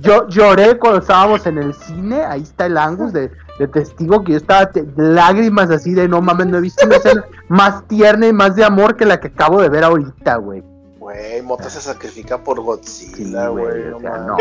Yo 0.02 0.28
lloré 0.28 0.78
cuando 0.78 1.00
estábamos 1.00 1.46
en 1.48 1.58
el 1.58 1.74
cine, 1.74 2.24
ahí 2.24 2.42
está 2.44 2.66
el 2.66 2.78
Angus 2.78 3.14
de, 3.14 3.32
de 3.58 3.68
testigo 3.68 4.24
que 4.24 4.34
yo 4.34 4.38
estaba 4.38 4.70
te- 4.70 4.86
lágrimas 4.96 5.70
así 5.72 5.94
de 5.94 6.08
no 6.08 6.22
mames, 6.22 6.48
no 6.48 6.58
he 6.58 6.62
visto 6.62 6.86
una 6.86 6.98
escena 6.98 7.26
más 7.48 7.88
tierna 7.88 8.28
y 8.28 8.34
más 8.34 8.56
de 8.56 8.64
amor 8.66 8.96
que 8.96 9.06
la 9.06 9.20
que 9.20 9.28
acabo 9.28 9.62
de 9.62 9.70
ver 9.70 9.84
ahorita, 9.86 10.36
güey. 10.38 10.64
Güey, 11.08 11.42
Mota 11.42 11.70
se 11.70 11.80
sacrifica 11.80 12.38
por 12.44 12.60
Godzilla, 12.60 13.48
güey. 13.48 13.86
no 13.92 13.98
o 13.98 14.00
sea, 14.02 14.18
no. 14.18 14.38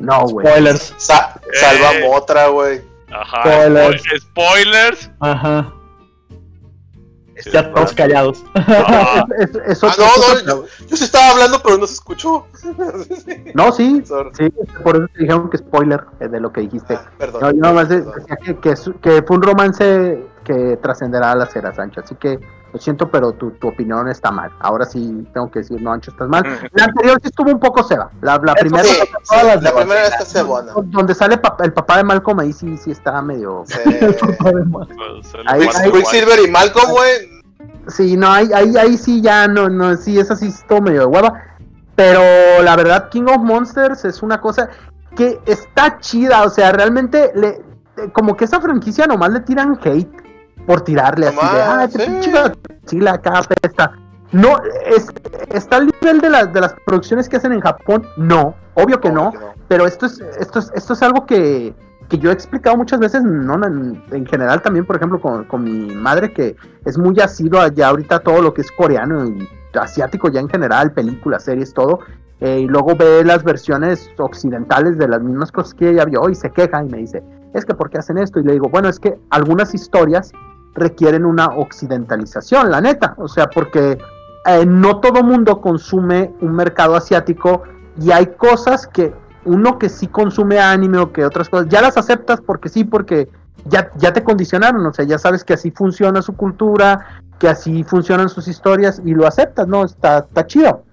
No, 0.00 0.20
güey. 0.28 0.46
Spoilers. 0.46 0.94
Sa- 0.96 1.38
salva 1.60 1.92
Eh. 1.92 2.06
a 2.06 2.08
Motra, 2.08 2.46
güey. 2.48 2.80
Ajá. 3.12 3.42
Spoilers. 3.42 4.02
spo- 4.02 4.20
Spoilers. 4.22 5.10
Ajá. 5.20 5.72
Ya 7.52 7.70
todos 7.74 7.92
callados. 7.92 8.42
Ah, 8.54 9.26
Es, 9.40 9.50
es- 9.56 9.56
es 9.66 9.84
Ah, 9.84 9.86
no, 9.86 9.90
es 9.90 9.98
no, 9.98 10.06
otro- 10.06 10.64
yo, 10.80 10.86
yo 10.88 10.96
sí 10.96 11.04
estaba 11.04 11.32
hablando, 11.32 11.60
pero 11.62 11.76
no 11.76 11.86
se 11.86 11.94
escuchó. 11.94 12.46
no, 13.54 13.72
sí, 13.72 14.02
sí, 14.34 14.48
por 14.82 14.96
eso 14.96 15.06
te 15.12 15.18
dijeron 15.20 15.50
que 15.50 15.58
spoiler 15.58 16.02
eh, 16.20 16.28
de 16.28 16.40
lo 16.40 16.50
que 16.50 16.62
dijiste. 16.62 16.94
Ah, 16.94 17.10
perdón. 17.18 17.42
No, 17.42 17.50
yo 17.50 17.56
nomás 17.60 17.90
decía 17.90 18.38
que 19.02 19.22
fue 19.22 19.36
un 19.36 19.42
romance 19.42 20.24
que 20.44 20.76
trascenderá 20.82 21.32
a 21.32 21.36
la 21.36 21.46
cera, 21.46 21.74
Sancho. 21.74 22.00
Así 22.04 22.14
que 22.16 22.38
lo 22.72 22.78
siento, 22.80 23.10
pero 23.10 23.32
tu, 23.32 23.50
tu 23.52 23.68
opinión 23.68 24.08
está 24.08 24.30
mal. 24.30 24.50
Ahora 24.60 24.84
sí 24.86 25.26
tengo 25.34 25.50
que 25.50 25.58
decir, 25.60 25.80
no, 25.82 25.92
Ancho, 25.92 26.10
estás 26.10 26.28
mal. 26.28 26.42
La 26.72 26.84
anterior 26.84 27.18
sí 27.22 27.28
estuvo 27.28 27.50
un 27.50 27.60
poco 27.60 27.82
ceba. 27.82 28.10
La, 28.22 28.38
la 28.42 28.54
primera, 28.54 28.82
Sí, 28.84 28.94
sí, 29.24 29.36
las 29.44 29.62
la 29.62 29.70
de 29.70 29.76
primera 29.76 30.04
está 30.06 30.24
cebona. 30.24 30.72
donde 30.86 31.14
sale 31.14 31.34
el 31.62 31.72
papá 31.72 31.96
de 31.98 32.04
Malcolm, 32.04 32.40
ahí 32.40 32.52
sí, 32.52 32.76
sí 32.78 32.90
está 32.90 33.20
medio. 33.20 33.64
Sí. 33.66 33.78
pues, 33.84 34.88
el 35.34 35.48
Ahí- 35.48 35.68
ahí-. 35.74 35.92
Quicksilver 35.92 36.40
y 36.46 36.50
Malcolm, 36.50 36.90
güey. 36.90 37.42
Sí, 37.88 38.16
no, 38.16 38.30
ahí, 38.30 38.48
ahí, 38.54 38.76
ahí 38.76 38.96
sí 38.96 39.20
ya 39.20 39.48
no, 39.48 39.68
no, 39.68 39.96
sí, 39.96 40.18
esa 40.18 40.36
sí 40.36 40.46
estuvo 40.46 40.80
medio 40.80 41.00
de 41.00 41.06
hueva. 41.06 41.42
Pero 41.94 42.20
la 42.62 42.74
verdad, 42.76 43.08
King 43.10 43.24
of 43.28 43.42
Monsters 43.42 44.04
es 44.06 44.22
una 44.22 44.40
cosa 44.40 44.70
que 45.14 45.40
está 45.44 45.98
chida. 45.98 46.42
O 46.44 46.48
sea, 46.48 46.72
realmente, 46.72 47.32
le, 47.34 47.60
como 48.12 48.34
que 48.36 48.46
esa 48.46 48.60
franquicia 48.60 49.06
nomás 49.06 49.30
le 49.32 49.40
tiran 49.40 49.78
hate 49.84 50.21
por 50.66 50.82
tirarle 50.82 51.28
así 51.28 51.36
de, 51.36 51.62
ah, 51.62 51.88
sí. 51.90 51.98
pinche 51.98 52.32
Godzilla 52.32 53.12
acá 53.14 53.38
apesta". 53.38 53.92
No, 54.32 54.56
es, 54.86 55.08
está 55.50 55.76
al 55.76 55.86
nivel 55.86 56.20
de, 56.20 56.30
las 56.30 56.52
de 56.52 56.60
las 56.62 56.74
producciones 56.86 57.28
que 57.28 57.36
hacen 57.36 57.52
en 57.52 57.60
Japón. 57.60 58.06
No, 58.16 58.54
obvio 58.74 58.98
que 58.98 59.10
no. 59.10 59.30
Pero 59.68 59.86
esto 59.86 60.06
es, 60.06 60.20
esto 60.38 60.58
es, 60.58 60.72
esto 60.74 60.94
es 60.94 61.02
algo 61.02 61.26
que, 61.26 61.74
que 62.08 62.18
yo 62.18 62.30
he 62.30 62.32
explicado 62.32 62.76
muchas 62.76 62.98
veces, 62.98 63.22
no 63.22 63.54
en, 63.66 64.02
en 64.10 64.26
general 64.26 64.62
también, 64.62 64.86
por 64.86 64.96
ejemplo, 64.96 65.20
con, 65.20 65.44
con 65.44 65.64
mi 65.64 65.94
madre, 65.94 66.32
que 66.32 66.56
es 66.84 66.96
muy 66.96 67.18
asidua 67.20 67.68
ya 67.68 67.88
ahorita 67.88 68.20
todo 68.20 68.40
lo 68.40 68.54
que 68.54 68.62
es 68.62 68.72
coreano 68.72 69.26
y 69.26 69.48
asiático 69.78 70.28
ya 70.28 70.40
en 70.40 70.48
general, 70.48 70.92
películas, 70.92 71.44
series, 71.44 71.72
todo. 71.72 72.00
eh, 72.42 72.58
y 72.60 72.66
luego 72.66 72.96
ve 72.96 73.22
las 73.24 73.44
versiones 73.44 74.10
occidentales 74.18 74.98
de 74.98 75.06
las 75.06 75.22
mismas 75.22 75.52
cosas 75.52 75.74
que 75.74 75.90
ella 75.90 76.04
vio 76.04 76.28
y 76.28 76.34
se 76.34 76.50
queja 76.50 76.82
y 76.84 76.88
me 76.88 76.98
dice, 76.98 77.22
es 77.54 77.64
que 77.64 77.72
¿por 77.72 77.88
qué 77.88 77.98
hacen 77.98 78.18
esto? 78.18 78.40
Y 78.40 78.44
le 78.44 78.54
digo, 78.54 78.68
bueno, 78.68 78.88
es 78.88 78.98
que 78.98 79.16
algunas 79.30 79.72
historias 79.74 80.32
requieren 80.74 81.24
una 81.24 81.46
occidentalización, 81.46 82.70
la 82.70 82.80
neta. 82.80 83.14
O 83.18 83.28
sea, 83.28 83.48
porque 83.48 83.98
eh, 84.46 84.66
no 84.66 85.00
todo 85.00 85.22
mundo 85.22 85.60
consume 85.60 86.32
un 86.40 86.54
mercado 86.54 86.96
asiático 86.96 87.62
y 88.00 88.10
hay 88.10 88.26
cosas 88.26 88.86
que 88.86 89.12
uno 89.44 89.78
que 89.78 89.88
sí 89.88 90.06
consume 90.06 90.60
anime 90.60 90.98
o 90.98 91.12
que 91.12 91.24
otras 91.24 91.48
cosas, 91.48 91.68
ya 91.68 91.82
las 91.82 91.96
aceptas 91.96 92.40
porque 92.40 92.68
sí, 92.68 92.84
porque 92.84 93.28
ya, 93.64 93.90
ya 93.96 94.12
te 94.12 94.22
condicionaron, 94.22 94.84
o 94.86 94.92
sea, 94.92 95.04
ya 95.04 95.18
sabes 95.18 95.44
que 95.44 95.54
así 95.54 95.70
funciona 95.70 96.22
su 96.22 96.36
cultura, 96.36 97.22
que 97.38 97.48
así 97.48 97.82
funcionan 97.84 98.28
sus 98.28 98.48
historias 98.48 99.02
y 99.04 99.14
lo 99.14 99.26
aceptas, 99.26 99.66
¿no? 99.66 99.84
Está, 99.84 100.18
está 100.18 100.46
chido. 100.46 100.84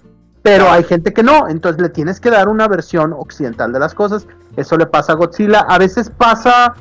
Pero 0.41 0.71
hay 0.71 0.83
gente 0.83 1.13
que 1.13 1.21
no, 1.21 1.47
entonces 1.47 1.81
le 1.81 1.89
tienes 1.89 2.19
que 2.19 2.29
dar 2.29 2.47
una 2.47 2.67
versión 2.67 3.13
occidental 3.13 3.73
de 3.73 3.79
las 3.79 3.93
cosas. 3.93 4.25
Eso 4.55 4.77
le 4.77 4.85
pasa 4.85 5.13
a 5.13 5.15
Godzilla. 5.15 5.59
A 5.59 5.77
veces 5.77 6.09
pasa 6.09 6.75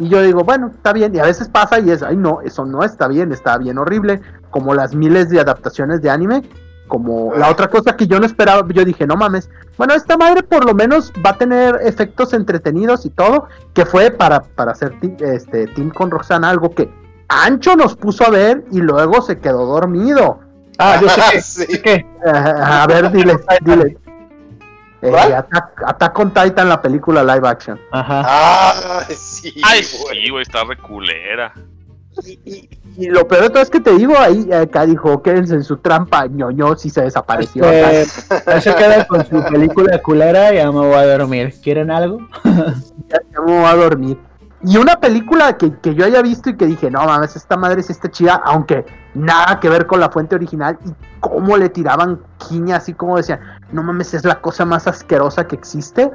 y 0.00 0.08
yo 0.08 0.22
digo, 0.22 0.44
bueno, 0.44 0.72
está 0.74 0.94
bien. 0.94 1.14
Y 1.14 1.18
a 1.18 1.24
veces 1.24 1.48
pasa 1.50 1.78
y 1.78 1.90
es, 1.90 2.02
ay, 2.02 2.16
no, 2.16 2.40
eso 2.40 2.64
no 2.64 2.82
está 2.82 3.06
bien, 3.06 3.32
está 3.32 3.58
bien 3.58 3.76
horrible. 3.76 4.22
Como 4.50 4.72
las 4.74 4.94
miles 4.94 5.28
de 5.28 5.38
adaptaciones 5.38 6.00
de 6.00 6.08
anime. 6.08 6.42
Como 6.88 7.34
la 7.36 7.50
otra 7.50 7.68
cosa 7.68 7.94
que 7.94 8.06
yo 8.06 8.18
no 8.18 8.24
esperaba, 8.24 8.66
yo 8.72 8.82
dije, 8.84 9.06
no 9.06 9.16
mames. 9.16 9.50
Bueno, 9.76 9.92
esta 9.92 10.16
madre 10.16 10.42
por 10.42 10.64
lo 10.64 10.74
menos 10.74 11.12
va 11.24 11.30
a 11.30 11.38
tener 11.38 11.78
efectos 11.82 12.32
entretenidos 12.32 13.04
y 13.04 13.10
todo. 13.10 13.48
Que 13.74 13.84
fue 13.84 14.10
para, 14.10 14.40
para 14.40 14.72
hacer 14.72 14.94
este, 15.20 15.66
Team 15.66 15.90
con 15.90 16.10
Roxana 16.10 16.48
algo 16.48 16.74
que 16.74 16.90
Ancho 17.28 17.76
nos 17.76 17.94
puso 17.94 18.26
a 18.26 18.30
ver 18.30 18.64
y 18.72 18.80
luego 18.80 19.20
se 19.20 19.38
quedó 19.38 19.66
dormido. 19.66 20.40
Ah, 20.78 20.98
yo 20.98 21.10
sé 21.10 21.20
que. 21.30 21.40
Sí. 21.42 21.82
que. 21.82 22.06
A 22.24 22.86
ver, 22.86 23.12
dile, 23.12 23.38
dile. 23.60 23.98
Eh. 25.02 25.34
Attack, 25.34 25.82
Attack 25.86 26.18
on 26.18 26.32
Titan, 26.34 26.68
la 26.68 26.80
película 26.82 27.22
live 27.24 27.48
action. 27.48 27.78
Ajá. 27.90 28.22
Ah, 28.26 29.02
sí. 29.08 29.54
Ay, 29.64 29.80
güey. 30.02 30.22
sí, 30.24 30.30
güey, 30.30 30.42
está 30.42 30.64
reculera. 30.64 31.52
Y, 32.24 32.38
y- 32.44 32.68
y 32.96 33.06
lo 33.08 33.26
peor 33.26 33.44
de 33.44 33.50
todo 33.50 33.62
es 33.62 33.70
que 33.70 33.80
te 33.80 33.92
digo, 33.92 34.14
ahí 34.18 34.52
acá 34.52 34.84
dijo, 34.84 35.22
quédense 35.22 35.54
en 35.54 35.62
su 35.62 35.76
trampa, 35.78 36.26
ñoño, 36.26 36.76
si 36.76 36.90
se 36.90 37.02
desapareció. 37.02 37.64
Este, 37.70 38.34
ya 38.46 38.60
se 38.60 38.74
queda 38.74 39.06
con 39.06 39.24
su 39.24 39.42
película 39.44 40.02
culera 40.02 40.52
y 40.52 40.56
ya 40.56 40.66
me 40.66 40.80
voy 40.80 40.94
a 40.94 41.06
dormir. 41.16 41.54
¿Quieren 41.62 41.90
algo? 41.90 42.18
ya, 42.44 43.20
ya 43.32 43.40
me 43.46 43.52
voy 43.60 43.64
a 43.64 43.74
dormir. 43.76 44.18
Y 44.62 44.76
una 44.76 44.96
película 45.00 45.56
que, 45.56 45.72
que 45.78 45.94
yo 45.94 46.04
haya 46.04 46.20
visto 46.20 46.50
y 46.50 46.56
que 46.56 46.66
dije, 46.66 46.90
no 46.90 47.06
mames, 47.06 47.36
esta 47.36 47.56
madre 47.56 47.82
sí 47.82 47.92
está 47.92 48.10
chida, 48.10 48.34
aunque 48.44 48.84
nada 49.14 49.58
que 49.58 49.70
ver 49.70 49.86
con 49.86 50.00
la 50.00 50.10
fuente 50.10 50.34
original, 50.34 50.78
y 50.84 50.90
cómo 51.20 51.56
le 51.56 51.70
tiraban 51.70 52.20
quiña, 52.36 52.76
así 52.76 52.92
como 52.92 53.16
decían, 53.16 53.40
no 53.72 53.82
mames, 53.82 54.14
es 54.14 54.24
la 54.24 54.40
cosa 54.40 54.64
más 54.64 54.86
asquerosa 54.86 55.46
que 55.46 55.56
existe. 55.56 56.10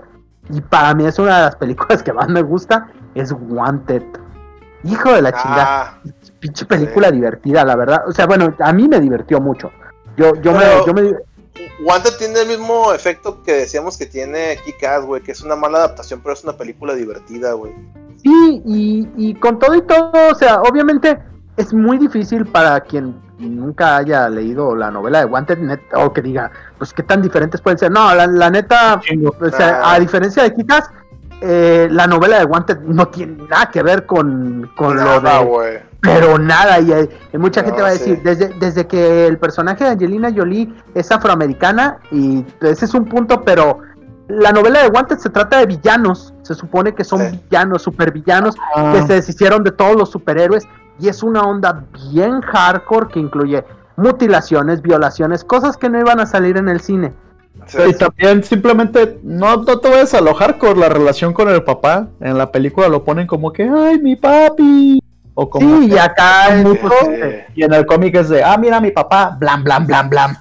Y 0.50 0.62
para 0.62 0.94
mí 0.94 1.06
es 1.06 1.18
una 1.20 1.38
de 1.38 1.46
las 1.46 1.56
películas 1.56 2.04
que 2.04 2.14
más 2.14 2.28
me 2.30 2.42
gusta, 2.42 2.88
es 3.16 3.32
Wanted. 3.32 4.04
Hijo 4.84 5.12
de 5.14 5.22
la 5.24 5.32
chingada. 5.32 6.00
Ah, 6.06 6.10
pinche 6.40 6.66
película 6.66 7.10
divertida, 7.10 7.66
la 7.66 7.76
verdad. 7.76 8.04
O 8.08 8.12
sea, 8.12 8.28
bueno, 8.28 8.54
a 8.60 8.72
mí 8.72 8.88
me 8.88 9.00
divirtió 9.00 9.42
mucho. 9.42 9.72
Yo, 10.16 10.36
yo, 10.36 10.54
Pero- 10.54 10.60
me, 10.60 10.86
yo 10.86 10.94
me, 10.94 11.16
Wanted 11.84 12.12
tiene 12.18 12.42
el 12.42 12.48
mismo 12.48 12.94
efecto 12.94 13.42
que 13.42 13.54
decíamos 13.54 13.98
que 13.98 14.06
tiene 14.06 14.58
Kick-Ass, 14.64 15.06
güey, 15.06 15.22
que 15.24 15.32
es 15.32 15.42
una 15.42 15.56
mala 15.56 15.80
adaptación, 15.80 16.22
pero 16.22 16.34
es 16.34 16.44
una 16.44 16.54
película 16.54 16.94
divertida, 16.94 17.54
güey. 17.54 17.74
sí, 18.22 18.62
y, 18.66 19.10
y 19.18 19.34
con 19.36 19.58
todo 19.60 19.74
y 19.76 19.82
todo, 19.82 20.12
o 20.32 20.36
sea, 20.36 20.62
obviamente 20.62 21.18
es 21.58 21.74
muy 21.74 21.98
difícil 21.98 22.46
para 22.46 22.80
quien 22.82 23.16
nunca 23.40 23.98
haya 23.98 24.30
leído 24.30 24.76
la 24.76 24.90
novela 24.92 25.20
de 25.20 25.26
Wanted 25.26 25.58
Net, 25.60 25.82
o 25.96 26.14
que 26.14 26.22
diga, 26.22 26.52
pues 26.78 26.94
qué 26.94 27.04
tan 27.04 27.22
diferentes 27.22 27.62
pueden 27.62 27.78
ser. 27.78 27.92
No, 27.92 28.14
la, 28.16 28.28
la 28.28 28.50
neta, 28.50 29.00
o 29.42 29.50
sea, 29.50 29.82
a 29.92 30.00
diferencia 30.00 30.44
de 30.44 30.54
Kikas, 30.54 30.90
eh, 31.42 31.88
la 31.92 32.08
novela 32.08 32.40
de 32.40 32.46
Wanted 32.46 32.80
no 32.82 33.08
tiene 33.10 33.44
nada 33.50 33.70
que 33.70 33.84
ver 33.84 34.06
con, 34.06 34.72
con 34.76 34.96
lo 34.96 35.20
de 35.20 35.44
güey. 35.44 35.80
pero 36.02 36.38
nada, 36.40 36.80
y, 36.80 36.94
mucha 37.38 37.62
No, 37.62 37.68
gente 37.68 37.82
va 37.82 37.90
a 37.90 37.92
decir, 37.92 38.16
sí. 38.16 38.22
desde, 38.24 38.50
desde 38.60 38.88
que 38.88 39.28
el 39.28 39.38
personaje 39.38 39.84
de 39.84 39.90
Angelina 39.92 40.32
Jolie 40.34 40.74
es 40.94 41.12
afroamericana, 41.12 41.98
y 42.12 42.46
ese 42.62 42.86
es 42.86 42.94
un 42.94 43.06
punto, 43.06 43.42
pero 43.44 43.80
la 44.28 44.52
novela 44.52 44.82
de 44.82 44.88
Wanted 44.88 45.18
se 45.18 45.30
trata 45.30 45.60
de 45.60 45.66
villanos, 45.66 46.34
se 46.42 46.56
supone 46.56 46.96
que 46.96 47.04
son 47.04 47.20
Sí. 47.30 47.40
villanos, 47.50 47.82
supervillanos, 47.84 48.56
Ah, 48.76 48.94
que 48.96 49.02
se 49.06 49.14
deshicieron 49.14 49.64
de 49.64 49.72
todos 49.72 49.96
los 49.96 50.10
superhéroes, 50.10 50.64
y 51.00 51.10
es 51.10 51.24
una 51.24 51.42
onda 51.42 51.86
bien 52.12 52.42
hardcore 52.42 53.08
que 53.10 53.20
incluye 53.20 53.64
mutilaciones, 53.98 54.82
violaciones, 54.82 55.44
cosas 55.44 55.78
que 55.78 55.90
no 55.90 56.00
iban 56.00 56.20
a 56.20 56.26
salir 56.26 56.58
en 56.58 56.70
el 56.70 56.82
cine. 56.82 57.14
Sí. 57.68 57.78
Y 57.88 57.94
también 57.94 58.44
simplemente 58.44 59.20
no, 59.24 59.58
no 59.58 59.80
te 59.80 59.90
vayas 59.90 60.14
a 60.14 60.22
lo 60.22 60.34
hardcore 60.34 60.80
la 60.80 60.90
relación 60.90 61.34
con 61.34 61.50
el 61.50 61.64
papá. 61.64 62.08
En 62.20 62.38
la 62.38 62.52
película 62.52 62.90
lo 62.90 63.04
ponen 63.04 63.28
como 63.28 63.52
que, 63.54 63.64
ay, 63.64 64.00
mi 64.00 64.16
papi. 64.16 65.02
O 65.34 65.50
como 65.50 65.80
Sí, 65.80 65.88
y 65.88 65.98
acá 65.98 66.48
Sí. 66.62 67.20
y 67.56 67.64
en 67.64 67.74
el 67.74 67.86
cómic 67.86 68.16
es 68.16 68.30
de, 68.30 68.44
ah, 68.44 68.58
mira 68.58 68.80
mi 68.80 68.92
papá, 68.92 69.36
blam, 69.40 69.64
blam, 69.64 69.88
blam, 69.88 70.10
blam. 70.10 70.36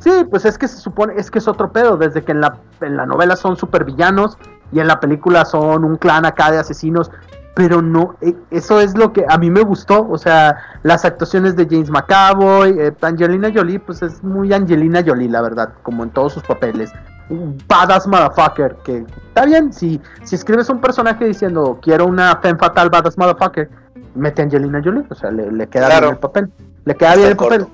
Sí, 0.00 0.10
pues 0.28 0.44
es 0.44 0.58
que 0.58 0.66
se 0.66 0.78
supone, 0.78 1.14
es 1.16 1.30
que 1.30 1.38
es 1.38 1.46
otro 1.46 1.70
pedo, 1.70 1.96
desde 1.96 2.24
que 2.24 2.32
en 2.32 2.40
la, 2.40 2.56
en 2.80 2.96
la 2.96 3.06
novela 3.06 3.36
son 3.36 3.56
supervillanos 3.56 4.36
y 4.72 4.80
en 4.80 4.88
la 4.88 4.98
película 4.98 5.44
son 5.44 5.84
un 5.84 5.96
clan 5.96 6.26
acá 6.26 6.50
de 6.50 6.58
asesinos, 6.58 7.10
pero 7.54 7.82
no, 7.82 8.16
eh, 8.22 8.34
eso 8.50 8.80
es 8.80 8.96
lo 8.96 9.12
que 9.12 9.24
a 9.28 9.36
mí 9.38 9.50
me 9.50 9.62
gustó, 9.62 10.08
o 10.08 10.16
sea, 10.18 10.56
las 10.82 11.04
actuaciones 11.04 11.54
de 11.56 11.66
James 11.70 11.90
McAvoy, 11.90 12.70
eh, 12.78 12.94
Angelina 13.02 13.50
Jolie, 13.54 13.78
pues 13.78 14.02
es 14.02 14.22
muy 14.24 14.52
Angelina 14.52 15.02
Jolie, 15.06 15.28
la 15.28 15.42
verdad, 15.42 15.72
como 15.82 16.02
en 16.02 16.10
todos 16.10 16.32
sus 16.32 16.42
papeles. 16.44 16.90
Un 17.28 17.56
badass 17.68 18.06
motherfucker, 18.06 18.76
que 18.84 19.04
está 19.28 19.44
bien, 19.44 19.72
si, 19.72 20.00
si 20.22 20.34
escribes 20.34 20.68
un 20.70 20.80
personaje 20.80 21.24
diciendo 21.24 21.78
quiero 21.82 22.06
una 22.06 22.36
femme 22.36 22.58
fatal 22.58 22.90
badass 22.90 23.16
motherfucker, 23.18 23.70
mete 24.14 24.42
a 24.42 24.44
Angelina 24.46 24.80
Jolie, 24.84 25.04
o 25.08 25.14
sea, 25.14 25.30
le, 25.30 25.50
le 25.52 25.66
queda 25.68 25.86
Claro. 25.86 26.06
bien 26.06 26.14
el 26.14 26.20
papel, 26.20 26.52
le 26.84 26.94
queda 26.96 27.08
Está 27.10 27.18
bien 27.18 27.30
el 27.30 27.36
corto. 27.36 27.58
papel. 27.66 27.68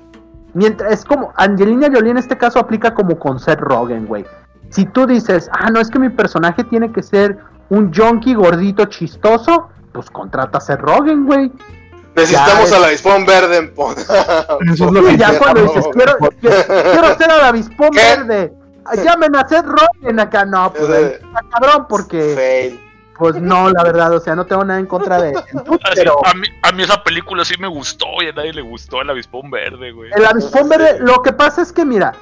Mientras, 0.53 0.91
es 0.91 1.05
como, 1.05 1.31
Angelina 1.35 1.87
Jolie 1.93 2.11
en 2.11 2.17
este 2.17 2.37
caso 2.37 2.59
aplica 2.59 2.93
como 2.93 3.17
con 3.19 3.39
Seth 3.39 3.59
Rogen, 3.59 4.07
güey. 4.07 4.25
Si 4.69 4.85
tú 4.85 5.05
dices, 5.07 5.49
ah, 5.53 5.69
no, 5.71 5.79
es 5.79 5.89
que 5.89 5.99
mi 5.99 6.09
personaje 6.09 6.63
tiene 6.63 6.91
que 6.91 7.01
ser 7.03 7.37
un 7.69 7.93
junkie 7.93 8.33
gordito 8.33 8.85
chistoso, 8.85 9.69
pues 9.91 10.09
contrata 10.09 10.57
a 10.57 10.61
Seth 10.61 10.79
Rogen, 10.79 11.25
güey. 11.25 11.51
Necesitamos 12.15 12.69
Ya, 12.71 12.77
al 12.77 12.83
avispón 12.85 13.25
verde 13.25 13.73
Eso 14.73 14.85
es 14.85 14.91
lo 14.91 15.03
que 15.05 15.17
ya 15.17 15.37
cuando 15.39 15.61
dices, 15.63 15.85
quiero, 15.93 16.13
quiero, 16.41 16.55
quiero 16.91 17.17
ser 17.17 17.31
al 17.31 17.41
avispón 17.45 17.89
¿Qué? 17.91 17.99
verde, 17.99 18.53
llamen 19.03 19.35
a 19.35 19.47
Seth 19.47 19.65
Rogen 19.65 20.19
acá, 20.19 20.43
no, 20.45 20.73
pues 20.73 20.89
ahí 20.89 21.03
está 21.05 21.41
cabrón, 21.51 21.85
porque, 21.87 22.33
Fail. 22.35 22.79
pues 23.17 23.35
no, 23.39 23.69
la 23.69 23.83
verdad, 23.83 24.11
o 24.13 24.19
sea, 24.19 24.35
no 24.35 24.45
tengo 24.45 24.65
nada 24.65 24.79
en 24.79 24.87
contra 24.87 25.21
de 25.21 25.29
Así, 25.37 25.57
pero 25.95 26.15
a, 26.25 26.33
mí, 26.33 26.47
a 26.63 26.71
mí 26.71 26.83
esa 26.83 27.01
película 27.03 27.45
sí 27.45 27.53
me 27.59 27.67
gustó 27.67 28.07
y 28.23 28.27
a 28.27 28.33
nadie 28.33 28.53
le 28.53 28.63
gustó 28.63 29.01
el 29.01 29.09
avispón 29.11 29.49
verde, 29.51 29.91
güey. 29.91 30.11
El 30.11 30.25
avispón 30.25 30.67
verde, 30.67 30.97
lo 30.99 31.21
que 31.21 31.31
pasa 31.31 31.61
es 31.61 31.71
que, 31.71 31.85
mira, 31.85 32.13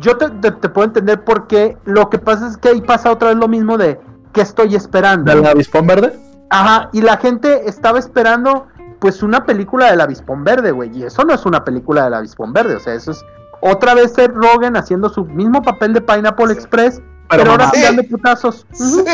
yo 0.00 0.16
te, 0.16 0.30
te- 0.30 0.50
te 0.52 0.68
puedo 0.70 0.86
entender 0.86 1.22
por 1.22 1.46
qué. 1.46 1.76
Lo 1.84 2.08
que 2.10 2.18
pasa 2.18 2.48
es 2.48 2.56
que 2.56 2.70
ahí 2.70 2.80
pasa 2.80 3.12
otra 3.12 3.28
vez 3.28 3.36
lo 3.36 3.46
mismo 3.46 3.76
de 3.78 4.00
que 4.34 4.42
estoy 4.42 4.74
esperando. 4.74 5.34
¿Del 5.34 5.46
avispón 5.46 5.86
verde? 5.86 6.18
Ajá, 6.50 6.90
y 6.92 7.00
la 7.00 7.16
gente 7.16 7.68
estaba 7.68 7.98
esperando 7.98 8.66
pues 8.98 9.22
una 9.22 9.44
película 9.44 9.90
del 9.90 10.00
avispón 10.00 10.44
verde, 10.44 10.70
güey. 10.70 10.90
Y 10.96 11.04
eso 11.04 11.24
no 11.24 11.32
es 11.34 11.46
una 11.46 11.64
película 11.64 12.04
del 12.04 12.14
avispón 12.14 12.52
verde, 12.52 12.76
o 12.76 12.80
sea, 12.80 12.94
eso 12.94 13.12
es 13.12 13.24
otra 13.60 13.94
vez 13.94 14.12
Seth 14.12 14.32
Rogen 14.34 14.76
haciendo 14.76 15.08
su 15.08 15.24
mismo 15.24 15.62
papel 15.62 15.94
de 15.94 16.02
Pineapple 16.02 16.52
Express, 16.52 17.00
pero, 17.30 17.50
ahora 17.50 17.72
mamá. 17.74 18.02
sí 18.02 18.02
putazos. 18.02 18.66
Sí, 18.72 19.04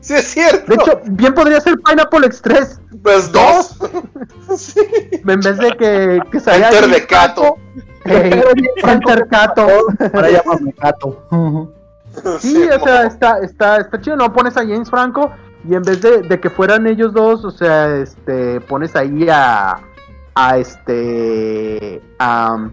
sí 0.00 0.14
es 0.14 0.28
cierto. 0.28 0.66
De 0.66 0.74
hecho, 0.74 1.00
bien 1.06 1.32
podría 1.32 1.60
ser 1.60 1.78
Pineapple 1.78 2.26
Express 2.26 2.80
pues 3.02 3.30
dos. 3.30 3.76
sí. 4.56 4.80
en 5.12 5.40
vez 5.40 5.58
de 5.58 5.70
que, 5.76 6.20
que 6.32 6.40
salga 6.40 6.70
Enter 6.70 6.90
de 6.90 7.06
Cato. 7.06 7.56
Enter 8.04 9.28
Cato. 9.28 9.66
Ahora 10.12 10.30
llámame 10.30 10.74
gato. 10.78 11.22
Sí, 12.40 12.56
o 12.68 12.84
sea, 12.84 13.04
está, 13.06 13.38
está, 13.38 13.76
está 13.78 14.00
chido, 14.00 14.16
no 14.16 14.32
pones 14.32 14.56
a 14.56 14.60
James 14.60 14.90
Franco 14.90 15.30
y 15.68 15.74
en 15.74 15.82
vez 15.82 16.00
de, 16.02 16.22
de 16.22 16.40
que 16.40 16.50
fueran 16.50 16.86
ellos 16.86 17.12
dos, 17.12 17.44
o 17.44 17.50
sea, 17.50 17.96
este, 17.96 18.60
pones 18.62 18.94
ahí 18.96 19.28
a, 19.30 19.76
a 20.34 20.58
este, 20.58 22.02
a, 22.18 22.68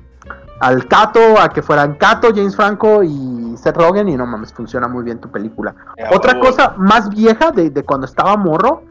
al 0.60 0.88
Cato, 0.88 1.40
a 1.40 1.50
que 1.50 1.62
fueran 1.62 1.96
Cato, 1.96 2.30
James 2.36 2.56
Franco 2.56 3.02
y 3.04 3.56
Seth 3.58 3.78
Rogen 3.78 4.10
y 4.10 4.18
no 4.18 4.26
mames, 4.26 4.54
funciona 4.54 4.88
muy 4.88 5.04
bien 5.04 5.20
tu 5.20 5.30
película. 5.30 5.74
Otra 6.14 6.34
huevo. 6.34 6.46
cosa 6.48 6.74
más 6.78 7.10
vieja 7.10 7.52
de, 7.52 7.70
de 7.70 7.84
cuando 7.84 8.06
estaba 8.06 8.36
morro, 8.38 8.84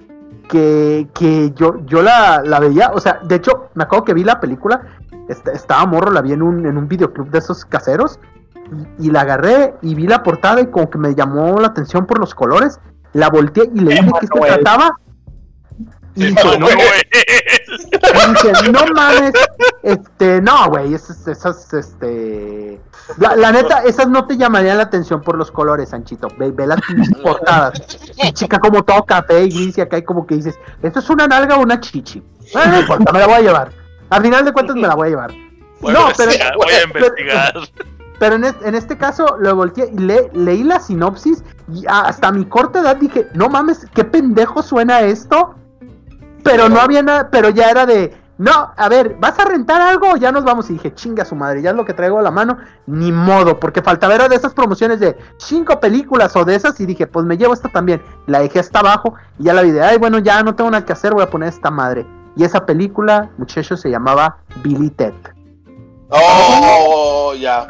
que, 0.49 1.09
que 1.15 1.53
yo, 1.55 1.85
yo 1.87 2.03
la, 2.03 2.43
la 2.45 2.59
veía, 2.59 2.91
o 2.93 3.01
sea, 3.01 3.21
de 3.23 3.37
hecho, 3.37 3.69
me 3.75 3.85
acuerdo 3.85 4.05
que 4.07 4.15
vi 4.15 4.25
la 4.25 4.41
película, 4.41 4.83
est- 5.29 5.47
estaba 5.49 5.87
morro, 5.87 6.11
la 6.11 6.23
vi 6.23 6.33
en 6.33 6.43
un, 6.43 6.67
en 6.67 6.77
un 6.77 6.89
videoclub 6.89 7.31
de 7.31 7.39
esos 7.39 7.65
caseros, 7.65 8.19
y, 8.99 9.07
y 9.07 9.11
la 9.11 9.23
agarré 9.23 9.75
y 9.83 9.95
vi 9.95 10.07
la 10.07 10.23
portada 10.23 10.61
y 10.61 10.67
como 10.67 10.91
que 10.91 10.99
me 10.99 11.15
llamó 11.15 11.59
la 11.61 11.69
atención 11.69 12.05
por 12.07 12.19
los 12.19 12.35
colores, 12.35 12.79
la 13.13 13.29
volteé 13.29 13.71
y 13.75 13.81
le 13.81 13.95
dije 13.95 14.11
que 14.21 14.27
se 14.27 14.41
trataba. 14.41 14.99
Y 16.17 16.27
dije, 16.27 16.59
no, 16.59 16.67
dije, 16.67 16.83
no 18.73 18.85
mames, 18.95 19.33
este, 19.83 20.43
no, 20.43 20.69
güey, 20.69 20.93
esas, 20.93 21.27
esas, 21.29 21.73
este, 21.73 22.81
la, 23.19 23.37
la 23.37 23.53
neta, 23.53 23.85
esas 23.85 24.09
no 24.09 24.27
te 24.27 24.37
llamarían 24.37 24.79
la 24.79 24.83
atención 24.85 25.23
por 25.23 25.39
los 25.39 25.53
colores, 25.53 25.91
Sanchito, 25.91 26.27
ve, 26.37 26.51
ve 26.51 26.67
las 26.67 26.81
portadas, 27.23 27.81
y 28.25 28.33
chica 28.33 28.59
como 28.59 28.83
todo 28.83 29.05
café 29.05 29.45
y 29.45 29.51
gris 29.51 29.79
y 29.79 29.83
acá 29.83 29.99
y 29.99 30.03
como 30.03 30.27
que 30.27 30.35
dices, 30.35 30.59
¿esto 30.83 30.99
es 30.99 31.09
una 31.11 31.29
nalga 31.29 31.57
o 31.57 31.63
una 31.63 31.79
chichi? 31.79 32.21
Bueno, 32.53 32.73
no 32.73 32.81
importa, 32.81 33.13
me 33.13 33.21
la 33.21 33.27
voy 33.27 33.37
a 33.37 33.41
llevar, 33.41 33.71
al 34.11 34.23
final 34.23 34.45
de 34.45 34.53
cuentas 34.53 34.75
me 34.77 34.89
la 34.89 34.97
voy 34.97 35.07
a 35.07 35.11
llevar. 35.11 35.33
Bueno, 35.81 36.09
no, 36.09 36.13
pero, 36.17 36.33
ya, 36.33 36.53
voy 36.57 36.73
a 36.73 36.83
investigar. 36.89 37.53
pero 37.55 38.00
en, 38.37 38.45
es- 38.45 38.55
en 38.63 38.75
este 38.75 38.97
caso 38.99 39.37
lo 39.39 39.55
volteé 39.57 39.91
y 39.93 39.99
le, 39.99 40.31
leí 40.35 40.63
la 40.63 40.79
sinopsis 40.81 41.43
y 41.73 41.85
hasta 41.89 42.31
mi 42.33 42.45
corta 42.45 42.81
edad 42.81 42.97
dije, 42.97 43.29
no 43.35 43.49
mames, 43.49 43.87
qué 43.95 44.05
pendejo 44.05 44.63
suena 44.63 45.01
esto. 45.01 45.55
Pero 46.43 46.69
no 46.69 46.81
había 46.81 47.03
nada, 47.03 47.29
pero 47.31 47.51
ya 47.51 47.69
era 47.71 47.85
de, 47.85 48.17
no, 48.39 48.73
a 48.77 48.89
ver, 48.89 49.17
¿vas 49.21 49.39
a 49.39 49.45
rentar 49.45 49.83
algo 49.83 50.17
ya 50.17 50.33
nos 50.33 50.43
vamos? 50.45 50.71
Y 50.71 50.75
dije, 50.75 50.95
chinga 50.95 51.25
su 51.27 51.35
madre, 51.37 51.61
ya 51.61 51.71
es 51.71 51.77
lo 51.77 51.85
que 51.85 51.93
traigo 51.93 52.19
a 52.19 52.23
la 52.23 52.31
mano, 52.31 52.57
ni 52.87 53.13
modo, 53.13 53.61
porque 53.61 53.83
faltaba 53.83 54.15
era 54.15 54.27
de 54.29 54.37
esas 54.37 54.55
promociones 54.55 55.01
de 55.01 55.19
cinco 55.37 55.79
películas 55.81 56.35
o 56.37 56.45
de 56.47 56.55
esas 56.55 56.81
y 56.81 56.87
dije, 56.87 57.07
pues 57.07 57.27
me 57.27 57.37
llevo 57.37 57.53
esta 57.53 57.69
también. 57.69 58.01
La 58.27 58.41
dejé 58.41 58.59
hasta 58.61 58.81
abajo 58.81 59.15
y 59.39 59.45
ya 59.45 59.53
la 59.55 59.61
vi 59.63 59.71
de, 59.71 59.83
ay, 59.83 59.99
bueno, 59.99 60.19
ya 60.19 60.43
no 60.43 60.55
tengo 60.55 60.71
nada 60.71 60.85
que 60.87 60.95
hacer, 60.95 61.13
voy 61.13 61.23
a 61.23 61.31
poner 61.31 61.51
esta 61.51 61.71
madre. 61.71 62.07
Y 62.37 62.45
esa 62.45 62.65
película, 62.65 63.29
muchachos, 63.37 63.81
se 63.83 63.91
llamaba 63.91 64.39
Billy 64.63 64.89
Ted. 64.89 65.13
Oh, 66.11 67.35
ya. 67.39 67.67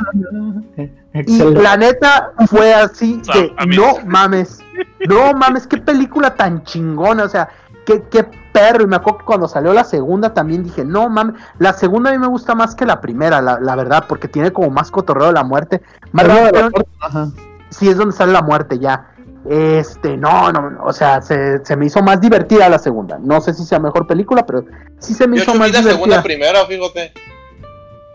Y 1.26 1.38
la 1.38 1.76
neta 1.76 2.32
fue 2.46 2.72
así 2.72 3.20
O 3.28 3.32
sea, 3.32 3.66
no 3.66 3.98
mames, 4.06 4.60
no 5.08 5.32
mames, 5.34 5.66
qué 5.66 5.76
película 5.78 6.34
tan 6.36 6.62
chingona, 6.64 7.24
o 7.24 7.28
sea, 7.28 7.48
qué, 7.84 8.04
qué 8.10 8.24
perro. 8.52 8.84
Y 8.84 8.86
me 8.86 8.96
acuerdo 8.96 9.18
que 9.18 9.24
cuando 9.24 9.48
salió 9.48 9.72
la 9.72 9.84
segunda 9.84 10.32
también 10.32 10.62
dije, 10.62 10.84
no 10.84 11.08
mames, 11.08 11.34
la 11.58 11.72
segunda 11.72 12.10
a 12.10 12.12
mí 12.12 12.18
me 12.18 12.28
gusta 12.28 12.54
más 12.54 12.74
que 12.74 12.86
la 12.86 13.00
primera, 13.00 13.42
la, 13.42 13.58
la 13.60 13.76
verdad, 13.76 14.04
porque 14.08 14.28
tiene 14.28 14.52
como 14.52 14.70
más 14.70 14.90
cotorreo 14.90 15.26
de 15.28 15.32
la 15.34 15.44
muerte. 15.44 15.82
Más 16.12 16.26
de 16.26 16.52
la 16.52 16.70
ajá. 17.00 17.28
sí 17.70 17.88
es 17.88 17.96
donde 17.96 18.14
sale 18.16 18.32
la 18.32 18.42
muerte 18.42 18.78
ya. 18.78 19.06
Este, 19.48 20.16
no, 20.18 20.52
no, 20.52 20.70
no, 20.70 20.84
o 20.84 20.92
sea, 20.92 21.22
se, 21.22 21.64
se 21.64 21.74
me 21.74 21.86
hizo 21.86 22.02
más 22.02 22.20
divertida 22.20 22.68
la 22.68 22.78
segunda. 22.78 23.18
No 23.18 23.40
sé 23.40 23.54
si 23.54 23.64
sea 23.64 23.78
mejor 23.80 24.06
película, 24.06 24.44
pero 24.44 24.64
sí 24.98 25.14
se 25.14 25.26
me 25.26 25.38
Yo 25.38 25.42
hizo 25.42 25.52
hecho 25.52 25.58
más 25.58 25.68
vi 25.68 25.72
la 25.72 25.78
divertida. 25.80 26.04
segunda 26.04 26.22
primera, 26.22 26.66
fíjate. 26.66 27.12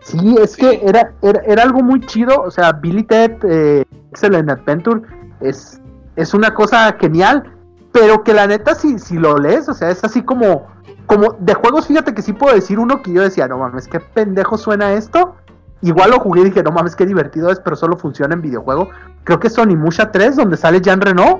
Sí, 0.05 0.35
es 0.41 0.51
Sí. 0.53 0.61
que 0.61 0.81
era, 0.87 1.11
era, 1.21 1.41
era 1.45 1.63
algo 1.63 1.81
muy 1.81 1.99
chido. 2.05 2.41
O 2.41 2.51
sea, 2.51 2.71
Billy 2.73 3.03
Ted 3.03 3.31
eh, 3.43 3.83
Excellent 4.11 4.49
Adventure 4.49 5.01
es, 5.41 5.81
es 6.15 6.33
una 6.33 6.53
cosa 6.53 6.95
genial. 6.99 7.51
Pero 7.91 8.23
que 8.23 8.33
la 8.33 8.45
neta, 8.45 8.75
si, 8.75 8.99
si 8.99 9.15
lo 9.15 9.37
lees, 9.37 9.69
o 9.69 9.73
sea, 9.73 9.89
es 9.89 10.03
así 10.03 10.21
como, 10.21 10.67
como 11.05 11.35
de 11.39 11.53
juegos, 11.53 11.87
fíjate 11.87 12.13
que 12.13 12.21
sí 12.21 12.33
puedo 12.33 12.53
decir 12.53 12.77
uno 12.77 13.01
que 13.01 13.13
yo 13.13 13.21
decía, 13.21 13.47
no 13.47 13.57
mames, 13.57 13.87
qué 13.87 14.01
pendejo 14.01 14.57
suena 14.57 14.91
esto. 14.93 15.35
Igual 15.81 16.11
lo 16.11 16.19
jugué 16.19 16.41
y 16.41 16.45
dije, 16.45 16.61
no 16.61 16.71
mames, 16.71 16.93
qué 16.95 17.05
divertido 17.05 17.49
es, 17.51 17.59
pero 17.61 17.77
solo 17.77 17.95
funciona 17.95 18.33
en 18.35 18.41
videojuego. 18.41 18.89
Creo 19.23 19.39
que 19.39 19.47
es 19.47 19.57
Onimusha 19.57 20.11
3, 20.11 20.35
donde 20.35 20.57
sale 20.57 20.81
Jean 20.81 20.99
Reno. 20.99 21.39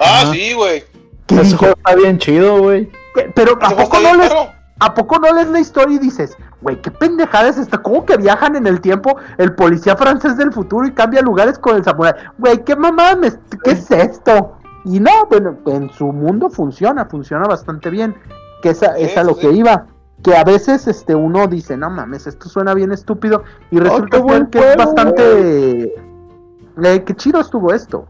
Ah, 0.00 0.22
Ajá. 0.22 0.32
sí, 0.32 0.52
güey. 0.54 0.82
Que 1.26 1.40
Ese 1.40 1.56
juego 1.56 1.74
está 1.76 1.94
bien 1.94 2.18
chido, 2.18 2.58
güey. 2.58 2.90
"¿Qué? 3.14 3.30
pero 3.32 3.52
¿a 3.60 3.66
Ese 3.66 3.74
juego 3.76 3.90
poco, 3.90 3.96
está 3.98 4.10
no 4.12 4.18
les, 4.22 4.28
perro. 4.28 4.52
¿A 4.82 4.94
poco 4.94 5.18
no 5.18 5.32
lees 5.34 5.48
la 5.48 5.60
historia 5.60 5.96
y 5.96 5.98
dices, 5.98 6.36
güey, 6.62 6.80
qué 6.80 6.90
pendejada 6.90 7.48
es 7.48 7.58
esta? 7.58 7.78
¿Cómo 7.78 8.06
que 8.06 8.16
viajan 8.16 8.56
en 8.56 8.66
el 8.66 8.80
tiempo 8.80 9.16
el 9.36 9.54
policía 9.54 9.94
francés 9.96 10.36
del 10.38 10.52
futuro 10.52 10.86
y 10.86 10.92
cambia 10.92 11.20
lugares 11.20 11.58
con 11.58 11.76
el 11.76 11.84
samurái? 11.84 12.14
Güey, 12.38 12.64
qué 12.64 12.74
mamá, 12.76 13.14
me- 13.14 13.30
¿qué 13.62 13.72
es 13.72 13.90
esto? 13.90 14.56
Y 14.86 14.98
no, 14.98 15.10
bueno, 15.28 15.58
en 15.66 15.90
su 15.90 16.06
mundo 16.06 16.48
funciona, 16.48 17.04
funciona 17.04 17.46
bastante 17.46 17.90
bien. 17.90 18.14
Que 18.62 18.70
esa, 18.70 18.96
es 18.98 19.16
a 19.16 19.24
lo 19.24 19.36
que 19.36 19.52
iba. 19.52 19.86
Que 20.22 20.36
a 20.36 20.44
veces 20.44 20.86
este 20.86 21.14
uno 21.14 21.46
dice, 21.46 21.76
no 21.76 21.88
mames, 21.90 22.26
esto 22.26 22.48
suena 22.48 22.72
bien 22.74 22.92
estúpido. 22.92 23.42
Y 23.70 23.78
resulta 23.78 24.16
qué 24.16 24.22
buen 24.22 24.40
ser 24.42 24.50
que 24.50 24.70
es 24.70 24.76
bastante. 24.76 25.94
Eh, 26.82 27.04
qué 27.04 27.14
chido 27.16 27.40
estuvo 27.40 27.72
esto. 27.72 28.06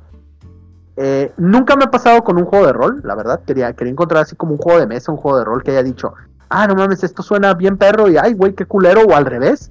Eh, 0.96 1.32
nunca 1.36 1.76
me 1.76 1.84
ha 1.84 1.90
pasado 1.90 2.22
con 2.22 2.36
un 2.36 2.44
juego 2.44 2.66
de 2.66 2.72
rol, 2.72 3.00
la 3.04 3.14
verdad. 3.14 3.40
Quería, 3.46 3.72
quería 3.72 3.92
encontrar 3.92 4.22
así 4.22 4.36
como 4.36 4.52
un 4.52 4.58
juego 4.58 4.78
de 4.80 4.86
mesa, 4.86 5.12
un 5.12 5.18
juego 5.18 5.38
de 5.38 5.44
rol 5.44 5.62
que 5.62 5.70
haya 5.70 5.82
dicho, 5.82 6.14
ah, 6.50 6.66
no 6.66 6.74
mames, 6.74 7.02
esto 7.02 7.22
suena 7.22 7.54
bien 7.54 7.76
perro 7.76 8.08
y 8.08 8.16
ay, 8.16 8.34
güey, 8.34 8.52
qué 8.54 8.66
culero, 8.66 9.02
o 9.02 9.14
al 9.14 9.24
revés. 9.26 9.70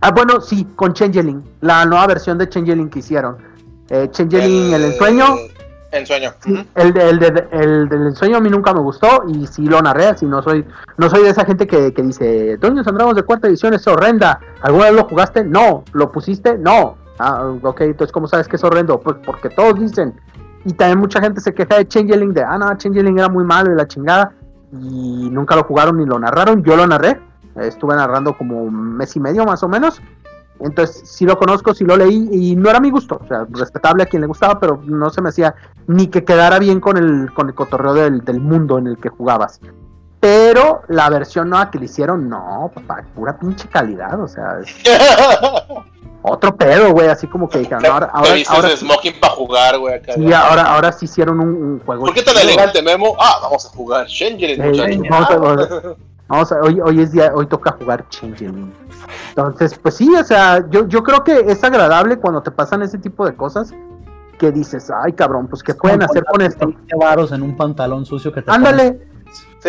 Ah, 0.00 0.10
bueno, 0.12 0.40
sí, 0.40 0.66
con 0.76 0.92
Changeling, 0.92 1.42
la 1.62 1.84
nueva 1.86 2.06
versión 2.06 2.36
de 2.38 2.48
Changeling 2.48 2.90
que 2.90 2.98
hicieron. 3.00 3.36
Eh, 3.88 4.08
Changeling, 4.10 4.72
el, 4.74 4.84
ensueño, 4.84 5.24
Ensueño. 5.90 6.32
sí, 6.40 6.66
el, 6.74 6.92
de- 6.92 7.08
el, 7.10 7.18
de- 7.18 7.48
el 7.52 7.88
del 7.88 8.06
ensueño 8.08 8.36
a 8.36 8.40
mí 8.40 8.50
nunca 8.50 8.74
me 8.74 8.80
gustó 8.80 9.24
y 9.28 9.46
sí 9.46 9.64
lo 9.66 9.80
narré, 9.80 10.06
así 10.06 10.26
no 10.26 10.42
soy, 10.42 10.64
no 10.98 11.08
soy 11.08 11.22
de 11.22 11.30
esa 11.30 11.44
gente 11.44 11.66
que, 11.66 11.92
que 11.94 12.02
dice, 12.02 12.56
Dungeons 12.58 12.86
and 12.88 12.96
Dragons 12.96 13.16
de 13.16 13.22
cuarta 13.22 13.48
edición 13.48 13.72
es 13.74 13.86
horrenda. 13.86 14.40
¿Alguna 14.62 14.86
vez 14.86 14.94
lo 14.94 15.04
jugaste? 15.04 15.44
No. 15.44 15.84
¿Lo 15.92 16.10
pusiste? 16.12 16.58
No. 16.58 16.96
Ah, 17.18 17.46
ok, 17.62 17.82
entonces 17.82 18.12
¿cómo 18.12 18.26
sabes 18.26 18.48
que 18.48 18.56
es 18.56 18.64
horrendo? 18.64 18.98
Pues 19.00 19.16
porque 19.24 19.48
todos 19.50 19.78
dicen. 19.78 20.12
Y 20.64 20.72
también 20.72 20.98
mucha 20.98 21.20
gente 21.20 21.40
se 21.40 21.54
queja 21.54 21.76
de 21.76 21.86
Changeling, 21.86 22.34
de, 22.34 22.42
ah, 22.42 22.58
no, 22.58 22.76
Changeling 22.76 23.18
era 23.18 23.28
muy 23.28 23.44
malo 23.44 23.72
y 23.72 23.76
la 23.76 23.86
chingada. 23.86 24.32
Y 24.80 25.30
nunca 25.30 25.56
lo 25.56 25.64
jugaron 25.64 25.98
ni 25.98 26.06
lo 26.06 26.18
narraron. 26.18 26.62
Yo 26.62 26.76
lo 26.76 26.86
narré. 26.86 27.20
Estuve 27.56 27.94
narrando 27.94 28.36
como 28.36 28.62
un 28.62 28.96
mes 28.96 29.14
y 29.16 29.20
medio 29.20 29.44
más 29.44 29.62
o 29.62 29.68
menos. 29.68 30.00
Entonces, 30.60 31.02
sí 31.04 31.24
lo 31.24 31.36
conozco, 31.36 31.74
sí 31.74 31.84
lo 31.84 31.96
leí 31.96 32.28
y 32.30 32.56
no 32.56 32.70
era 32.70 32.80
mi 32.80 32.90
gusto. 32.90 33.20
O 33.22 33.26
sea, 33.26 33.46
respetable 33.50 34.02
a 34.02 34.06
quien 34.06 34.22
le 34.22 34.28
gustaba, 34.28 34.58
pero 34.60 34.80
no 34.84 35.10
se 35.10 35.20
me 35.20 35.28
hacía 35.28 35.54
ni 35.86 36.06
que 36.08 36.24
quedara 36.24 36.58
bien 36.58 36.80
con 36.80 36.96
el, 36.96 37.32
con 37.34 37.48
el 37.48 37.54
cotorreo 37.54 37.94
del, 37.94 38.24
del 38.24 38.40
mundo 38.40 38.78
en 38.78 38.86
el 38.86 38.98
que 38.98 39.08
jugabas. 39.08 39.60
Pero 40.20 40.82
la 40.88 41.10
versión 41.10 41.50
nueva 41.50 41.70
que 41.70 41.78
le 41.78 41.84
hicieron, 41.84 42.28
no, 42.28 42.70
papá, 42.74 43.04
pura 43.14 43.38
pinche 43.38 43.68
calidad. 43.68 44.18
O 44.20 44.28
sea, 44.28 44.60
otro 46.24 46.56
pedo, 46.56 46.90
güey. 46.92 47.08
Así 47.08 47.26
como 47.26 47.48
que 47.48 47.58
dijeron, 47.58 47.84
ahora, 47.86 48.06
Te 48.06 48.18
ahora, 48.18 48.30
ahora, 48.48 48.68
de 48.70 48.76
smoking 48.76 49.20
para 49.20 49.34
jugar, 49.34 49.78
güey. 49.78 49.94
acá. 49.94 50.14
sí, 50.14 50.32
ahora, 50.32 50.62
ahora 50.62 50.92
sí 50.92 51.04
hicieron 51.04 51.38
un, 51.40 51.48
un 51.48 51.80
juego. 51.84 52.06
¿Por 52.06 52.14
qué 52.14 52.22
tan 52.22 52.36
elegante, 52.36 52.82
Memo? 52.82 53.14
Ah, 53.20 53.38
vamos 53.42 53.64
a 53.66 53.68
jugar 53.68 54.06
Changeling, 54.06 54.60
muchachos. 54.60 54.98
vamos 55.10 55.30
a- 55.30 55.36
vamos 55.36 55.70
a- 55.70 55.82
Vamos 56.26 56.50
a, 56.52 56.56
hoy, 56.62 56.80
hoy 56.80 57.00
es 57.02 57.12
día, 57.12 57.32
hoy 57.34 57.46
toca 57.46 57.72
jugar 57.72 58.08
Changeling. 58.08 58.72
Entonces, 59.28 59.78
pues 59.78 59.94
sí, 59.96 60.08
o 60.18 60.24
sea, 60.24 60.64
yo, 60.70 60.88
yo 60.88 61.02
creo 61.02 61.22
que 61.22 61.38
es 61.48 61.62
agradable 61.62 62.16
cuando 62.18 62.42
te 62.42 62.50
pasan 62.50 62.80
ese 62.82 62.96
tipo 62.98 63.26
de 63.26 63.36
cosas 63.36 63.74
que 64.38 64.50
dices, 64.50 64.90
ay 65.04 65.12
cabrón, 65.12 65.46
pues 65.48 65.62
qué 65.62 65.74
pueden 65.74 66.02
hacer 66.02 66.24
con 66.24 66.40
esto. 66.40 66.66
20 66.66 66.96
varos 66.96 67.30
en 67.32 67.42
un 67.42 67.56
pantalón 67.56 68.06
sucio 68.06 68.32
que 68.32 68.40
te 68.40 68.50
Ándale, 68.50 69.06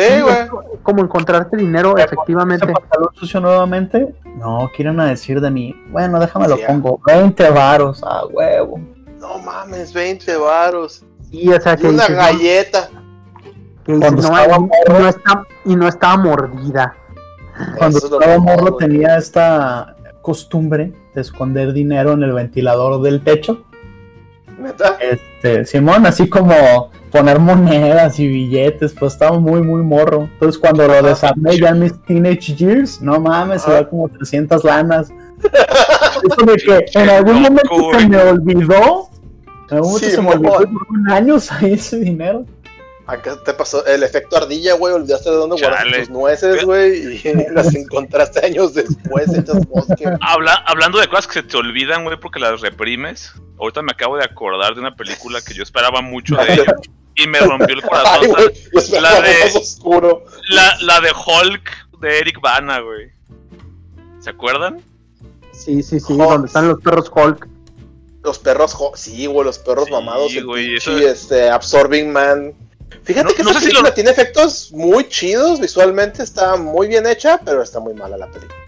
sí, 0.01 0.21
güey. 0.21 0.35
como 0.83 1.01
encontrarte 1.01 1.57
dinero, 1.57 1.97
efectivamente. 1.97 2.65
ese 2.65 2.73
pantalón 2.73 3.09
sucio 3.15 3.39
nuevamente. 3.39 4.13
No, 4.37 4.69
quieren 4.75 4.99
a 4.99 5.05
decir 5.05 5.39
de 5.41 5.49
mí. 5.49 5.75
Bueno, 5.89 6.19
déjame 6.19 6.47
lo 6.47 6.57
Sí, 6.57 6.63
pongo. 6.67 6.99
20 7.05 7.49
varos, 7.51 8.03
a 8.03 8.25
huevo. 8.27 8.79
No 9.19 9.39
mames, 9.39 9.93
20 9.93 10.35
varos. 10.37 11.03
Y 11.31 11.49
o 11.51 11.59
sea, 11.59 11.73
Y 11.73 11.77
que 11.77 11.87
una 11.87 12.03
dices, 12.03 12.15
galleta. 12.15 12.89
que 13.85 13.93
dices, 13.93 13.99
Cuando 14.11 14.21
no, 14.21 14.37
estaba 14.37 14.59
morro. 14.59 14.99
no 14.99 15.07
está, 15.07 15.43
y 15.65 15.75
no 15.75 15.87
estaba 15.87 16.17
mordida. 16.17 16.95
Cuando 17.77 17.97
Eso 17.97 18.19
estaba 18.19 18.37
morro 18.37 18.75
tenía 18.75 19.17
esta 19.17 19.95
costumbre 20.21 20.91
de 21.13 21.21
esconder 21.21 21.71
dinero 21.73 22.11
en 22.13 22.23
el 22.23 22.33
ventilador 22.33 23.01
del 23.01 23.23
techo. 23.23 23.63
¿Neta? 24.65 24.97
Este, 24.99 25.65
Simón, 25.65 26.05
así 26.05 26.27
como 26.27 26.91
poner 27.11 27.39
monedas 27.39 28.19
y 28.19 28.27
billetes, 28.27 28.93
pues 28.93 29.13
estaba 29.13 29.39
muy, 29.39 29.61
muy 29.61 29.83
morro. 29.83 30.23
Entonces 30.33 30.59
cuando 30.59 30.87
lo 30.87 31.01
desarmé 31.01 31.57
ya 31.57 31.69
en 31.69 31.79
mis 31.81 32.01
teenage 32.03 32.55
years, 32.55 33.01
no 33.01 33.19
mames, 33.19 33.61
se 33.61 33.71
da 33.71 33.87
como 33.87 34.09
300 34.09 34.63
lanas. 34.63 35.09
Eso 36.29 36.45
de 36.45 36.55
que 36.55 36.99
en 36.99 37.09
algún 37.09 37.41
momento 37.41 37.91
se 37.99 38.07
me 38.07 38.17
olvidó, 38.17 39.09
en 39.69 39.77
algún 39.77 39.91
momento 39.91 39.99
Sí, 39.99 40.11
se 40.11 40.21
me 40.21 40.31
olvidó 40.31 40.57
por 40.57 40.87
un 40.89 41.09
año 41.11 41.35
ahí 41.51 41.73
ese 41.73 41.99
dinero. 41.99 42.45
Acá 43.07 43.37
te 43.43 43.53
pasó 43.53 43.85
el 43.85 44.01
efecto 44.01 44.35
ardilla, 44.37 44.73
güey. 44.73 44.93
Olvidaste 44.93 45.29
de 45.29 45.35
dónde 45.35 45.57
guardaste 45.61 45.89
Chale. 45.91 45.99
tus 45.99 46.09
nueces, 46.09 46.65
güey. 46.65 47.17
Y 47.25 47.33
las 47.53 47.73
encontraste 47.75 48.43
años 48.45 48.73
después 48.73 49.31
hechas 49.31 49.65
bosque. 49.67 50.05
Habla, 50.21 50.53
hablando 50.65 50.99
de 50.99 51.07
cosas 51.07 51.27
que 51.27 51.33
se 51.33 51.43
te 51.43 51.55
olvidan, 51.57 52.03
güey, 52.03 52.19
porque 52.19 52.39
las 52.39 52.61
reprimes. 52.61 53.31
Ahorita 53.59 53.81
me 53.83 53.91
acabo 53.91 54.17
de 54.17 54.23
acordar 54.23 54.73
de 54.73 54.79
una 54.81 54.95
película 54.95 55.39
que 55.41 55.53
yo 55.53 55.61
esperaba 55.63 56.01
mucho 56.01 56.35
de 56.35 56.53
ella. 56.53 56.75
Y 57.15 57.27
me 57.27 57.39
rompió 57.39 57.75
el 57.75 57.81
corazón. 57.83 58.27
La 58.99 59.21
de- 59.21 59.39
más 59.45 59.55
oscuro. 59.55 60.25
La, 60.49 60.75
la 60.81 60.99
de 60.99 61.11
Hulk 61.11 61.99
de 62.01 62.19
Eric 62.19 62.41
Bana, 62.41 62.79
güey. 62.79 63.11
¿Se 64.19 64.31
acuerdan? 64.31 64.81
Sí, 65.53 65.81
sí, 65.83 65.99
sí, 65.99 66.11
Hulk. 66.13 66.29
donde 66.29 66.47
están 66.47 66.67
los 66.67 66.81
perros 66.81 67.09
Hulk. 67.13 67.47
Los 68.23 68.39
perros, 68.39 68.73
jo- 68.73 68.91
sí, 68.95 69.27
güey, 69.27 69.45
los 69.45 69.59
perros 69.59 69.85
Sí, 69.85 69.91
mamados. 69.91 70.33
el 70.35 70.45
güey, 70.45 70.69
pinche, 70.71 70.91
eso- 70.91 71.07
este, 71.07 71.49
Absorbing 71.49 72.11
Man. 72.11 72.53
Fíjate 73.03 73.27
No- 73.29 73.33
que 73.35 73.43
no 73.43 73.49
esa 73.51 73.59
sé 73.59 73.65
si 73.65 73.71
película 73.71 73.89
lo- 73.89 73.93
tiene 73.95 74.09
efectos 74.11 74.71
muy 74.71 75.07
chidos 75.09 75.59
visualmente, 75.59 76.23
está 76.23 76.55
muy 76.55 76.87
bien 76.87 77.05
hecha, 77.07 77.39
pero 77.43 77.61
está 77.61 77.79
muy 77.79 77.93
mala 77.93 78.17
la 78.17 78.27
película. 78.27 78.59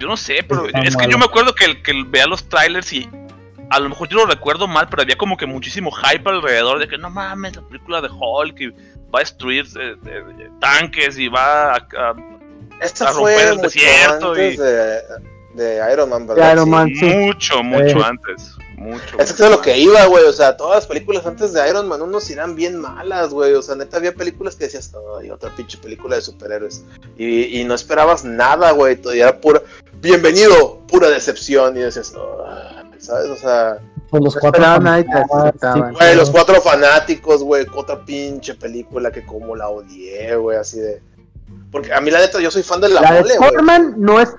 Yo 0.00 0.06
no 0.08 0.16
sé, 0.16 0.42
pero 0.48 0.66
Está 0.66 0.80
es 0.80 0.96
que 0.96 1.08
yo 1.08 1.18
me 1.18 1.24
acuerdo 1.26 1.54
que, 1.54 1.64
el- 1.66 1.82
que 1.82 1.90
el- 1.90 2.04
vea 2.06 2.26
los 2.26 2.48
trailers 2.48 2.92
y 2.92 3.08
a 3.68 3.78
lo 3.78 3.88
mejor 3.90 4.08
yo 4.08 4.16
lo 4.18 4.26
recuerdo 4.26 4.66
mal, 4.66 4.88
pero 4.88 5.02
había 5.02 5.16
como 5.16 5.36
que 5.36 5.46
muchísimo 5.46 5.90
hype 5.92 6.28
alrededor 6.28 6.78
de 6.78 6.88
que 6.88 6.96
no 6.98 7.10
mames, 7.10 7.56
la 7.56 7.62
película 7.62 8.00
de 8.00 8.08
Hulk 8.08 8.60
y 8.60 8.66
va 9.12 9.18
a 9.18 9.20
destruir 9.20 9.66
eh, 9.78 9.94
eh, 10.06 10.50
tanques 10.60 11.18
y 11.18 11.28
va 11.28 11.74
a, 11.74 11.76
a- 11.76 12.14
Esta 12.80 13.10
A 13.10 13.12
fue 13.12 13.30
romper 13.32 13.48
el 13.48 13.54
mucho 13.56 13.62
desierto 13.68 14.28
antes 14.30 14.54
y- 14.54 14.56
de, 14.56 15.00
de 15.54 15.92
Iron 15.92 16.08
Man, 16.08 16.26
¿verdad? 16.26 16.64
Sí. 16.86 16.94
Sí. 16.98 17.04
mucho, 17.16 17.62
mucho 17.62 17.98
Eh. 17.98 18.04
antes. 18.04 18.54
Mucho. 18.80 19.18
Es 19.18 19.32
que 19.34 19.44
es 19.44 19.50
lo 19.50 19.60
que 19.60 19.76
iba, 19.78 20.06
güey. 20.06 20.24
O 20.24 20.32
sea, 20.32 20.56
todas 20.56 20.76
las 20.76 20.86
películas 20.86 21.26
antes 21.26 21.52
de 21.52 21.68
Iron 21.68 21.86
Man 21.86 22.00
unos 22.00 22.30
irán 22.30 22.56
bien 22.56 22.78
malas, 22.80 23.28
güey. 23.28 23.52
O 23.52 23.60
sea, 23.60 23.74
neta, 23.74 23.98
había 23.98 24.14
películas 24.14 24.56
que 24.56 24.64
decías, 24.64 24.90
ay, 25.20 25.30
otra 25.30 25.54
pinche 25.54 25.76
película 25.76 26.16
de 26.16 26.22
superhéroes. 26.22 26.82
Y, 27.18 27.60
y 27.60 27.64
no 27.64 27.74
esperabas 27.74 28.24
nada, 28.24 28.70
güey. 28.72 28.96
todo- 28.96 29.14
y 29.14 29.20
era 29.20 29.38
pura, 29.38 29.60
bienvenido, 30.00 30.80
pura 30.88 31.10
decepción. 31.10 31.76
Y 31.76 31.80
decías, 31.80 32.14
¿sabes? 32.98 33.28
O 33.30 33.36
sea, 33.36 33.78
Pues 34.08 34.22
los 34.24 34.34
cuatro 34.36 34.62
decepcionaban. 34.62 35.92
güey, 35.92 36.16
los 36.16 36.30
cuatro 36.30 36.60
fanáticos, 36.62 37.42
güey. 37.42 37.66
Otra 37.74 38.02
pinche 38.04 38.54
película 38.54 39.12
que 39.12 39.26
como 39.26 39.56
la 39.56 39.68
odié, 39.68 40.36
güey, 40.36 40.56
así 40.56 40.80
de. 40.80 41.02
Porque 41.70 41.92
a 41.92 42.00
mí, 42.00 42.10
la 42.10 42.20
neta, 42.20 42.40
yo 42.40 42.50
soy 42.50 42.62
fan 42.62 42.80
de 42.80 42.88
la, 42.88 43.02
La 43.02 43.12
de 43.12 43.20
mole, 43.20 43.36
güey. 43.36 43.50
Corman 43.50 43.94
no 43.98 44.18
es. 44.20 44.34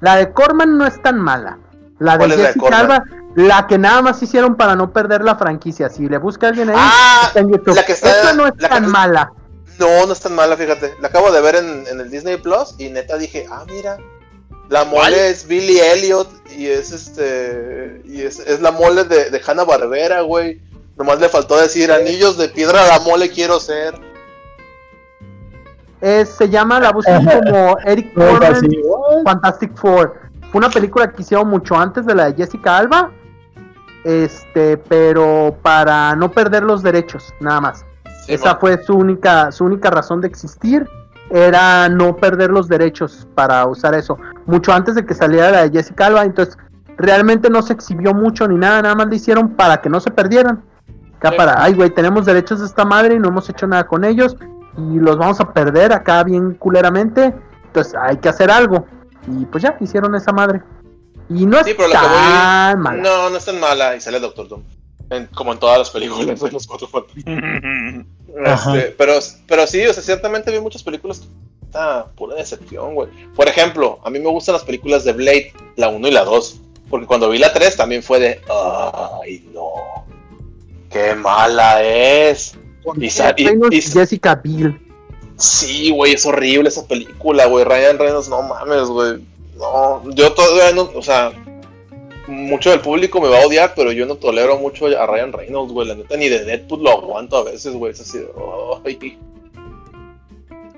La 0.00 0.16
de 0.16 0.32
Corman 0.32 0.78
no 0.78 0.86
es 0.86 1.02
tan 1.02 1.18
mala. 1.18 1.58
La 1.98 2.12
de 2.12 2.18
¿Cuál 2.18 2.32
es 2.32 2.38
la 2.38 2.42
de 2.48 2.52
Jessica? 2.54 2.78
Alba, 2.78 3.04
la 3.36 3.66
que 3.66 3.78
nada 3.78 4.02
más 4.02 4.22
hicieron 4.22 4.56
para 4.56 4.74
no 4.76 4.92
perder 4.92 5.22
la 5.22 5.36
franquicia. 5.36 5.88
Si 5.88 6.08
le 6.08 6.18
busca 6.18 6.48
alguien 6.48 6.68
ahí, 6.70 6.76
Ah, 6.78 7.24
está 7.28 7.40
en 7.40 7.50
YouTube. 7.50 7.74
la 7.74 7.84
que 7.84 7.92
está- 7.92 8.20
Esa 8.20 8.32
no 8.34 8.46
es 8.46 8.52
la 8.58 8.68
que- 8.68 8.74
tan 8.74 8.88
mala. 8.90 9.32
No, 9.78 10.06
no 10.06 10.12
es 10.12 10.20
tan 10.20 10.34
mala, 10.34 10.56
fíjate. 10.56 10.94
La 11.00 11.08
acabo 11.08 11.30
de 11.30 11.40
ver 11.40 11.56
en, 11.56 11.86
en 11.86 12.00
el 12.00 12.10
Disney 12.10 12.36
Plus 12.38 12.74
y 12.78 12.88
neta 12.88 13.16
dije, 13.18 13.46
ah, 13.50 13.64
mira. 13.66 13.96
La 14.68 14.84
mole 14.84 14.96
¿Cuál? 14.96 15.14
es 15.14 15.46
Billy 15.46 15.78
Elliot 15.78 16.28
y 16.56 16.66
es 16.66 16.90
este. 16.92 18.02
Y 18.04 18.22
es, 18.22 18.40
es 18.40 18.60
la 18.60 18.72
mole 18.72 19.04
de, 19.04 19.30
de 19.30 19.40
Hanna 19.46 19.64
Barbera, 19.64 20.22
güey. 20.22 20.60
Nomás 20.96 21.20
le 21.20 21.28
faltó 21.28 21.56
decir 21.58 21.92
anillos 21.92 22.36
de 22.38 22.48
piedra 22.48 22.82
a 22.84 22.88
la 22.88 23.00
mole 23.00 23.30
quiero 23.30 23.60
ser. 23.60 23.94
Es- 26.00 26.30
se 26.30 26.48
llama, 26.48 26.80
la 26.80 26.92
buscan 26.92 27.24
como 27.44 27.78
Eric? 27.84 28.12
Fantastic 29.24 29.74
Four. 29.76 30.20
Una 30.56 30.70
película 30.70 31.10
que 31.12 31.20
hicieron 31.20 31.48
mucho 31.48 31.76
antes 31.76 32.06
de 32.06 32.14
la 32.14 32.30
de 32.30 32.34
Jessica 32.34 32.78
Alba. 32.78 33.10
Este, 34.04 34.78
pero 34.78 35.54
para 35.60 36.16
no 36.16 36.30
perder 36.30 36.62
los 36.62 36.82
derechos, 36.82 37.34
nada 37.40 37.60
más. 37.60 37.84
Sí, 38.24 38.32
Esa 38.32 38.56
fue 38.56 38.82
su 38.82 38.94
única, 38.94 39.52
su 39.52 39.66
única 39.66 39.90
razón 39.90 40.22
de 40.22 40.28
existir. 40.28 40.88
Era 41.28 41.90
no 41.90 42.16
perder 42.16 42.50
los 42.50 42.68
derechos 42.68 43.28
para 43.34 43.66
usar 43.66 43.94
eso. 43.94 44.16
Mucho 44.46 44.72
antes 44.72 44.94
de 44.94 45.04
que 45.04 45.12
saliera 45.12 45.50
la 45.50 45.62
de 45.68 45.70
Jessica 45.70 46.06
Alba. 46.06 46.24
Entonces, 46.24 46.56
realmente 46.96 47.50
no 47.50 47.60
se 47.60 47.74
exhibió 47.74 48.14
mucho 48.14 48.48
ni 48.48 48.56
nada. 48.56 48.80
Nada 48.80 48.94
más 48.94 49.08
lo 49.08 49.14
hicieron 49.14 49.50
para 49.50 49.82
que 49.82 49.90
no 49.90 50.00
se 50.00 50.10
perdieran. 50.10 50.62
Acá 51.18 51.30
Sí. 51.32 51.36
para, 51.36 51.62
ay, 51.62 51.74
güey, 51.74 51.90
tenemos 51.90 52.24
derechos 52.24 52.60
de 52.60 52.66
esta 52.66 52.86
madre 52.86 53.16
y 53.16 53.18
no 53.18 53.28
hemos 53.28 53.50
hecho 53.50 53.66
nada 53.66 53.84
con 53.86 54.04
ellos. 54.04 54.36
Y 54.78 55.00
los 55.00 55.18
vamos 55.18 55.38
a 55.38 55.52
perder 55.52 55.92
acá 55.92 56.24
bien 56.24 56.54
culeramente. 56.54 57.34
Entonces, 57.66 57.94
hay 58.00 58.16
que 58.16 58.30
hacer 58.30 58.50
algo. 58.50 58.86
Y 59.26 59.44
pues 59.46 59.62
ya, 59.62 59.76
hicieron 59.80 60.14
esa 60.14 60.32
madre. 60.32 60.62
Y 61.28 61.44
no 61.46 61.58
es 61.58 61.66
Sí, 61.66 61.74
pero 61.76 61.88
lo 61.88 61.94
que 61.94 61.98
voy- 62.00 62.16
tan 62.16 62.80
mala. 62.80 63.02
No, 63.02 63.30
no 63.30 63.36
es 63.36 63.44
tan 63.44 63.58
mala. 63.58 63.96
Y 63.96 64.00
sale 64.00 64.20
Doctor 64.20 64.48
Doom. 64.48 64.62
En- 65.10 65.26
como 65.26 65.52
en 65.52 65.58
todas 65.58 65.78
las 65.78 65.90
películas 65.90 66.40
de 66.40 66.50
los 66.50 66.66
cuatro. 66.66 66.88
Este, 68.44 68.94
pero, 68.98 69.14
pero 69.48 69.66
sí, 69.66 69.86
o 69.86 69.92
sea, 69.94 70.02
ciertamente 70.02 70.50
vi 70.50 70.60
muchas 70.60 70.82
películas 70.82 71.20
que 71.20 71.26
está 71.64 72.06
pura 72.16 72.36
decepción, 72.36 72.94
güey. 72.94 73.08
Por 73.34 73.48
ejemplo, 73.48 73.98
a 74.04 74.10
mí 74.10 74.18
me 74.18 74.28
gustan 74.28 74.52
las 74.52 74.62
películas 74.64 75.04
de 75.04 75.12
Blade, 75.14 75.52
la 75.76 75.88
1 75.88 76.06
y 76.08 76.10
la 76.10 76.22
2. 76.24 76.60
Porque 76.90 77.06
cuando 77.06 77.30
vi 77.30 77.38
la 77.38 77.52
3 77.54 77.76
también 77.76 78.02
fue 78.02 78.20
de, 78.20 78.40
ay, 79.22 79.48
no. 79.54 79.70
Qué 80.90 81.14
mala 81.14 81.82
es. 81.82 82.54
Y 82.96 83.06
y- 83.06 83.08
y 83.70 83.80
Jessica 83.80 84.34
Biel. 84.36 84.78
Sí, 85.36 85.90
güey, 85.90 86.14
es 86.14 86.24
horrible 86.24 86.68
esa 86.68 86.86
película, 86.86 87.46
güey. 87.46 87.64
Ryan 87.64 87.98
Reynolds, 87.98 88.28
no 88.28 88.42
mames, 88.42 88.84
güey. 88.88 89.18
No, 89.56 90.02
yo 90.14 90.32
todavía 90.32 90.72
no, 90.74 90.90
o 90.94 91.02
sea, 91.02 91.32
mucho 92.26 92.70
del 92.70 92.80
público 92.80 93.20
me 93.20 93.28
va 93.28 93.42
a 93.42 93.46
odiar, 93.46 93.72
pero 93.76 93.92
yo 93.92 94.06
no 94.06 94.16
tolero 94.16 94.58
mucho 94.58 94.86
a 94.86 95.06
Ryan 95.06 95.32
Reynolds, 95.32 95.72
güey. 95.72 95.88
La 95.88 95.94
neta, 95.94 96.16
ni 96.16 96.28
de 96.28 96.44
Deadpool 96.44 96.82
lo 96.82 96.90
aguanto 96.90 97.36
a 97.36 97.44
veces, 97.44 97.74
güey. 97.74 97.92
Es 97.92 98.00
así 98.00 98.18
de, 98.18 98.28
ay. 98.84 99.18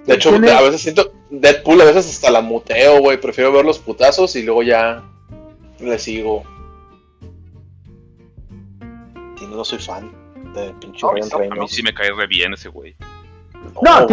De 0.06 0.14
hecho, 0.14 0.30
Tiene- 0.30 0.50
a 0.50 0.62
veces 0.62 0.80
siento 0.80 1.12
Deadpool, 1.30 1.80
a 1.80 1.84
veces 1.84 2.06
hasta 2.08 2.30
la 2.30 2.40
muteo, 2.40 3.00
güey. 3.00 3.20
Prefiero 3.20 3.52
ver 3.52 3.64
los 3.64 3.78
putazos 3.78 4.34
y 4.36 4.42
luego 4.42 4.62
ya 4.62 5.04
le 5.80 5.98
sigo. 5.98 6.42
Y 9.40 9.44
no, 9.46 9.64
soy 9.64 9.78
fan 9.78 10.10
de 10.54 10.72
pinche 10.80 11.06
A 11.06 11.12
Ryan 11.12 11.28
mí 11.28 11.38
Reynolds. 11.48 11.72
sí 11.74 11.82
me 11.82 11.94
cae 11.94 12.10
re 12.12 12.26
bien 12.26 12.54
ese 12.54 12.68
güey. 12.68 12.96
No, 13.82 14.00
No, 14.00 14.06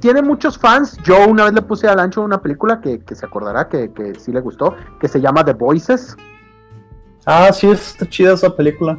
tiene, 0.00 0.22
muchos 0.22 0.58
fans. 0.58 0.96
Yo 1.04 1.26
una 1.26 1.44
vez 1.44 1.54
le 1.54 1.62
puse 1.62 1.86
al 1.88 1.98
ancho 2.00 2.22
una 2.22 2.40
película 2.42 2.80
que, 2.80 3.00
que 3.00 3.14
se 3.14 3.24
acordará 3.24 3.68
que, 3.68 3.90
que 3.92 4.14
sí 4.18 4.32
le 4.32 4.40
gustó, 4.40 4.74
que 5.00 5.08
se 5.08 5.20
llama 5.20 5.44
The 5.44 5.52
Voices. 5.54 6.16
Ah, 7.24 7.52
sí, 7.52 7.68
está 7.70 8.08
chida 8.08 8.34
esa 8.34 8.54
película. 8.54 8.98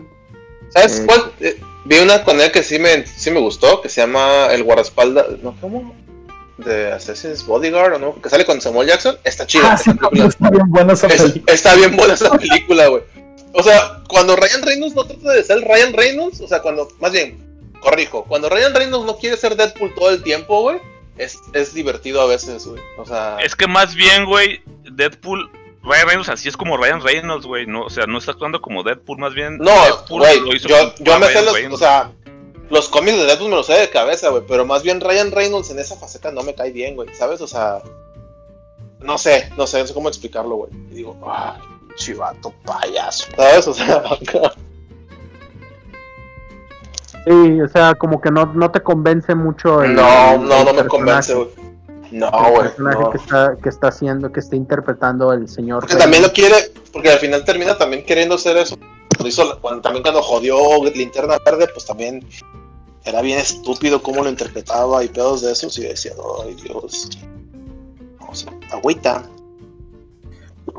¿Sabes 0.70 1.00
Eh, 1.00 1.06
cuál? 1.06 1.22
Eh, 1.39 1.60
vi 1.86 2.00
una 2.00 2.24
con 2.24 2.39
él 2.41 2.52
que 2.52 2.64
sí 2.64 2.78
me, 2.80 3.06
sí 3.06 3.32
me 3.32 3.39
gustó, 3.39 3.82
que 3.82 3.89
se 3.89 4.02
llama 4.02 4.48
El 4.52 4.64
guardaespaldas, 4.64 5.39
¿no? 5.43 5.56
¿Cómo? 5.62 5.95
De 6.58 6.91
Assassin's 6.91 7.45
Bodyguard, 7.45 7.93
¿o 7.93 8.00
no? 8.00 8.22
Que 8.22 8.30
sale 8.30 8.45
con 8.45 8.60
Samuel 8.60 8.88
Jackson. 8.89 9.16
Está 9.24 9.45
chida. 9.45 9.72
Ah, 9.72 9.76
esa 9.76 9.84
sí, 9.84 9.91
película. 9.91 10.26
está 10.26 10.50
bien 10.50 10.70
buena 10.72 10.93
esa 10.93 11.08
Es- 11.08 11.22
película. 11.22 11.54
está 11.54 11.76
bien 11.76 11.95
buena 11.95 12.14
esa 12.16 12.32
película, 12.32 12.88
güey. 12.88 13.04
O 13.54 13.64
sea, 13.64 14.02
cuando 14.10 14.36
Ryan 14.36 14.62
Reynolds 14.64 14.95
no 14.95 15.06
trata 15.06 15.32
de 15.34 15.43
ser 15.43 15.60
Ryan 15.62 15.93
Reynolds, 15.93 16.41
o 16.41 16.48
sea, 16.48 16.62
cuando, 16.62 16.88
más 17.00 17.12
bien, 17.12 17.47
corrijo, 17.80 18.25
cuando 18.25 18.49
Ryan 18.49 18.73
Reynolds 18.73 19.05
no 19.05 19.17
quiere 19.17 19.38
ser 19.38 19.55
Deadpool 19.55 19.93
todo 19.95 20.09
el 20.09 20.23
tiempo, 20.23 20.61
güey, 20.61 20.80
es, 21.17 21.39
es 21.53 21.73
divertido 21.73 22.21
a 22.21 22.25
veces, 22.25 22.65
güey. 22.65 22.82
O 22.97 23.05
sea, 23.05 23.38
Es 23.41 23.55
que 23.55 23.67
más 23.67 23.95
bien, 23.95 24.25
güey, 24.25 24.61
Deadpool, 24.91 25.49
Ryan 25.84 26.07
Reynolds 26.07 26.30
así 26.30 26.49
es 26.49 26.57
como 26.57 26.78
Ryan 26.78 27.01
Reynolds, 27.01 27.45
güey. 27.45 27.65
No, 27.65 27.84
o 27.84 27.89
sea, 27.89 28.05
no 28.05 28.17
está 28.17 28.32
actuando 28.32 28.61
como 28.61 28.84
Deadpool, 28.84 29.17
más 29.17 29.34
bien. 29.34 29.57
No, 29.57 29.71
Deadpool 29.84 30.21
güey, 30.21 30.39
lo 30.39 30.55
hizo 30.55 30.67
yo, 30.67 30.93
yo 30.99 31.19
me 31.19 31.28
sé 31.28 31.41
los, 31.41 31.55
o 31.73 31.78
sea, 31.78 32.11
los 32.69 32.89
cómics 32.89 33.17
de 33.17 33.25
Deadpool 33.25 33.49
me 33.49 33.55
los 33.55 33.65
sé 33.65 33.73
de 33.73 33.89
cabeza, 33.89 34.30
güey, 34.30 34.43
pero 34.47 34.65
más 34.65 34.84
bien 34.84 35.01
Ryan 35.01 35.32
Reynolds 35.32 35.69
en 35.71 35.80
esa 35.80 35.95
faceta 35.95 36.32
no 36.32 36.43
me 36.43 36.53
cae 36.53 36.71
bien, 36.71 36.95
güey, 36.95 37.13
¿sabes? 37.15 37.41
O 37.41 37.47
sea, 37.47 37.82
no 38.99 39.17
sé, 39.17 39.49
no 39.57 39.65
sé, 39.67 39.80
no 39.80 39.88
sé 39.88 39.93
cómo 39.93 40.09
explicarlo, 40.09 40.55
güey. 40.55 40.71
Y 40.91 40.95
digo, 40.95 41.17
ay, 41.25 41.61
chivato 41.95 42.53
payaso, 42.65 43.28
¿sabes? 43.36 43.67
O 43.67 43.73
sea, 43.73 44.03
Sí, 47.28 47.61
o 47.61 47.67
sea, 47.67 47.95
como 47.95 48.21
que 48.21 48.32
no, 48.32 48.45
no 48.53 48.71
te 48.71 48.82
convence 48.82 49.36
mucho 49.36 49.84
el. 49.84 49.95
no, 49.95 50.34
el 50.36 50.47
no, 50.47 50.63
no 50.63 50.73
me 50.73 50.84
personaje, 50.84 50.88
convence, 50.88 51.34
güey. 51.34 51.49
No, 52.11 52.28
el 52.28 52.51
güey. 52.51 52.61
personaje 52.61 52.99
no. 53.01 53.09
que 53.09 53.17
está, 53.17 53.57
que 53.61 53.69
está 53.69 53.88
haciendo, 53.89 54.32
que 54.32 54.39
está 54.39 54.55
interpretando 54.55 55.34
el 55.34 55.49
señor. 55.49 55.82
Porque 55.82 55.97
también 55.97 56.23
lo 56.23 56.32
quiere, 56.32 56.55
porque 56.93 57.09
al 57.09 57.19
final 57.19 57.43
termina 57.43 57.78
también 57.78 58.05
queriendo 58.05 58.36
hacer 58.36 58.55
eso. 58.55 58.78
Lo 59.19 59.28
hizo, 59.28 59.59
cuando, 59.59 59.82
también 59.82 60.03
cuando 60.03 60.21
jodió 60.21 60.57
Linterna 60.95 61.38
Verde, 61.43 61.67
pues 61.73 61.86
también 61.86 62.25
era 63.03 63.21
bien 63.21 63.39
estúpido 63.39 64.01
cómo 64.01 64.23
lo 64.23 64.30
interpretaba 64.30 65.03
y 65.03 65.09
pedos 65.09 65.41
de 65.41 65.51
esos. 65.51 65.78
Y 65.80 65.82
decía, 65.82 66.13
ay 66.45 66.55
Dios. 66.63 67.09
O 68.25 68.34
sea, 68.34 68.53
agüita. 68.71 69.23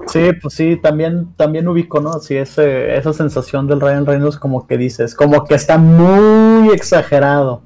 Sí, 0.07 0.30
pues 0.41 0.55
sí, 0.55 0.76
también, 0.82 1.34
también 1.36 1.68
ubico, 1.68 2.01
¿no? 2.01 2.11
Así 2.11 2.36
ese, 2.36 2.97
esa 2.97 3.12
sensación 3.12 3.66
del 3.66 3.80
Ryan 3.80 4.07
Reynolds 4.07 4.39
como 4.39 4.66
que 4.66 4.78
dices, 4.78 5.14
como 5.14 5.45
que 5.45 5.55
está 5.55 5.78
muy 5.78 6.70
exagerado. 6.70 7.62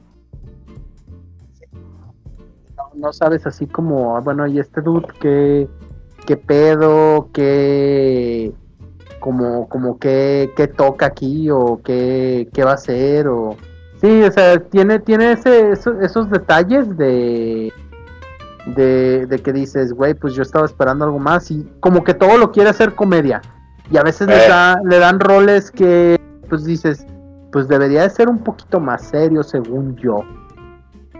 No, 2.94 3.12
sabes 3.12 3.46
así 3.46 3.66
como, 3.66 4.16
ah, 4.16 4.20
bueno, 4.20 4.46
y 4.46 4.58
este 4.58 4.80
dude, 4.80 5.06
¿qué, 5.20 5.68
qué 6.26 6.36
pedo? 6.36 7.30
¿Qué, 7.32 8.52
como, 9.18 9.68
como 9.68 9.98
qué, 9.98 10.52
qué 10.56 10.68
toca 10.68 11.06
aquí? 11.06 11.50
¿O 11.50 11.80
qué, 11.82 12.48
qué 12.52 12.64
va 12.64 12.72
a 12.72 12.74
hacer? 12.74 13.28
O... 13.28 13.56
Sí, 14.00 14.22
o 14.22 14.30
sea, 14.32 14.58
tiene, 14.58 14.98
tiene 14.98 15.32
ese, 15.32 15.70
esos 15.72 16.30
detalles 16.30 16.96
de, 16.96 17.72
de, 18.66 19.26
de 19.26 19.38
que 19.40 19.52
dices, 19.52 19.92
güey, 19.92 20.14
pues 20.14 20.34
yo 20.34 20.42
estaba 20.42 20.64
esperando 20.66 21.04
algo 21.04 21.18
más 21.18 21.50
y 21.50 21.68
como 21.80 22.04
que 22.04 22.14
todo 22.14 22.38
lo 22.38 22.52
quiere 22.52 22.70
hacer 22.70 22.94
comedia. 22.94 23.42
Y 23.90 23.96
a 23.96 24.02
veces 24.02 24.28
le, 24.28 24.44
Eh. 24.44 24.48
da- 24.48 24.80
le 24.84 24.98
dan 24.98 25.18
roles 25.20 25.70
que, 25.70 26.18
pues 26.48 26.64
dices, 26.64 27.04
pues 27.50 27.68
debería 27.68 28.02
de 28.02 28.10
ser 28.10 28.28
un 28.28 28.38
poquito 28.38 28.80
más 28.80 29.02
serio 29.02 29.42
según 29.42 29.96
yo. 29.96 30.20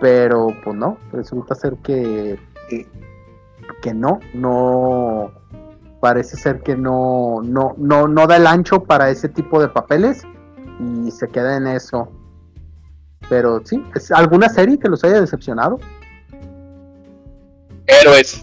Pero 0.01 0.49
pues 0.65 0.77
no, 0.77 0.97
resulta 1.13 1.55
ser 1.55 1.77
que, 1.83 2.39
que 3.83 3.95
no, 3.95 4.19
no, 4.35 5.31
parece 6.01 6.37
ser 6.37 6.61
que 6.63 6.77
no, 6.77 7.41
no, 7.45 7.75
no, 7.77 8.09
no 8.09 8.27
da 8.27 8.37
el 8.37 8.47
ancho 8.47 8.83
para 8.85 9.11
ese 9.11 9.29
tipo 9.29 9.61
de 9.61 9.69
papeles 9.69 10.23
y 11.05 11.11
se 11.11 11.29
queda 11.29 11.57
en 11.57 11.67
eso. 11.67 12.09
Pero 13.29 13.61
sí, 13.65 13.85
¿es 13.95 14.11
alguna 14.11 14.49
serie 14.49 14.79
que 14.79 14.89
los 14.89 15.05
haya 15.05 15.21
decepcionado? 15.21 15.79
Héroes. 17.87 18.43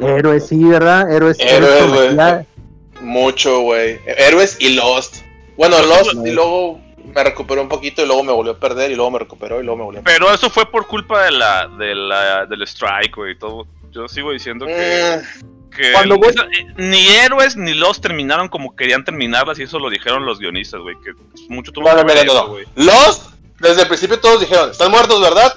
Héroes, 0.00 0.46
sí, 0.46 0.62
¿verdad? 0.64 1.10
Héroes. 1.10 1.38
Héroes, 1.40 1.82
Héroes 1.82 2.16
güey. 2.16 2.46
Mucho, 3.00 3.60
güey. 3.60 3.98
Héroes 4.06 4.56
y 4.60 4.74
Lost. 4.74 5.22
Bueno, 5.56 5.76
Lost 5.82 6.14
y 6.24 6.30
luego 6.30 6.80
me 7.14 7.24
recuperó 7.24 7.62
un 7.62 7.68
poquito 7.68 8.02
y 8.02 8.06
luego 8.06 8.22
me 8.22 8.32
volvió 8.32 8.52
a 8.52 8.58
perder 8.58 8.90
y 8.90 8.94
luego 8.94 9.10
me 9.10 9.18
recuperó 9.18 9.60
y 9.60 9.64
luego 9.64 9.78
me 9.78 9.84
volvió 9.84 10.00
a 10.00 10.04
perder. 10.04 10.20
Pero 10.20 10.34
eso 10.34 10.50
fue 10.50 10.70
por 10.70 10.86
culpa 10.86 11.24
de 11.24 11.32
la, 11.32 11.68
de 11.68 11.94
la, 11.94 12.46
del 12.46 12.62
strike, 12.62 13.16
güey, 13.16 13.32
y 13.32 13.38
todo. 13.38 13.66
Yo 13.90 14.06
sigo 14.06 14.32
diciendo 14.32 14.66
que, 14.66 15.20
Mm, 15.70 15.70
que 15.70 15.92
Cuando 15.92 16.16
eh, 16.16 16.66
ni 16.76 17.08
héroes 17.08 17.56
ni 17.56 17.74
los 17.74 18.00
terminaron 18.00 18.48
como 18.48 18.74
querían 18.76 19.04
terminarlas 19.04 19.58
y 19.58 19.64
eso 19.64 19.78
lo 19.78 19.90
dijeron 19.90 20.24
los 20.24 20.38
guionistas, 20.38 20.80
güey, 20.80 20.96
que 21.04 21.12
mucho 21.48 21.72
tuvo 21.72 21.92
No, 21.92 22.06
que 22.06 22.24
no, 22.24 22.34
no. 22.34 22.56
Lost, 22.76 23.34
desde 23.58 23.82
el 23.82 23.88
principio 23.88 24.20
todos 24.20 24.40
dijeron, 24.40 24.70
están 24.70 24.90
muertos, 24.90 25.20
¿verdad? 25.20 25.54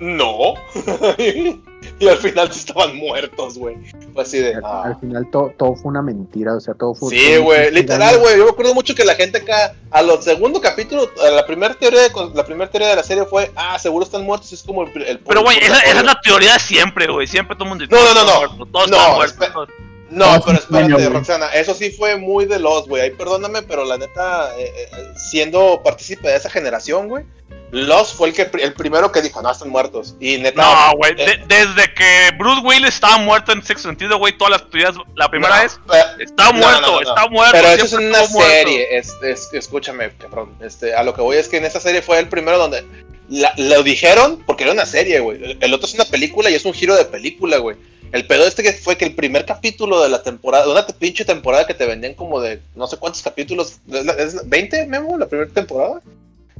No. 0.00 0.54
y 1.18 2.08
al 2.08 2.18
final 2.18 2.52
sí 2.52 2.60
estaban 2.60 2.96
muertos, 2.96 3.58
güey. 3.58 3.76
Fue 4.12 4.22
así 4.22 4.38
de. 4.38 4.54
Al, 4.54 4.64
ah. 4.64 4.82
al 4.86 5.00
final 5.00 5.28
to- 5.30 5.52
todo 5.58 5.74
fue 5.74 5.90
una 5.90 6.02
mentira, 6.02 6.54
o 6.54 6.60
sea, 6.60 6.74
todo 6.74 6.94
fue... 6.94 7.10
Sí, 7.10 7.36
güey, 7.38 7.72
literal, 7.72 8.18
güey. 8.18 8.36
Yo 8.38 8.44
me 8.44 8.50
acuerdo 8.50 8.74
mucho 8.74 8.94
que 8.94 9.04
la 9.04 9.14
gente 9.14 9.38
acá, 9.38 9.74
a 9.90 10.02
los 10.02 10.24
segundo 10.24 10.60
capítulo, 10.60 11.10
a 11.26 11.30
la 11.30 11.44
primera 11.46 11.74
teoría 11.74 12.02
de, 12.02 12.10
la 12.34 12.44
primera 12.44 12.70
teoría 12.70 12.88
de 12.90 12.96
la 12.96 13.02
serie 13.02 13.24
fue, 13.24 13.50
ah, 13.56 13.78
seguro 13.78 14.04
están 14.04 14.24
muertos, 14.24 14.52
es 14.52 14.62
como 14.62 14.84
el, 14.84 15.02
el 15.02 15.18
Pero, 15.18 15.42
güey, 15.42 15.58
esa, 15.58 15.78
esa 15.80 15.98
es 15.98 16.04
la 16.04 16.20
teoría 16.22 16.52
de 16.54 16.60
siempre, 16.60 17.06
güey. 17.10 17.26
Siempre 17.26 17.56
todo 17.56 17.64
el 17.64 17.68
mundo 17.70 17.84
dice, 17.84 17.96
No, 17.96 18.14
no, 18.14 18.24
no, 18.24 18.30
"Todos 18.30 18.58
no. 18.58 18.66
Todos 18.66 18.90
No, 18.90 18.96
están 18.96 19.14
muertos. 19.16 19.32
espera. 19.32 19.52
todos". 19.52 19.68
No, 20.10 20.40
pero 20.44 20.58
espérate. 20.58 21.08
Roxana, 21.10 21.46
eso 21.48 21.74
sí 21.74 21.90
fue 21.90 22.16
muy 22.16 22.46
de 22.46 22.58
los, 22.58 22.88
güey. 22.88 23.02
Ahí 23.02 23.10
perdóname, 23.10 23.60
pero 23.62 23.84
la 23.84 23.98
neta, 23.98 24.58
eh, 24.58 24.72
eh, 24.74 24.88
siendo 25.30 25.82
partícipe 25.84 26.28
de 26.28 26.36
esa 26.36 26.48
generación, 26.48 27.08
güey, 27.08 27.24
Los 27.70 28.14
fue 28.14 28.28
el 28.28 28.34
que 28.34 28.48
el 28.62 28.72
primero 28.72 29.12
que 29.12 29.20
dijo, 29.20 29.42
no, 29.42 29.50
están 29.50 29.68
muertos. 29.68 30.14
Y 30.20 30.38
neta. 30.38 30.62
No, 30.62 30.96
güey, 30.96 31.12
eh, 31.18 31.26
de- 31.26 31.44
desde 31.54 31.92
que 31.92 32.30
Bruce 32.38 32.62
Willis 32.64 32.88
estaba 32.94 33.18
muerto 33.18 33.52
en 33.52 33.62
sexto 33.62 33.88
sentido, 33.88 34.16
güey, 34.18 34.36
todas 34.38 34.52
las 34.52 34.70
teorías, 34.70 34.94
la 35.16 35.28
primera 35.28 35.56
no, 35.56 35.62
vez, 35.62 35.78
pe- 35.86 36.24
está 36.24 36.50
muerto, 36.52 36.80
no, 36.80 36.86
no, 36.86 37.00
no. 37.02 37.08
está 37.10 37.26
muerto. 37.28 37.52
Pero 37.52 37.68
eso 37.68 37.84
es 37.84 37.92
una 37.92 38.24
serie. 38.26 38.96
Es, 38.98 39.14
es- 39.22 39.48
escúchame, 39.52 40.10
cabrón. 40.16 40.54
Este, 40.60 40.94
a 40.94 41.02
lo 41.02 41.12
que 41.14 41.20
voy 41.20 41.36
es 41.36 41.48
que 41.48 41.58
en 41.58 41.66
esta 41.66 41.80
serie 41.80 42.00
fue 42.00 42.18
el 42.18 42.28
primero 42.28 42.56
donde 42.56 42.86
la- 43.28 43.52
lo 43.58 43.82
dijeron 43.82 44.42
porque 44.46 44.64
era 44.64 44.72
una 44.72 44.86
serie, 44.86 45.20
güey. 45.20 45.58
El, 45.60 45.74
otro 45.74 45.86
es 45.86 45.94
una 45.94 46.06
película 46.06 46.48
y 46.50 46.54
es 46.54 46.64
un 46.64 46.72
giro 46.72 46.96
de 46.96 47.04
película, 47.04 47.58
güey. 47.58 47.76
El 48.10 48.26
pedo 48.26 48.46
este 48.46 48.62
que 48.62 48.72
fue 48.72 48.96
que 48.96 49.04
el 49.04 49.14
primer 49.14 49.44
capítulo 49.44 50.02
de 50.02 50.08
la 50.08 50.22
temporada, 50.22 50.64
de 50.64 50.72
una 50.72 50.86
pinche 50.86 51.26
temporada 51.26 51.66
que 51.66 51.74
te 51.74 51.84
vendían 51.84 52.14
como 52.14 52.40
de 52.40 52.62
no 52.74 52.86
sé 52.86 52.96
cuántos 52.96 53.20
capítulos, 53.20 53.80
¿es 53.92 54.04
la- 54.06 54.12
es 54.14 54.32
la- 54.32 54.42
¿20, 54.44 54.86
Memo? 54.86 55.18
La 55.18 55.26
primera 55.26 55.50
temporada. 55.50 56.00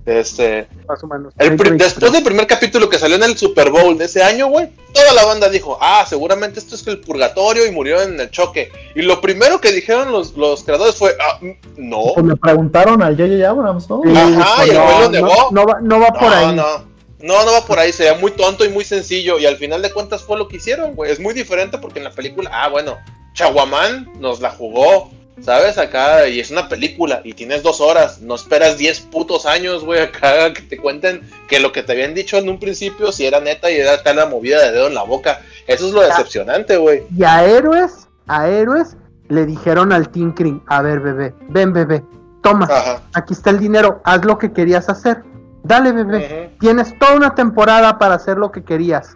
Este, 0.08 0.66
Más 0.88 1.02
o 1.04 1.06
menos. 1.06 1.34
el 1.38 1.54
pri- 1.56 1.68
20, 1.70 1.84
después 1.84 2.10
del 2.12 2.22
primer 2.24 2.46
capítulo 2.46 2.88
que 2.88 2.98
salió 2.98 3.16
en 3.16 3.24
el 3.24 3.36
Super 3.36 3.70
Bowl 3.70 3.98
de 3.98 4.06
ese 4.06 4.22
año, 4.22 4.46
güey, 4.48 4.70
toda 4.94 5.12
la 5.12 5.26
banda 5.26 5.50
dijo, 5.50 5.76
ah, 5.82 6.06
seguramente 6.08 6.60
esto 6.60 6.76
es 6.76 6.86
el 6.86 7.00
purgatorio 7.00 7.66
y 7.66 7.70
murió 7.72 8.00
en 8.00 8.18
el 8.18 8.30
choque. 8.30 8.72
Y 8.94 9.02
lo 9.02 9.20
primero 9.20 9.60
que 9.60 9.70
dijeron 9.70 10.10
los, 10.10 10.34
los 10.34 10.64
creadores 10.64 10.94
fue, 10.96 11.14
ah, 11.20 11.38
mm, 11.42 11.50
no. 11.76 12.00
Pues 12.14 12.24
le 12.26 12.36
preguntaron 12.36 13.02
al 13.02 13.16
J.J. 13.18 13.48
Abrams, 13.50 13.90
¿no? 13.90 14.00
Ajá, 14.06 14.66
y 14.66 14.70
el 14.70 14.76
no, 14.76 14.82
güey 14.84 14.94
lo 14.98 15.04
no, 15.04 15.10
negó. 15.10 15.48
no 15.50 15.66
va, 15.66 15.80
no 15.82 16.00
va 16.00 16.08
por 16.08 16.22
no, 16.30 16.34
ahí. 16.34 16.54
no. 16.56 16.88
No, 17.20 17.44
no 17.44 17.52
va 17.52 17.66
por 17.66 17.78
ahí, 17.80 17.92
sería 17.92 18.14
muy 18.14 18.30
tonto 18.30 18.64
y 18.64 18.68
muy 18.68 18.84
sencillo. 18.84 19.38
Y 19.40 19.44
al 19.46 19.56
final 19.56 19.82
de 19.82 19.92
cuentas 19.92 20.22
fue 20.22 20.38
lo 20.38 20.46
que 20.48 20.56
hicieron, 20.58 20.94
güey. 20.94 21.10
Es 21.10 21.18
muy 21.20 21.34
diferente 21.34 21.76
porque 21.76 21.98
en 21.98 22.04
la 22.04 22.12
película, 22.12 22.48
ah, 22.52 22.68
bueno, 22.68 22.96
Chaguamán 23.34 24.08
nos 24.20 24.40
la 24.40 24.50
jugó, 24.50 25.10
¿sabes? 25.40 25.78
Acá, 25.78 26.26
y 26.28 26.40
es 26.40 26.50
una 26.50 26.68
película, 26.68 27.20
y 27.24 27.32
tienes 27.34 27.62
dos 27.62 27.80
horas. 27.80 28.20
No 28.20 28.34
esperas 28.34 28.76
10 28.78 29.00
putos 29.00 29.46
años, 29.46 29.84
güey, 29.84 30.00
acá 30.00 30.52
que 30.54 30.62
te 30.62 30.76
cuenten 30.78 31.22
que 31.48 31.60
lo 31.60 31.72
que 31.72 31.82
te 31.82 31.92
habían 31.92 32.14
dicho 32.14 32.36
en 32.36 32.48
un 32.48 32.58
principio, 32.58 33.12
si 33.12 33.26
era 33.26 33.40
neta 33.40 33.70
y 33.70 33.76
era 33.76 33.94
acá 33.94 34.12
la 34.14 34.26
movida 34.26 34.60
de 34.62 34.72
dedo 34.72 34.86
en 34.88 34.94
la 34.94 35.02
boca. 35.04 35.40
Eso 35.66 35.86
es 35.86 35.92
lo 35.92 36.00
decepcionante, 36.02 36.76
güey. 36.76 37.02
Y 37.16 37.24
a 37.24 37.44
héroes, 37.44 38.08
a 38.26 38.48
héroes, 38.48 38.96
le 39.28 39.44
dijeron 39.46 39.92
al 39.92 40.08
Tinkering, 40.10 40.62
a 40.66 40.80
ver, 40.82 41.00
bebé, 41.00 41.34
ven, 41.50 41.72
bebé, 41.72 42.02
toma, 42.42 42.66
Ajá. 42.70 43.02
aquí 43.12 43.34
está 43.34 43.50
el 43.50 43.58
dinero, 43.58 44.00
haz 44.04 44.24
lo 44.24 44.38
que 44.38 44.52
querías 44.52 44.88
hacer. 44.88 45.22
Dale, 45.64 45.92
bebé, 45.92 46.54
tienes 46.60 46.98
toda 46.98 47.14
una 47.14 47.34
temporada 47.34 47.98
para 47.98 48.14
hacer 48.14 48.38
lo 48.38 48.50
que 48.50 48.62
querías. 48.64 49.14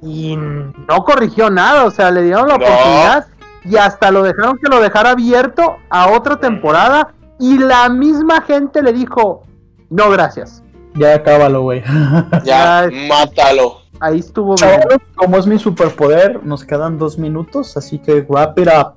Y 0.00 0.36
no 0.36 1.04
corrigió 1.04 1.50
nada, 1.50 1.84
o 1.84 1.90
sea, 1.90 2.10
le 2.10 2.22
dieron 2.22 2.48
la 2.48 2.56
No. 2.56 2.64
oportunidad 2.64 3.26
y 3.64 3.76
hasta 3.76 4.10
lo 4.10 4.22
dejaron 4.22 4.58
que 4.58 4.68
lo 4.70 4.80
dejara 4.80 5.10
abierto 5.10 5.76
a 5.90 6.10
otra 6.10 6.38
temporada 6.40 7.14
y 7.38 7.58
la 7.58 7.88
misma 7.88 8.40
gente 8.42 8.82
le 8.82 8.92
dijo, 8.92 9.42
no, 9.90 10.10
gracias. 10.10 10.62
Ya 10.94 11.14
acábalo, 11.14 11.62
güey. 11.62 11.82
Ya, 12.44 12.88
Ya. 12.90 13.08
mátalo. 13.08 13.78
Ahí 14.00 14.20
estuvo 14.20 14.54
bien. 14.54 14.80
Chavales, 14.80 14.98
como 15.16 15.36
es 15.36 15.46
mi 15.46 15.58
superpoder, 15.58 16.44
nos 16.44 16.64
quedan 16.64 16.98
dos 16.98 17.18
minutos, 17.18 17.76
así 17.76 17.98
que 17.98 18.20
wrap 18.28 18.58
it 18.58 18.68
up. 18.68 18.94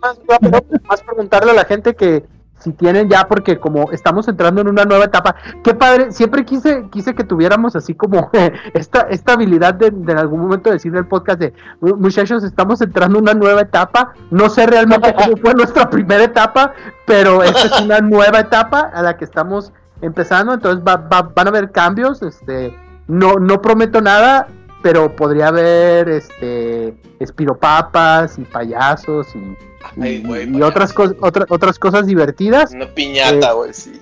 más 0.00 0.18
rápido, 0.26 0.60
más 0.88 1.02
preguntarle 1.02 1.52
a 1.52 1.54
la 1.54 1.64
gente 1.64 1.94
que 1.94 2.24
si 2.62 2.72
tienen 2.72 3.08
ya, 3.08 3.26
porque 3.28 3.58
como 3.58 3.90
estamos 3.92 4.28
entrando 4.28 4.60
en 4.60 4.68
una 4.68 4.84
nueva 4.84 5.04
etapa, 5.04 5.34
qué 5.64 5.74
padre, 5.74 6.12
siempre 6.12 6.44
quise, 6.44 6.86
quise 6.90 7.14
que 7.14 7.24
tuviéramos 7.24 7.74
así 7.76 7.94
como 7.94 8.30
esta, 8.74 9.00
esta 9.10 9.32
habilidad 9.34 9.74
de, 9.74 9.90
de 9.90 10.12
en 10.12 10.18
algún 10.18 10.40
momento 10.40 10.70
decir 10.70 10.94
el 10.96 11.06
podcast 11.06 11.38
de 11.40 11.52
"Mu- 11.80 11.96
muchachos, 11.96 12.44
estamos 12.44 12.80
entrando 12.80 13.18
en 13.18 13.24
una 13.24 13.34
nueva 13.34 13.62
etapa, 13.62 14.12
no 14.30 14.48
sé 14.48 14.66
realmente 14.66 15.14
cómo 15.18 15.36
fue 15.36 15.54
nuestra 15.54 15.90
primera 15.90 16.24
etapa, 16.24 16.72
pero 17.06 17.42
esta 17.42 17.66
es 17.66 17.80
una 17.80 18.00
nueva 18.00 18.40
etapa 18.40 18.90
a 18.94 19.02
la 19.02 19.16
que 19.16 19.24
estamos 19.24 19.72
empezando, 20.00 20.54
entonces 20.54 20.82
va- 20.86 20.96
va- 20.96 21.30
van 21.34 21.46
a 21.46 21.50
haber 21.50 21.70
cambios, 21.72 22.22
este, 22.22 22.76
no, 23.08 23.34
no 23.34 23.60
prometo 23.62 24.00
nada, 24.00 24.46
pero 24.82 25.14
podría 25.16 25.48
haber 25.48 26.08
este 26.08 26.94
espiropapas 27.20 28.38
y 28.38 28.42
payasos 28.44 29.26
y, 29.34 29.38
y- 29.38 29.56
Ay, 30.02 30.22
güey, 30.24 30.42
y 30.44 30.52
payaso. 30.52 30.66
otras 30.68 30.92
cosas 30.92 31.16
otras 31.20 31.46
otras 31.50 31.78
cosas 31.78 32.06
divertidas 32.06 32.72
Una 32.72 32.86
piñata, 32.86 33.52
güey, 33.52 33.72
sí. 33.74 34.00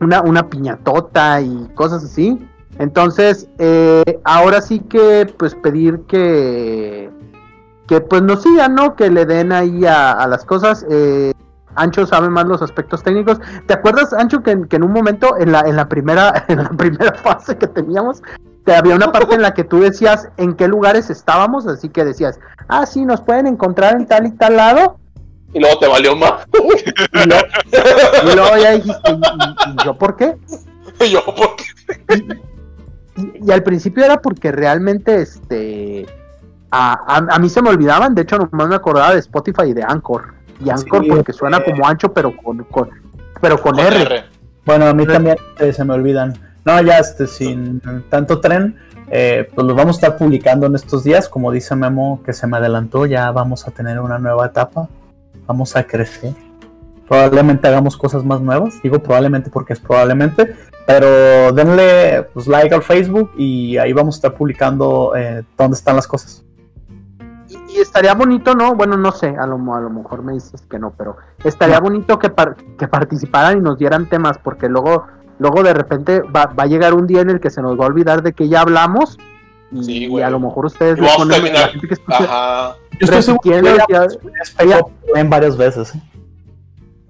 una, 0.00 0.20
una 0.22 0.48
piñatota 0.48 1.40
y 1.40 1.68
cosas 1.74 2.04
así 2.04 2.38
entonces 2.78 3.48
eh, 3.58 4.20
ahora 4.24 4.60
sí 4.60 4.80
que 4.80 5.32
pues 5.38 5.54
pedir 5.54 6.00
que 6.08 7.10
que 7.86 8.00
pues 8.00 8.22
nos 8.22 8.42
sigan 8.42 8.74
no 8.74 8.96
que 8.96 9.10
le 9.10 9.26
den 9.26 9.52
ahí 9.52 9.84
a, 9.86 10.12
a 10.12 10.26
las 10.26 10.44
cosas 10.44 10.84
eh, 10.90 11.32
Ancho 11.76 12.06
sabe 12.06 12.28
más 12.30 12.44
los 12.46 12.62
aspectos 12.62 13.02
técnicos. 13.02 13.40
¿Te 13.66 13.74
acuerdas, 13.74 14.12
Ancho, 14.12 14.44
que, 14.44 14.52
en- 14.52 14.66
que 14.68 14.76
en 14.76 14.84
un 14.84 14.92
momento, 14.92 15.36
en 15.40 15.50
la, 15.50 15.62
en 15.62 15.74
la 15.74 15.88
primera, 15.88 16.44
en 16.48 16.58
la 16.62 16.68
primera 16.68 17.12
fase 17.14 17.58
que 17.58 17.66
teníamos, 17.66 18.22
te 18.64 18.74
había 18.74 18.94
una 18.94 19.12
parte 19.12 19.34
en 19.34 19.42
la 19.42 19.52
que 19.54 19.64
tú 19.64 19.80
decías 19.80 20.28
en 20.36 20.54
qué 20.54 20.68
lugares 20.68 21.10
estábamos, 21.10 21.66
así 21.66 21.88
que 21.88 22.04
decías, 22.04 22.38
ah, 22.68 22.86
sí, 22.86 23.04
nos 23.04 23.20
pueden 23.20 23.46
encontrar 23.46 23.94
en 23.96 24.06
tal 24.06 24.26
y 24.26 24.30
tal 24.32 24.56
lado, 24.56 24.98
Y 25.52 25.60
luego 25.60 25.78
te 25.78 25.86
valió 25.86 26.16
más. 26.16 26.46
y 26.52 27.28
luego, 27.28 27.44
y 28.24 28.34
luego 28.34 28.56
ya 28.56 28.70
dijiste, 28.72 29.10
¿y, 29.10 29.14
y- 29.14 29.72
y 29.72 29.84
yo 29.84 29.96
por 29.98 30.16
qué? 30.16 30.36
Y 31.00 31.10
yo, 31.12 31.24
¿por 31.24 31.56
qué? 31.56 31.64
Y, 33.16 33.46
y 33.48 33.52
al 33.52 33.62
principio 33.62 34.04
era 34.04 34.20
porque 34.20 34.50
realmente, 34.50 35.20
este, 35.22 36.06
a, 36.70 36.92
a- 37.06 37.34
a 37.36 37.38
mí 37.38 37.48
se 37.48 37.62
me 37.62 37.68
olvidaban, 37.70 38.14
de 38.14 38.22
hecho 38.22 38.38
nomás 38.38 38.68
me 38.68 38.74
acordaba 38.74 39.12
de 39.12 39.20
Spotify 39.20 39.64
y 39.68 39.72
de 39.74 39.82
Anchor. 39.84 40.34
Y 40.64 40.70
Anchor 40.70 41.02
Sí, 41.04 41.10
porque 41.10 41.32
suena 41.32 41.58
eh. 41.58 41.64
como 41.64 41.86
ancho, 41.86 42.12
pero 42.12 42.34
con, 42.36 42.64
con 42.64 42.90
pero 43.40 43.60
con 43.60 43.76
Con 43.76 43.84
R. 43.86 44.02
R. 44.02 44.24
Bueno, 44.64 44.86
a 44.86 44.94
mí 44.94 45.06
también 45.06 45.36
eh, 45.58 45.72
se 45.72 45.84
me 45.84 45.92
olvidan. 45.94 46.32
No, 46.64 46.80
ya 46.82 46.98
este, 46.98 47.26
sin 47.26 47.80
tanto 48.08 48.40
tren, 48.40 48.76
eh, 49.08 49.48
pues 49.54 49.66
lo 49.66 49.74
vamos 49.74 49.96
a 49.96 49.98
estar 50.06 50.16
publicando 50.16 50.66
en 50.66 50.74
estos 50.74 51.04
días. 51.04 51.28
Como 51.28 51.52
dice 51.52 51.76
Memo, 51.76 52.20
que 52.24 52.32
se 52.32 52.46
me 52.46 52.56
adelantó, 52.56 53.06
ya 53.06 53.30
vamos 53.32 53.68
a 53.68 53.70
tener 53.70 54.00
una 54.00 54.18
nueva 54.18 54.46
etapa. 54.46 54.88
Vamos 55.46 55.76
a 55.76 55.84
crecer. 55.84 56.32
Probablemente 57.06 57.68
hagamos 57.68 57.96
cosas 57.98 58.24
más 58.24 58.40
nuevas. 58.40 58.80
Digo 58.82 58.98
probablemente 58.98 59.50
porque 59.50 59.74
es 59.74 59.80
probablemente. 59.80 60.56
Pero 60.86 61.52
denle 61.52 62.24
pues, 62.34 62.46
like 62.46 62.74
al 62.74 62.82
Facebook 62.82 63.30
y 63.36 63.78
ahí 63.78 63.92
vamos 63.92 64.16
a 64.16 64.18
estar 64.18 64.34
publicando 64.34 65.14
eh, 65.16 65.42
dónde 65.56 65.76
están 65.76 65.96
las 65.96 66.06
cosas. 66.06 66.44
Y, 67.48 67.56
y 67.76 67.80
estaría 67.80 68.12
bonito, 68.14 68.54
¿no? 68.54 68.74
Bueno, 68.74 68.96
no 68.96 69.10
sé, 69.12 69.28
a 69.28 69.46
lo, 69.46 69.56
a 69.74 69.80
lo 69.80 69.90
mejor 69.90 70.22
me 70.22 70.34
dices 70.34 70.62
que 70.68 70.78
no, 70.78 70.92
pero 70.96 71.16
estaría 71.42 71.80
bonito 71.80 72.18
que, 72.18 72.28
par- 72.28 72.56
que 72.78 72.86
participaran 72.86 73.58
y 73.58 73.60
nos 73.62 73.78
dieran 73.78 74.08
temas, 74.10 74.36
porque 74.36 74.68
luego, 74.68 75.06
luego 75.38 75.62
de 75.62 75.74
repente 75.74 76.20
va, 76.22 76.46
va 76.46 76.64
a 76.64 76.66
llegar 76.66 76.94
un 76.94 77.06
día 77.06 77.20
en 77.20 77.30
el 77.30 77.40
que 77.40 77.50
se 77.50 77.60
nos 77.62 77.78
va 77.78 77.84
a 77.84 77.88
olvidar 77.88 78.22
de 78.22 78.32
que 78.32 78.48
ya 78.48 78.60
hablamos. 78.62 79.18
Y, 79.72 79.82
Sí, 79.82 80.06
y 80.06 80.20
a 80.20 80.30
lo 80.30 80.38
mejor 80.38 80.66
ustedes 80.66 80.96
le 80.98 81.06
vamos 81.06 81.14
a 81.14 81.18
ponen 81.18 81.32
a 81.32 81.36
terminar- 81.36 81.60
la 81.66 81.68
gente 81.72 81.88
que 81.88 81.94
escucha. 81.94 82.18
Ajá. 82.24 82.76
Yo 82.92 82.98
estoy 83.00 83.22
seguro 83.22 83.40
que 83.42 83.50
repitiendo, 83.50 83.86
ya, 83.88 84.06
ya- 84.58 84.64
ya 84.66 84.80
ven 85.14 85.30
varias 85.30 85.56
veces. 85.56 85.94
¿eh? 85.94 86.00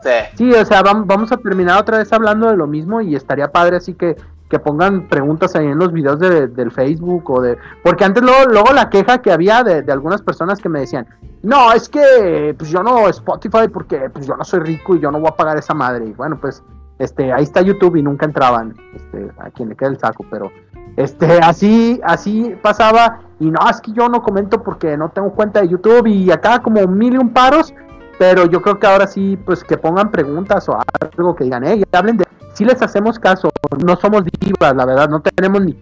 Sí. 0.02 0.10
Sí, 0.36 0.52
o 0.52 0.64
sea, 0.64 0.82
vam- 0.82 1.04
vamos 1.06 1.32
a 1.32 1.36
terminar 1.38 1.80
otra 1.80 1.98
vez 1.98 2.12
hablando 2.12 2.48
de 2.50 2.56
lo 2.56 2.66
mismo 2.66 3.00
y 3.00 3.14
estaría 3.16 3.50
padre 3.50 3.76
así 3.76 3.94
que, 3.94 4.16
que 4.50 4.58
pongan 4.58 5.08
preguntas 5.08 5.54
ahí 5.56 5.66
en 5.66 5.78
los 5.78 5.92
videos 5.92 6.18
de- 6.18 6.46
del 6.48 6.70
Facebook 6.70 7.28
o 7.30 7.40
de... 7.40 7.56
Porque 7.82 8.04
antes 8.04 8.22
luego, 8.22 8.44
luego 8.50 8.72
la 8.72 8.90
queja 8.90 9.20
que 9.22 9.32
había 9.32 9.62
de, 9.62 9.82
de 9.82 9.92
algunas 9.92 10.20
personas 10.22 10.58
que 10.60 10.68
me 10.68 10.80
decían, 10.80 11.06
no, 11.42 11.72
es 11.72 11.88
que 11.88 12.54
pues 12.58 12.70
yo 12.70 12.82
no 12.82 13.08
Spotify 13.08 13.68
porque 13.72 14.08
pues 14.10 14.26
yo 14.26 14.36
no 14.36 14.44
soy 14.44 14.60
rico 14.60 14.94
y 14.96 15.00
yo 15.00 15.10
no 15.10 15.20
voy 15.20 15.28
a 15.28 15.36
pagar 15.36 15.56
esa 15.58 15.74
madre. 15.74 16.06
Y 16.06 16.12
bueno, 16.12 16.38
pues 16.40 16.62
este 16.98 17.32
ahí 17.32 17.44
está 17.44 17.60
YouTube 17.62 17.96
y 17.96 18.02
nunca 18.02 18.26
entraban, 18.26 18.74
este, 18.94 19.30
a 19.38 19.50
quien 19.50 19.68
le 19.68 19.76
queda 19.76 19.90
el 19.90 19.98
saco, 19.98 20.24
pero 20.30 20.50
este 20.96 21.38
así 21.42 22.00
así 22.04 22.54
pasaba 22.62 23.20
y 23.40 23.50
no, 23.50 23.58
es 23.68 23.80
que 23.80 23.92
yo 23.92 24.08
no 24.08 24.22
comento 24.22 24.62
porque 24.62 24.96
no 24.96 25.08
tengo 25.10 25.32
cuenta 25.32 25.60
de 25.60 25.68
YouTube 25.68 26.06
y 26.06 26.30
acá 26.30 26.60
como 26.60 26.86
mil 26.86 27.14
y 27.14 27.18
un 27.18 27.30
paros 27.30 27.74
pero 28.18 28.46
yo 28.46 28.62
creo 28.62 28.78
que 28.78 28.86
ahora 28.86 29.06
sí, 29.06 29.38
pues 29.44 29.64
que 29.64 29.76
pongan 29.76 30.10
preguntas 30.10 30.68
o 30.68 30.78
algo 31.16 31.34
que 31.34 31.44
digan, 31.44 31.64
hey, 31.64 31.82
hablen 31.92 32.16
de, 32.18 32.24
si 32.52 32.64
les 32.64 32.80
hacemos 32.82 33.18
caso, 33.18 33.50
no 33.84 33.96
somos 33.96 34.22
divas, 34.40 34.74
la 34.74 34.84
verdad, 34.84 35.08
no 35.08 35.20
tenemos 35.20 35.62
ni, 35.62 35.76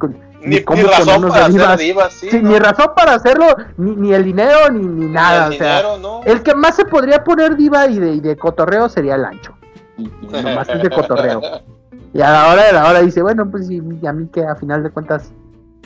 Ni, 0.45 0.63
cómo 0.63 0.83
ni 0.83 0.89
razón 0.89 1.29
para 1.29 1.49
divas. 1.49 1.79
divas, 1.79 2.13
sí. 2.13 2.31
Sí, 2.31 2.43
¿no? 2.43 2.51
ni 2.51 2.59
razón 2.59 2.93
para 2.97 3.15
hacerlo, 3.15 3.47
ni, 3.77 3.97
ni 3.97 4.13
el 4.13 4.25
dinero, 4.25 4.71
ni, 4.71 5.07
nada, 5.07 5.49
el 5.49 5.53
o 5.53 5.57
sea, 5.57 5.83
el 6.25 6.43
que 6.43 6.55
más 6.55 6.77
se 6.77 6.85
podría 6.85 7.23
poner 7.25 7.57
diva 7.57 7.87
y 7.87 7.99
de, 7.99 8.13
y 8.15 8.21
de 8.21 8.37
cotorreo 8.37 8.89
sería 8.89 9.17
el 9.17 9.25
ancho, 9.25 9.55
y, 9.99 10.05
y 10.05 10.43
nomás 10.43 10.69
es 10.69 10.83
de 10.83 10.91
cotorreo, 10.91 11.41
y 12.15 12.21
a 12.21 12.31
la 12.31 12.53
hora 12.53 12.67
de 12.67 12.73
la 12.73 12.89
hora 12.89 13.01
dice, 13.01 13.23
bueno, 13.23 13.51
pues 13.51 13.71
y, 13.71 13.83
y 14.01 14.07
a 14.07 14.13
mí 14.13 14.27
que 14.29 14.45
a 14.45 14.57
final 14.57 14.83
de 14.83 14.91
cuentas, 14.91 15.33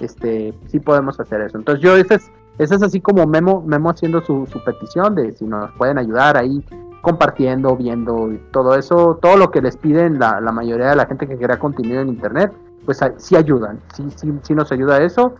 este, 0.01 0.55
sí 0.67 0.81
podemos 0.81 1.19
hacer 1.21 1.41
eso, 1.41 1.59
entonces 1.59 1.83
yo, 1.83 1.97
ese 1.97 2.15
es, 2.15 2.31
ese 2.59 2.75
es 2.77 2.83
así 2.83 3.01
como 3.01 3.27
Memo, 3.27 3.63
Memo 3.63 3.91
haciendo 3.91 4.23
su, 4.23 4.47
su 4.47 4.63
petición 4.65 5.15
de 5.15 5.33
si 5.33 5.45
nos 5.45 5.71
pueden 5.73 5.99
ayudar 5.99 6.37
ahí 6.37 6.65
compartiendo, 7.03 7.77
viendo 7.77 8.33
y 8.33 8.39
todo 8.51 8.75
eso, 8.75 9.19
todo 9.23 9.37
lo 9.37 9.51
que 9.51 9.63
les 9.63 9.77
piden 9.77 10.19
la, 10.19 10.41
la 10.41 10.51
mayoría 10.51 10.91
de 10.91 10.97
la 10.97 11.07
gente 11.07 11.29
que 11.29 11.37
crea 11.37 11.59
contenido 11.59 12.01
en 12.01 12.09
internet, 12.09 12.53
pues 12.85 13.01
sí 13.19 13.37
ayudan, 13.37 13.81
sí, 13.95 14.09
sí, 14.17 14.33
sí 14.43 14.55
nos 14.55 14.73
ayuda 14.73 15.03
eso. 15.03 15.35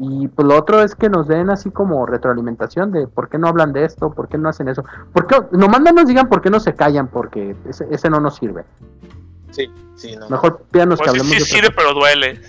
Y 0.00 0.28
pues 0.28 0.46
lo 0.46 0.56
otro 0.56 0.80
es 0.82 0.94
que 0.94 1.08
nos 1.08 1.26
den 1.26 1.50
así 1.50 1.70
como 1.72 2.06
retroalimentación 2.06 2.92
de 2.92 3.08
por 3.08 3.28
qué 3.28 3.36
no 3.36 3.48
hablan 3.48 3.72
de 3.72 3.84
esto, 3.84 4.10
por 4.12 4.28
qué 4.28 4.38
no 4.38 4.48
hacen 4.48 4.68
eso, 4.68 4.84
por 5.12 5.26
qué, 5.26 5.36
nomás 5.50 5.80
no 5.80 5.90
nos 5.90 6.06
digan 6.06 6.28
por 6.28 6.40
qué 6.40 6.50
no 6.50 6.60
se 6.60 6.74
callan, 6.74 7.08
porque 7.08 7.56
ese, 7.68 7.86
ese 7.90 8.08
no 8.08 8.20
nos 8.20 8.36
sirve. 8.36 8.64
Sí, 9.50 9.68
sí, 9.96 10.14
no. 10.14 10.28
Mejor 10.28 10.62
pídanos 10.70 10.98
Pues 11.00 11.10
que 11.10 11.18
sí, 11.18 11.20
hablemos 11.20 11.32
sí 11.32 11.38
de 11.38 11.42
otra 11.42 11.56
sirve, 11.56 11.74
pero 11.76 11.94
duele. 11.94 12.40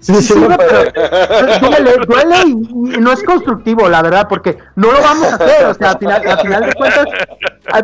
Sí, 0.00 0.14
sí, 0.14 0.22
Sí, 0.22 0.38
no, 0.48 0.56
pero- 0.56 1.68
duele, 1.68 1.92
duele 2.06 2.36
y, 2.46 2.96
y 2.96 3.00
no 3.00 3.12
es 3.12 3.22
constructivo, 3.22 3.86
la 3.90 4.00
verdad, 4.00 4.26
porque 4.26 4.56
no 4.76 4.90
lo 4.90 5.00
vamos 5.02 5.30
a 5.30 5.34
hacer, 5.34 5.66
o 5.66 5.74
sea, 5.74 5.90
al 5.92 5.98
final, 5.98 6.26
al 6.26 6.38
final 6.40 6.62
de 6.64 6.72
cuentas, 6.72 7.06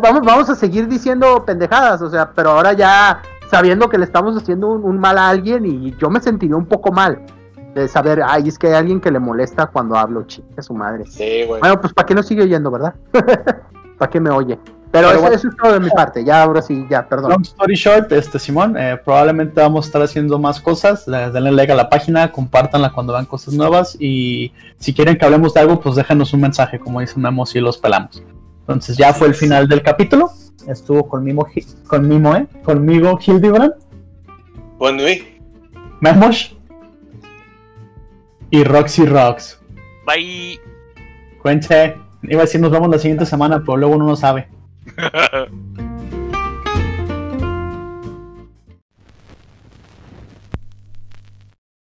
vamos, 0.01 0.21
vamos 0.25 0.49
a 0.49 0.55
seguir 0.55 0.87
diciendo 0.87 1.43
pendejadas, 1.45 2.01
o 2.01 2.09
sea, 2.09 2.31
pero 2.31 2.51
ahora 2.51 2.73
ya 2.73 3.21
sabiendo 3.51 3.87
que 3.89 3.97
le 3.99 4.05
estamos 4.05 4.35
haciendo 4.35 4.67
un, 4.69 4.83
un 4.83 4.97
mal 4.99 5.17
a 5.19 5.29
alguien 5.29 5.65
y 5.65 5.95
yo 5.97 6.09
me 6.09 6.19
sentiría 6.21 6.55
un 6.55 6.65
poco 6.65 6.91
mal 6.91 7.21
de 7.75 7.87
saber, 7.87 8.21
ay, 8.25 8.47
es 8.49 8.57
que 8.59 8.67
hay 8.67 8.73
alguien 8.73 8.99
que 8.99 9.11
le 9.11 9.19
molesta 9.19 9.67
cuando 9.67 9.95
hablo, 9.95 10.23
chica 10.23 10.61
su 10.61 10.73
madre. 10.73 11.05
Sí, 11.05 11.43
güey. 11.47 11.59
Bueno, 11.61 11.79
pues 11.79 11.93
¿para 11.93 12.05
qué 12.05 12.13
no 12.15 12.23
sigue 12.23 12.43
oyendo, 12.43 12.69
verdad? 12.71 12.95
¿Para 13.97 14.09
qué 14.09 14.19
me 14.19 14.29
oye? 14.29 14.57
Pero, 14.91 15.07
Pero 15.07 15.09
eso, 15.11 15.21
bueno. 15.21 15.35
eso 15.37 15.47
es 15.47 15.55
todo 15.55 15.71
de 15.73 15.79
mi 15.79 15.89
parte, 15.89 16.25
ya 16.25 16.43
ahora 16.43 16.61
sí, 16.61 16.85
ya, 16.89 17.07
perdón. 17.07 17.31
Long 17.31 17.41
story 17.43 17.75
short, 17.75 18.11
este 18.11 18.37
Simón, 18.39 18.75
eh, 18.77 18.99
probablemente 19.05 19.61
vamos 19.61 19.85
a 19.85 19.87
estar 19.87 20.01
haciendo 20.01 20.37
más 20.37 20.59
cosas. 20.59 21.07
Le- 21.07 21.31
Denle 21.31 21.53
like 21.53 21.71
a 21.71 21.75
la 21.75 21.89
página, 21.89 22.29
compártanla 22.29 22.91
cuando 22.91 23.13
vean 23.13 23.25
cosas 23.25 23.53
nuevas. 23.53 23.95
Y 24.01 24.51
si 24.79 24.93
quieren 24.93 25.17
que 25.17 25.23
hablemos 25.23 25.53
de 25.53 25.61
algo, 25.61 25.79
pues 25.79 25.95
déjanos 25.95 26.33
un 26.33 26.41
mensaje, 26.41 26.77
como 26.77 26.99
dice 26.99 27.17
Memo, 27.17 27.45
si 27.45 27.61
los 27.61 27.77
pelamos. 27.77 28.21
Entonces 28.61 28.97
ya 28.97 29.13
fue 29.13 29.27
el 29.29 29.33
final 29.33 29.69
del 29.69 29.81
capítulo. 29.81 30.29
Estuvo 30.67 31.07
conmigo, 31.07 31.47
conmigo, 31.87 32.35
¿eh? 32.35 32.47
conmigo 32.63 33.17
Hildebrand, 33.25 33.73
Bueno, 34.77 35.07
y 35.07 35.41
Memosh 36.01 36.53
y 38.51 38.63
Roxy 38.63 39.05
Rocks. 39.05 39.59
Bye. 40.05 40.59
Cuente, 41.41 41.97
iba 42.23 42.41
a 42.41 42.45
decir 42.45 42.61
nos 42.61 42.71
vemos 42.71 42.89
la 42.89 42.99
siguiente 42.99 43.25
semana, 43.25 43.63
pero 43.65 43.77
luego 43.77 43.95
uno 43.95 44.05
no 44.05 44.15
sabe. 44.15 44.47